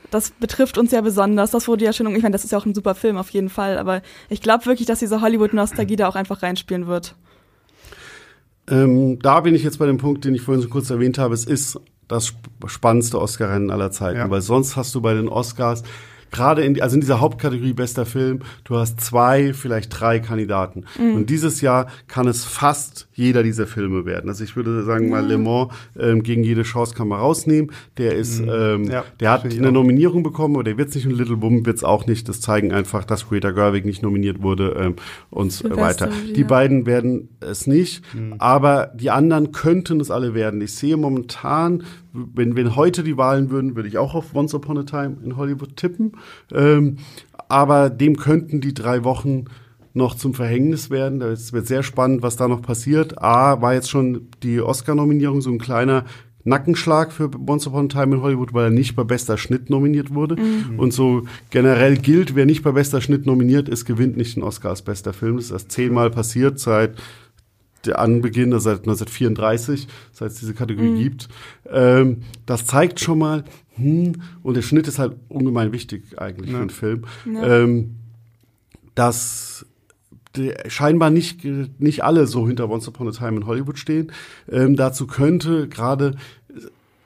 [0.09, 1.51] das betrifft uns ja besonders.
[1.51, 3.49] Das wurde ja schon, ich meine, das ist ja auch ein super Film auf jeden
[3.49, 3.77] Fall.
[3.77, 7.15] Aber ich glaube wirklich, dass diese Hollywood-Nostalgie da auch einfach reinspielen wird.
[8.67, 11.33] Ähm, da bin ich jetzt bei dem Punkt, den ich vorhin so kurz erwähnt habe.
[11.33, 11.79] Es ist
[12.11, 14.29] das sp- spannendste Oscar-Rennen aller Zeiten, Ja.
[14.29, 15.83] weil sonst hast du bei den Oscars
[16.31, 20.85] gerade in, also in dieser Hauptkategorie bester Film, du hast zwei, vielleicht drei Kandidaten.
[20.97, 24.29] Und dieses Jahr kann es fast jeder dieser Filme werden.
[24.29, 27.71] Also ich würde sagen mal Le Mans ähm, gegen jede Chance kann man rausnehmen.
[27.97, 29.71] Der ist, ähm, Ja, der hat eine auch.
[29.71, 32.27] Nominierung bekommen, aber der wird nicht und Little Woman wird's auch nicht.
[32.29, 34.95] Das zeigen einfach, dass Greta Gerwig nicht nominiert wurde ähm,
[35.29, 36.07] und so weiter.
[36.09, 36.33] ja.
[36.33, 38.35] Die beiden werden es nicht, Mhm.
[38.39, 40.61] aber die anderen könnten es alle werden.
[40.61, 41.83] Ich sehe momentan,
[42.13, 45.37] wenn, wenn heute die Wahlen würden, würde ich auch auf Once Upon a Time in
[45.37, 46.13] Hollywood tippen.
[46.53, 46.97] Ähm,
[47.47, 49.45] aber dem könnten die drei Wochen
[49.93, 51.21] noch zum Verhängnis werden.
[51.21, 53.21] Es wird sehr spannend, was da noch passiert.
[53.21, 56.05] A, war jetzt schon die Oscar-Nominierung so ein kleiner
[56.43, 60.13] Nackenschlag für Once Upon a Time in Hollywood, weil er nicht bei bester Schnitt nominiert
[60.13, 60.35] wurde.
[60.77, 64.69] Und so generell gilt, wer nicht bei bester Schnitt nominiert ist, gewinnt nicht den Oscar
[64.69, 65.35] als bester Film.
[65.35, 66.95] Das ist erst zehnmal passiert seit
[67.85, 71.27] der Anbeginn, also seit 1934, seit es diese Kategorie gibt.
[71.69, 73.43] Ähm, das zeigt schon mal,
[73.75, 77.95] hm, und der Schnitt ist halt ungemein wichtig eigentlich für einen Film, ähm,
[78.95, 79.65] dass
[80.67, 84.11] scheinbar nicht, nicht alle so hinter Once Upon a Time in Hollywood stehen.
[84.49, 86.15] Ähm, dazu könnte gerade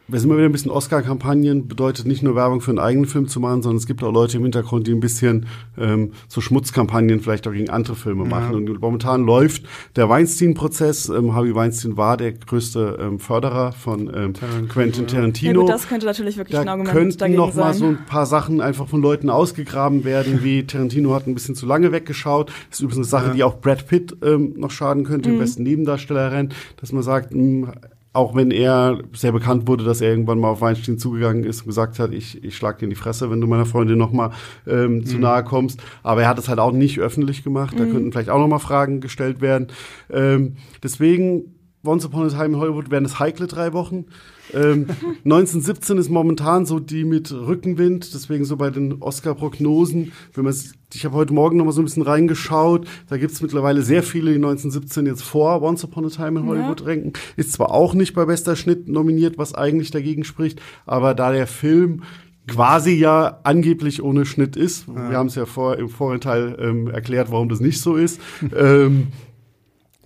[0.07, 3.27] wir sind mal wieder ein bisschen Oscar-Kampagnen, bedeutet nicht nur Werbung für einen eigenen Film
[3.27, 7.21] zu machen, sondern es gibt auch Leute im Hintergrund, die ein bisschen ähm, so Schmutzkampagnen
[7.21, 8.55] vielleicht auch gegen andere Filme machen.
[8.55, 9.63] Und momentan läuft
[9.95, 11.09] der Weinstein-Prozess.
[11.09, 14.33] Ähm, Harvey Weinstein war der größte ähm, Förderer von ähm,
[14.69, 15.61] Quentin Ja Tarantino.
[15.61, 17.79] gut, das könnte natürlich wirklich ein Da Argument könnten dagegen noch mal sein.
[17.79, 21.65] so ein paar Sachen einfach von Leuten ausgegraben werden, wie Tarantino hat ein bisschen zu
[21.65, 22.49] lange weggeschaut.
[22.69, 25.35] Das ist übrigens eine Sache, die auch Brad Pitt ähm, noch schaden könnte, Mhm.
[25.35, 27.73] im besten Nebendarsteller rennt, dass man sagt, mh,
[28.15, 31.67] auch wenn er sehr bekannt wurde, dass er irgendwann mal auf Weinstein zugegangen ist und
[31.67, 34.31] gesagt hat, ich, ich schlag dir in die Fresse, wenn du meiner Freundin noch mal
[34.67, 35.05] ähm, Mhm.
[35.05, 35.81] zu nahe kommst.
[36.03, 37.75] Aber er hat es halt auch nicht öffentlich gemacht.
[37.77, 39.67] Da könnten vielleicht auch noch mal Fragen gestellt werden.
[40.11, 41.54] Ähm, deswegen
[41.85, 44.05] Once Upon a Time in Hollywood werden es heikle drei Wochen.
[44.53, 44.87] Ähm,
[45.23, 50.11] 1917 ist momentan so die mit Rückenwind, deswegen so bei den Oscar-Prognosen.
[50.33, 50.55] Wenn man
[50.93, 54.01] ich habe heute Morgen noch mal so ein bisschen reingeschaut, da gibt es mittlerweile sehr
[54.01, 57.13] viele, die 1917 jetzt vor Once Upon a Time in Hollywood ranken.
[57.35, 61.47] Ist zwar auch nicht bei bester Schnitt nominiert, was eigentlich dagegen spricht, aber da der
[61.47, 62.03] Film
[62.47, 64.87] quasi ja angeblich ohne Schnitt ist.
[64.87, 68.21] Wir haben es ja vor, im vorigen Teil ähm, erklärt, warum das nicht so ist.
[68.55, 69.07] ähm,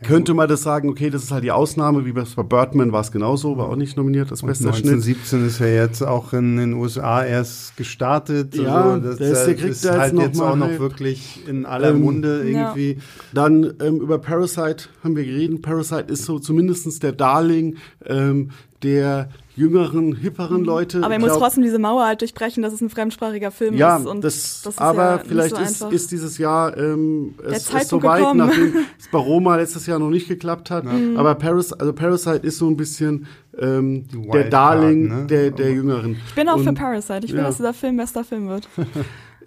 [0.04, 3.12] könnte man das sagen, okay, das ist halt die Ausnahme, wie bei Birdman war es
[3.12, 4.94] genauso, war auch nicht nominiert als bester Schnitt.
[4.94, 8.56] 1917 ist ja jetzt auch in den USA erst gestartet.
[8.56, 10.80] Ja, also das, der ist- der das kriegt ist jetzt halt jetzt mal auch noch
[10.80, 12.70] wirklich in aller Ähm, Munde Ja.
[12.74, 12.98] irgendwie.
[13.34, 15.62] Dann ähm, über Parasite haben wir geredet.
[15.62, 18.52] Parasite ist so zumindestens der Darling ähm,
[18.84, 21.04] der jüngeren, hipperen Leute.
[21.04, 24.06] Aber er muss trotzdem diese Mauer halt durchbrechen, dass es ein fremdsprachiger Film Ja, ist.
[24.06, 27.66] Und das, das ist aber ja vielleicht so ist, ist dieses Jahr ähm, es ist
[27.68, 28.38] Zeitpunkt soweit, gekommen.
[28.40, 30.86] nachdem es bei Roma letztes Jahr noch nicht geklappt hat.
[31.16, 33.28] Aber Paris, also Parasite ist so ein bisschen
[33.58, 35.28] ähm, der Darling ne?
[35.28, 36.18] der, der Jüngeren.
[36.28, 37.26] ich bin auch für Und, Parasite.
[37.26, 37.48] Ich will, ja.
[37.48, 38.68] dass dieser Film bester Film wird.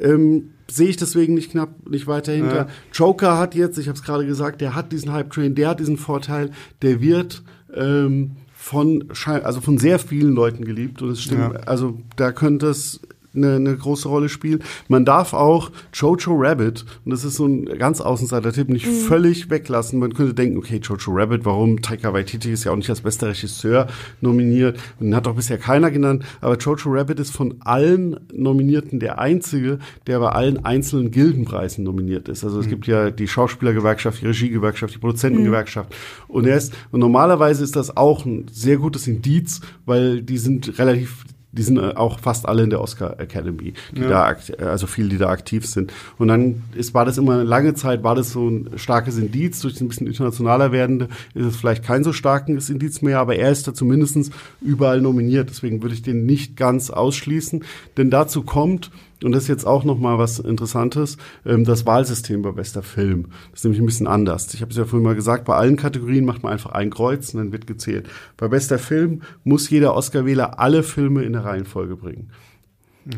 [0.00, 2.56] Ähm, Sehe ich deswegen nicht knapp, nicht weiter hinter.
[2.56, 2.66] Ja.
[2.94, 5.98] Joker hat jetzt, ich habe es gerade gesagt, der hat diesen Hype-Train, der hat diesen
[5.98, 6.50] Vorteil,
[6.80, 7.42] der wird
[7.74, 11.60] ähm, von, also von sehr vielen Leuten geliebt und es stimmt, Ja.
[11.66, 13.01] also da könnte es
[13.34, 14.62] eine, eine große Rolle spielen.
[14.88, 19.98] Man darf auch Jojo Rabbit, und das ist so ein ganz Außenseiter-Tipp, nicht völlig weglassen.
[19.98, 21.80] Man könnte denken, okay, Jojo Rabbit, warum?
[21.82, 23.86] Taika Waititi ist ja auch nicht als bester Regisseur
[24.20, 26.24] nominiert und hat auch bisher keiner genannt.
[26.40, 32.28] Aber Jojo Rabbit ist von allen Nominierten der einzige, der bei allen einzelnen Gildenpreisen nominiert
[32.28, 32.44] ist.
[32.44, 35.94] Also es gibt ja die Schauspielergewerkschaft, die Regiegewerkschaft, die Produzentengewerkschaft.
[36.28, 40.78] Und er ist, und normalerweise ist das auch ein sehr gutes Indiz, weil die sind
[40.78, 44.87] relativ die sind äh, auch fast alle in der Oscar Academy, die da akt- also
[44.87, 45.93] viele, die da aktiv sind.
[46.19, 49.61] Und dann ist, war das immer eine lange Zeit, war das so ein starkes Indiz.
[49.61, 53.51] Durch ein bisschen internationaler werdende ist es vielleicht kein so starkes Indiz mehr, aber er
[53.51, 55.51] ist da zumindest überall nominiert.
[55.51, 57.65] Deswegen würde ich den nicht ganz ausschließen.
[57.97, 58.91] Denn dazu kommt,
[59.24, 63.28] und das ist jetzt auch noch mal was Interessantes, ähm, das Wahlsystem bei bester Film.
[63.51, 64.53] Das ist nämlich ein bisschen anders.
[64.55, 67.35] Ich habe es ja vorhin mal gesagt, bei allen Kategorien macht man einfach ein Kreuz
[67.35, 68.09] und dann wird gezählt.
[68.36, 72.31] Bei bester Film muss jeder Oscar-Wähler alle Filme in der Reihenfolge bringen.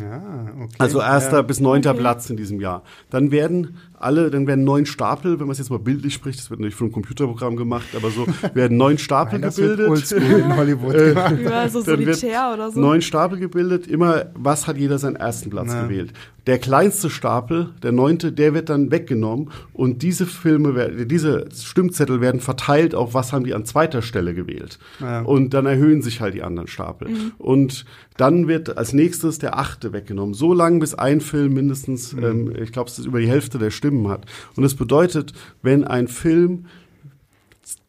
[0.01, 0.75] Ja, okay.
[0.79, 1.43] Also erster ja.
[1.43, 2.01] bis neunter Okay.
[2.01, 2.85] Platz in diesem Jahr.
[3.11, 6.51] Dann werden alle, dann werden neun Stapel, wenn man es jetzt mal bildlich spricht, das
[6.51, 9.91] wird natürlich von einem Computerprogramm gemacht, aber so werden neun Stapel Das wird gebildet.
[9.91, 11.35] oldschool in Hollywood gemacht.
[11.41, 12.81] Über so solitär oder so.
[12.81, 15.83] Neun Stapel gebildet, immer, was hat jeder seinen ersten Platz Ja.
[15.85, 16.13] gewählt.
[16.47, 22.21] Der kleinste Stapel, der neunte, der wird dann weggenommen und diese Filme, werden, diese Stimmzettel
[22.21, 24.79] werden verteilt auf was haben die an zweiter Stelle gewählt.
[25.01, 25.23] Ja.
[25.23, 27.09] Und dann erhöhen sich halt die anderen Stapel.
[27.39, 30.35] Und dann wird als nächstes der achte weggenommen.
[30.35, 33.71] So lange, bis ein Film mindestens, ähm, ich glaube, es ist über die Hälfte der
[33.71, 34.27] Stimmen hat.
[34.55, 36.67] Und das bedeutet, wenn ein Film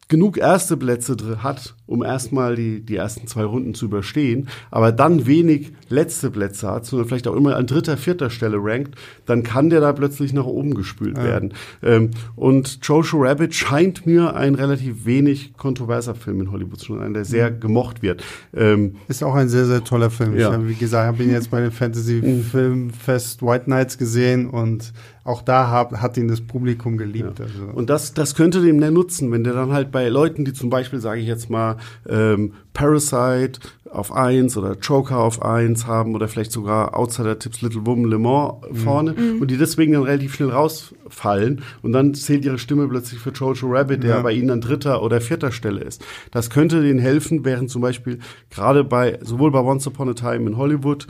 [0.08, 5.26] genug erste Plätze hat, um erstmal die, die ersten zwei Runden zu überstehen, aber dann
[5.26, 9.70] wenig letzte Plätze hat, sondern vielleicht auch immer an dritter, vierter Stelle rankt, dann kann
[9.70, 11.54] der da plötzlich nach oben gespült werden.
[11.82, 17.14] Ähm, und Jojo Rabbit scheint mir ein relativ wenig kontroverser Film in Hollywood zu sein,
[17.14, 18.22] der sehr gemocht wird.
[18.54, 20.34] Ähm, Ist auch ein sehr, sehr toller Film.
[20.36, 20.48] Ja.
[20.48, 24.92] Ich habe, wie gesagt, habe ihn jetzt bei dem Fantasy Filmfest White Nights gesehen und
[25.26, 27.40] auch da hab, hat ihn das Publikum geliebt.
[27.40, 27.64] Also.
[27.74, 30.70] Und das, das könnte dem der nutzen, wenn der dann halt bei Leuten, die zum
[30.70, 31.75] Beispiel, sage ich jetzt mal,
[32.08, 38.10] ähm, Parasite auf eins oder Joker auf eins haben oder vielleicht sogar Outsider-Tipps Little Woman
[38.10, 42.86] Le Mans vorne und die deswegen dann relativ schnell rausfallen und dann zählt ihre Stimme
[42.88, 44.22] plötzlich für Jojo Rabbit, der Ja.
[44.22, 46.04] bei ihnen an dritter oder vierter Stelle ist.
[46.32, 48.18] Das könnte denen helfen, während zum Beispiel
[48.50, 51.06] gerade bei, sowohl bei Once Upon a Time in Hollywood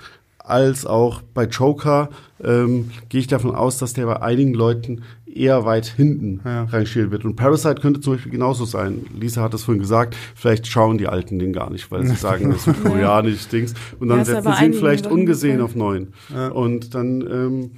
[0.46, 2.08] als auch bei Joker
[2.42, 6.64] ähm, gehe ich davon aus, dass der bei einigen Leuten eher weit hinten ja.
[6.64, 7.24] reingestellt wird.
[7.24, 9.04] Und Parasite könnte zum Beispiel genauso sein.
[9.18, 12.50] Lisa hat das vorhin gesagt, vielleicht schauen die Alten den gar nicht, weil sie sagen,
[12.50, 13.74] das ist koreanisch Dings.
[14.00, 16.08] Und dann ja, setzen sie ihn vielleicht ungesehen auf neun.
[16.32, 16.48] Ja.
[16.48, 17.70] Und dann ähm,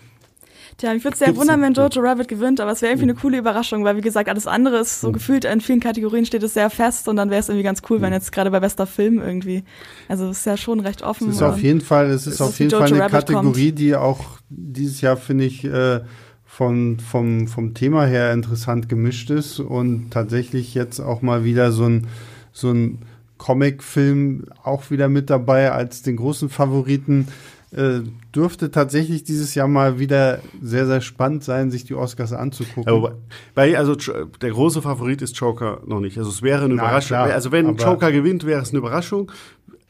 [0.78, 3.14] Tja, ich würde es sehr wundern, wenn Jojo Rabbit gewinnt, aber es wäre irgendwie eine
[3.16, 5.14] coole Überraschung, weil wie gesagt, alles andere ist so mhm.
[5.14, 8.00] gefühlt in vielen Kategorien steht es sehr fest und dann wäre es irgendwie ganz cool,
[8.00, 8.14] wenn mhm.
[8.14, 9.64] jetzt gerade bei bester Film irgendwie.
[10.08, 11.30] Also es ist ja schon recht offen.
[11.30, 13.78] Es ist auf jeden Fall, es ist auf jeden Fall eine Rabbit Kategorie, kommt.
[13.80, 16.00] die auch dieses Jahr finde ich äh,
[16.44, 21.86] von, vom, vom Thema her interessant gemischt ist und tatsächlich jetzt auch mal wieder so
[21.86, 22.06] ein,
[22.52, 23.00] so ein
[23.36, 27.26] Comic-Film auch wieder mit dabei als den großen Favoriten
[27.70, 28.00] äh,
[28.34, 33.02] dürfte tatsächlich dieses Jahr mal wieder sehr, sehr spannend sein, sich die Oscars anzugucken.
[33.02, 33.12] Ja,
[33.54, 36.18] weil, also der große Favorit ist Joker noch nicht.
[36.18, 37.08] Also es wäre eine Na, Überraschung.
[37.08, 39.30] Klar, also wenn Joker gewinnt, wäre es eine Überraschung.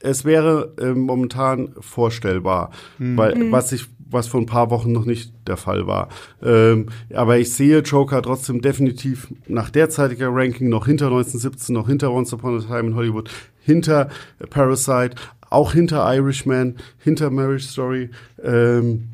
[0.00, 3.16] Es wäre äh, momentan vorstellbar, mhm.
[3.16, 3.52] weil mhm.
[3.52, 6.08] was ich was vor ein paar Wochen noch nicht der Fall war.
[6.42, 12.10] Ähm, aber ich sehe Joker trotzdem definitiv nach derzeitiger Ranking noch hinter 1917, noch hinter
[12.10, 13.30] Once Upon a Time in Hollywood,
[13.60, 14.08] hinter
[14.50, 15.14] Parasite,
[15.50, 18.10] auch hinter Irishman, hinter Marriage Story.
[18.42, 19.08] Ähm,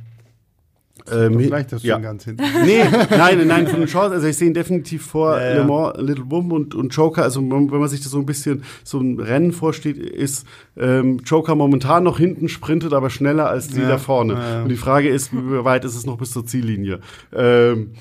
[1.13, 1.97] ähm, vielleicht das ja.
[1.97, 2.43] schon ganz hinten.
[2.65, 4.15] Nee, nein, nein, von den Chancen.
[4.15, 5.55] Also ich sehe ihn definitiv vor ja, ja.
[5.57, 7.23] Le Mans, Little Boom und, und Joker.
[7.23, 10.47] Also wenn man sich das so ein bisschen so ein Rennen vorsteht, ist
[10.79, 14.63] ähm, Joker momentan noch hinten, sprintet aber schneller als die ja, da vorne.
[14.63, 17.01] Und die Frage ist, wie weit ist es noch bis zur Ziellinie?
[17.35, 17.93] Ähm,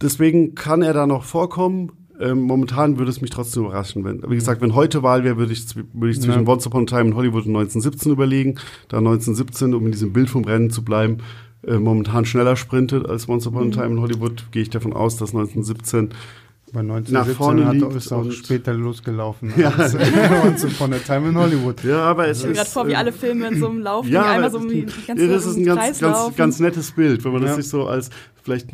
[0.00, 1.92] deswegen kann er da noch vorkommen.
[2.20, 5.52] Ähm, momentan würde es mich trotzdem überraschen, wenn, wie gesagt, wenn heute Wahl wäre, würde
[5.52, 6.52] ich, würde ich zwischen ja.
[6.52, 8.56] Once Upon a Time in Hollywood und 1917 überlegen.
[8.88, 11.18] Da 1917, um in diesem Bild vom Rennen zu bleiben,
[11.66, 13.72] äh, momentan schneller sprintet als Once Upon a mhm.
[13.72, 16.10] Time in Hollywood, gehe ich davon aus, dass 1917
[16.72, 19.70] bei 1917 hat, er ist auch später losgelaufen ja.
[19.70, 21.82] als Once Upon a Time in Hollywood.
[21.84, 22.56] Ja, aber es ich ist...
[22.56, 25.28] gerade vor, wie alle Filme in so einem Lauf, ja, einmal so um die ganze
[25.28, 27.48] Das ist ein ganz, ganz, ganz nettes Bild, wenn man ja.
[27.48, 28.10] das sich so als
[28.42, 28.68] vielleicht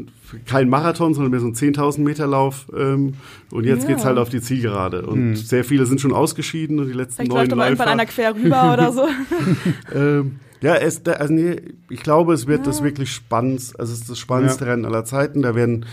[0.47, 3.15] kein Marathon, sondern mehr so ein 10.000 Meter Lauf ähm,
[3.51, 3.91] und jetzt ja.
[3.91, 5.37] geht's halt auf die Zielgerade und hm.
[5.37, 8.35] sehr viele sind schon ausgeschieden und die letzten vielleicht neun läuft aber irgendwann einer quer
[8.35, 9.09] rüber oder so.
[9.95, 11.61] ähm, ja, es, also nee,
[11.91, 12.65] ich glaube, es wird ja.
[12.65, 13.75] das wirklich spannend.
[13.79, 14.71] Also es ist das spannendste ja.
[14.71, 15.43] Rennen aller Zeiten.
[15.43, 15.85] Da werden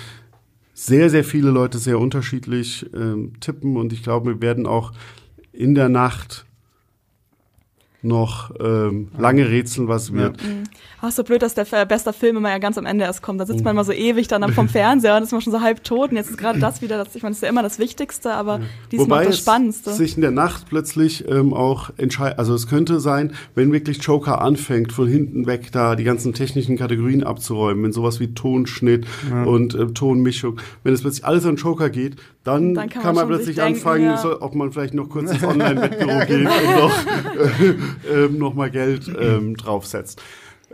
[0.81, 3.77] sehr, sehr viele Leute sehr unterschiedlich ähm, tippen.
[3.77, 4.93] Und ich glaube, wir werden auch
[5.51, 6.45] in der Nacht
[8.03, 10.41] noch ähm, lange rätseln, was wird.
[10.41, 10.47] Ja.
[10.47, 10.63] Mhm.
[11.01, 13.39] Ach, so blöd, dass der beste Film immer ja ganz am Ende erst kommt.
[13.39, 15.83] Da sitzt man immer so ewig dann vom Fernseher und ist man schon so halb
[15.83, 16.11] tot.
[16.11, 18.33] Und jetzt ist gerade das wieder, das, ich meine, das ist ja immer das Wichtigste,
[18.33, 18.65] aber ja.
[18.91, 19.91] diesmal Wobei das Spannendste.
[19.91, 22.39] Es sich in der Nacht plötzlich ähm, auch entscheidet.
[22.39, 26.77] Also es könnte sein, wenn wirklich Joker anfängt, von hinten weg da die ganzen technischen
[26.77, 29.43] Kategorien abzuräumen, wenn sowas wie Tonschnitt ja.
[29.43, 33.15] und äh, Tonmischung, wenn es plötzlich alles an Joker geht, dann, dann kann, man, kann
[33.15, 34.17] man plötzlich denken, anfangen, ja.
[34.17, 37.05] so, ob man vielleicht noch kurz ins Online-Wettbüro geht und noch,
[38.09, 40.21] äh, äh, noch mal Geld ähm, draufsetzt.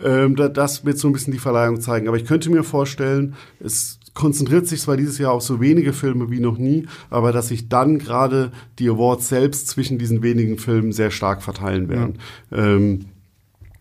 [0.02, 2.08] Ähm, das wird so ein bisschen die Verleihung zeigen.
[2.08, 6.32] Aber ich könnte mir vorstellen, es konzentriert sich zwar dieses Jahr auf so wenige Filme
[6.32, 10.92] wie noch nie, aber dass sich dann gerade die Awards selbst zwischen diesen wenigen Filmen
[10.92, 12.18] sehr stark verteilen werden.
[12.50, 12.58] Ja.
[12.58, 13.06] Ähm,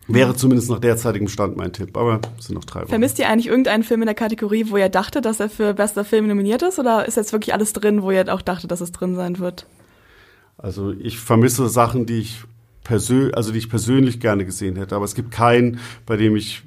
[0.07, 2.89] Wäre zumindest nach derzeitigem Stand mein Tipp, aber es sind noch drei Wochen.
[2.89, 6.05] Vermisst ihr eigentlich irgendeinen Film in der Kategorie, wo ihr dachtet, dass er für bester
[6.05, 8.91] Film nominiert ist, oder ist jetzt wirklich alles drin, wo ihr auch dachtet, dass es
[8.91, 9.67] drin sein wird?
[10.57, 12.43] Also ich vermisse Sachen, die ich
[12.83, 14.95] persönlich, also die ich persönlich gerne gesehen hätte.
[14.95, 16.63] Aber es gibt keinen, bei dem ich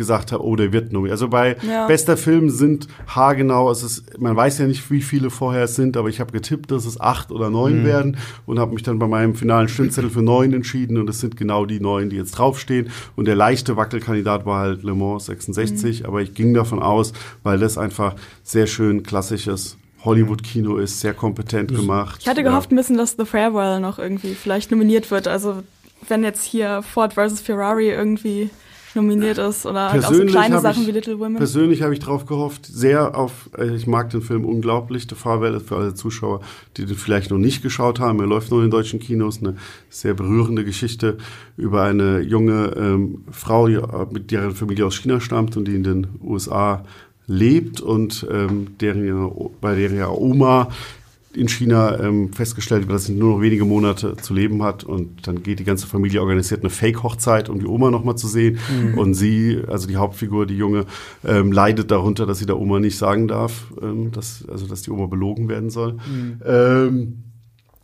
[0.00, 1.12] gesagt habe, oh, der wird nominiert.
[1.12, 1.86] Also bei ja.
[1.86, 5.94] bester Film sind haargenau, es ist, man weiß ja nicht, wie viele vorher es sind,
[5.98, 7.84] aber ich habe getippt, dass es acht oder neun mhm.
[7.84, 8.16] werden
[8.46, 11.66] und habe mich dann bei meinem finalen Stimmzettel für neun entschieden und es sind genau
[11.66, 12.88] die neun, die jetzt draufstehen.
[13.14, 16.06] Und der leichte Wackelkandidat war halt Le Mans 66, mhm.
[16.06, 17.12] aber ich ging davon aus,
[17.42, 22.20] weil das einfach sehr schön klassisches Hollywood-Kino ist, sehr kompetent gemacht.
[22.22, 25.28] Ich hatte gehofft ein bisschen, dass The Farewell noch irgendwie vielleicht nominiert wird.
[25.28, 25.62] Also
[26.08, 27.42] wenn jetzt hier Ford vs.
[27.42, 28.48] Ferrari irgendwie
[28.94, 31.36] nominiert ist oder halt auch so kleine Sachen ich, wie Little Women.
[31.36, 35.60] Persönlich habe ich drauf gehofft, sehr auf, äh, ich mag den Film unglaublich, The Farewell
[35.60, 36.40] für alle Zuschauer,
[36.76, 38.20] die den vielleicht noch nicht geschaut haben.
[38.20, 39.56] Er läuft noch in deutschen Kinos, eine
[39.88, 41.18] sehr berührende Geschichte
[41.56, 43.80] über eine junge ähm, Frau, die,
[44.10, 46.84] mit deren Familie aus China stammt und die in den USA
[47.26, 49.30] lebt und ähm, deren,
[49.60, 50.68] bei ja Oma
[51.34, 55.26] in China ähm, festgestellt wird, dass sie nur noch wenige Monate zu leben hat und
[55.26, 58.98] dann geht die ganze Familie organisiert eine Fake-Hochzeit, um die Oma nochmal zu sehen mhm.
[58.98, 60.86] und sie, also die Hauptfigur, die Junge,
[61.24, 64.90] ähm, leidet darunter, dass sie der Oma nicht sagen darf, ähm, dass, also dass die
[64.90, 65.94] Oma belogen werden soll.
[65.94, 66.40] Mhm.
[66.44, 67.22] Ähm,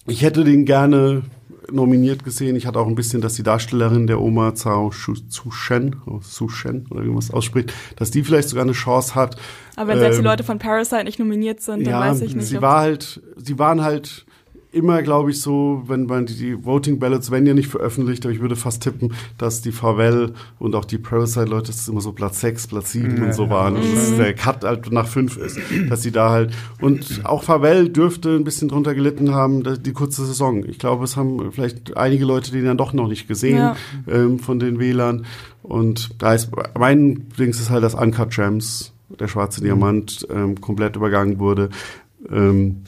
[0.09, 1.23] ich hätte den gerne
[1.71, 2.57] nominiert gesehen.
[2.57, 7.05] Ich hatte auch ein bisschen, dass die Darstellerin der Oma Zhao Zushen, oh, Zushen oder
[7.05, 9.37] wie man es ausspricht, dass die vielleicht sogar eine Chance hat.
[9.77, 12.35] Aber wenn selbst ähm, die Leute von Parasite nicht nominiert sind, dann ja, weiß ich
[12.35, 12.49] nicht.
[12.49, 14.26] Sie war halt, sie waren halt
[14.77, 18.41] immer, glaube ich, so, wenn man die, Voting Ballots werden ja nicht veröffentlicht, aber ich
[18.41, 22.41] würde fast tippen, dass die Favell und auch die Parasite-Leute, das ist immer so Platz
[22.41, 23.77] 6, Platz 7 ja, und so waren.
[23.77, 25.59] Und dass der Cut halt nach 5 ist.
[25.89, 26.55] Dass sie da halt.
[26.81, 30.65] Und auch Favell dürfte ein bisschen drunter gelitten haben, die kurze Saison.
[30.67, 33.77] Ich glaube, es haben vielleicht einige Leute den dann doch noch nicht gesehen ja.
[34.07, 35.25] ähm, von den Wählern.
[35.63, 40.97] Und da ist mein Dings ist halt, dass Uncut Gems, der schwarze Diamant, ähm, komplett
[40.97, 41.71] übergangen wurde.
[42.31, 42.83] Ähm,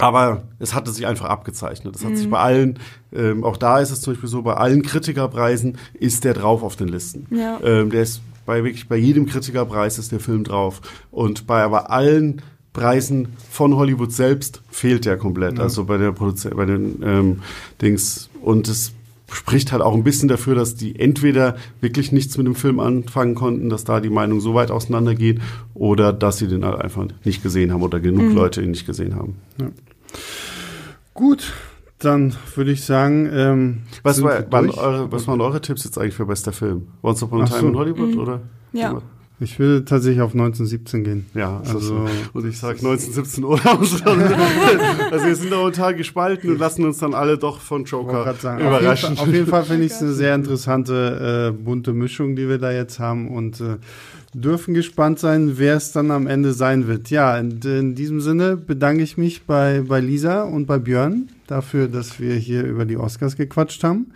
[0.00, 1.96] aber es hatte sich einfach abgezeichnet.
[1.96, 2.16] Es hat mhm.
[2.16, 2.78] sich bei allen,
[3.12, 6.76] ähm, auch da ist es zum Beispiel so, bei allen Kritikerpreisen ist der drauf auf
[6.76, 7.26] den Listen.
[7.30, 7.58] Ja.
[7.62, 10.80] Ähm, der ist bei wirklich bei jedem Kritikerpreis ist der Film drauf.
[11.10, 15.58] Und bei aber allen Preisen von Hollywood selbst fehlt der komplett.
[15.58, 15.64] Ja.
[15.64, 17.42] Also bei der Produzent, bei den ähm,
[17.80, 18.30] Dings.
[18.40, 18.92] Und es
[19.32, 23.34] spricht halt auch ein bisschen dafür, dass die entweder wirklich nichts mit dem Film anfangen
[23.34, 25.40] konnten, dass da die Meinung so weit auseinandergeht,
[25.74, 28.34] oder dass sie den halt einfach nicht gesehen haben oder genug mhm.
[28.34, 29.36] Leute ihn nicht gesehen haben.
[29.60, 29.68] Ja.
[31.14, 31.52] Gut,
[31.98, 36.14] dann würde ich sagen, ähm, was, war, waren eure, was waren eure Tipps jetzt eigentlich
[36.14, 36.88] für bester Film?
[37.02, 37.68] Once Upon a Time so.
[37.68, 38.20] in Hollywood mhm.
[38.20, 38.40] oder?
[38.72, 39.02] Ja.
[39.42, 41.26] Ich würde tatsächlich auf 1917 gehen.
[41.32, 43.62] Ja, also und ich sage 1917 oder
[45.10, 48.60] Also wir sind da total gespalten und lassen uns dann alle doch von Joker sagen,
[48.60, 49.18] überraschen.
[49.18, 52.58] Auf jeden Fall, Fall finde ich es eine sehr interessante äh, bunte Mischung, die wir
[52.58, 53.78] da jetzt haben und äh,
[54.32, 57.10] dürfen gespannt sein, wer es dann am Ende sein wird.
[57.10, 61.88] Ja, in, in diesem Sinne bedanke ich mich bei bei Lisa und bei Björn dafür,
[61.88, 64.12] dass wir hier über die Oscars gequatscht haben.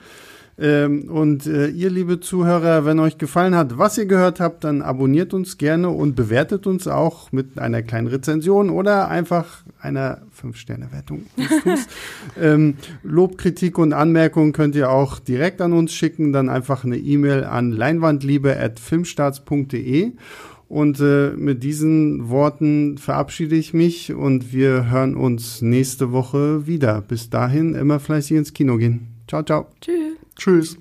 [0.56, 4.82] Ähm, und äh, ihr, liebe Zuhörer, wenn euch gefallen hat, was ihr gehört habt, dann
[4.82, 11.22] abonniert uns gerne und bewertet uns auch mit einer kleinen Rezension oder einfach einer 5-Sterne-Wertung.
[12.40, 16.32] ähm, Lob, Kritik und Anmerkungen könnt ihr auch direkt an uns schicken.
[16.32, 20.12] Dann einfach eine E-Mail an leinwandliebe.filmstarts.de.
[20.68, 27.00] Und äh, mit diesen Worten verabschiede ich mich und wir hören uns nächste Woche wieder.
[27.00, 29.08] Bis dahin immer fleißig ins Kino gehen.
[29.28, 29.66] Ciao, ciao.
[29.80, 30.23] Tschüss.
[30.36, 30.76] Tschüss.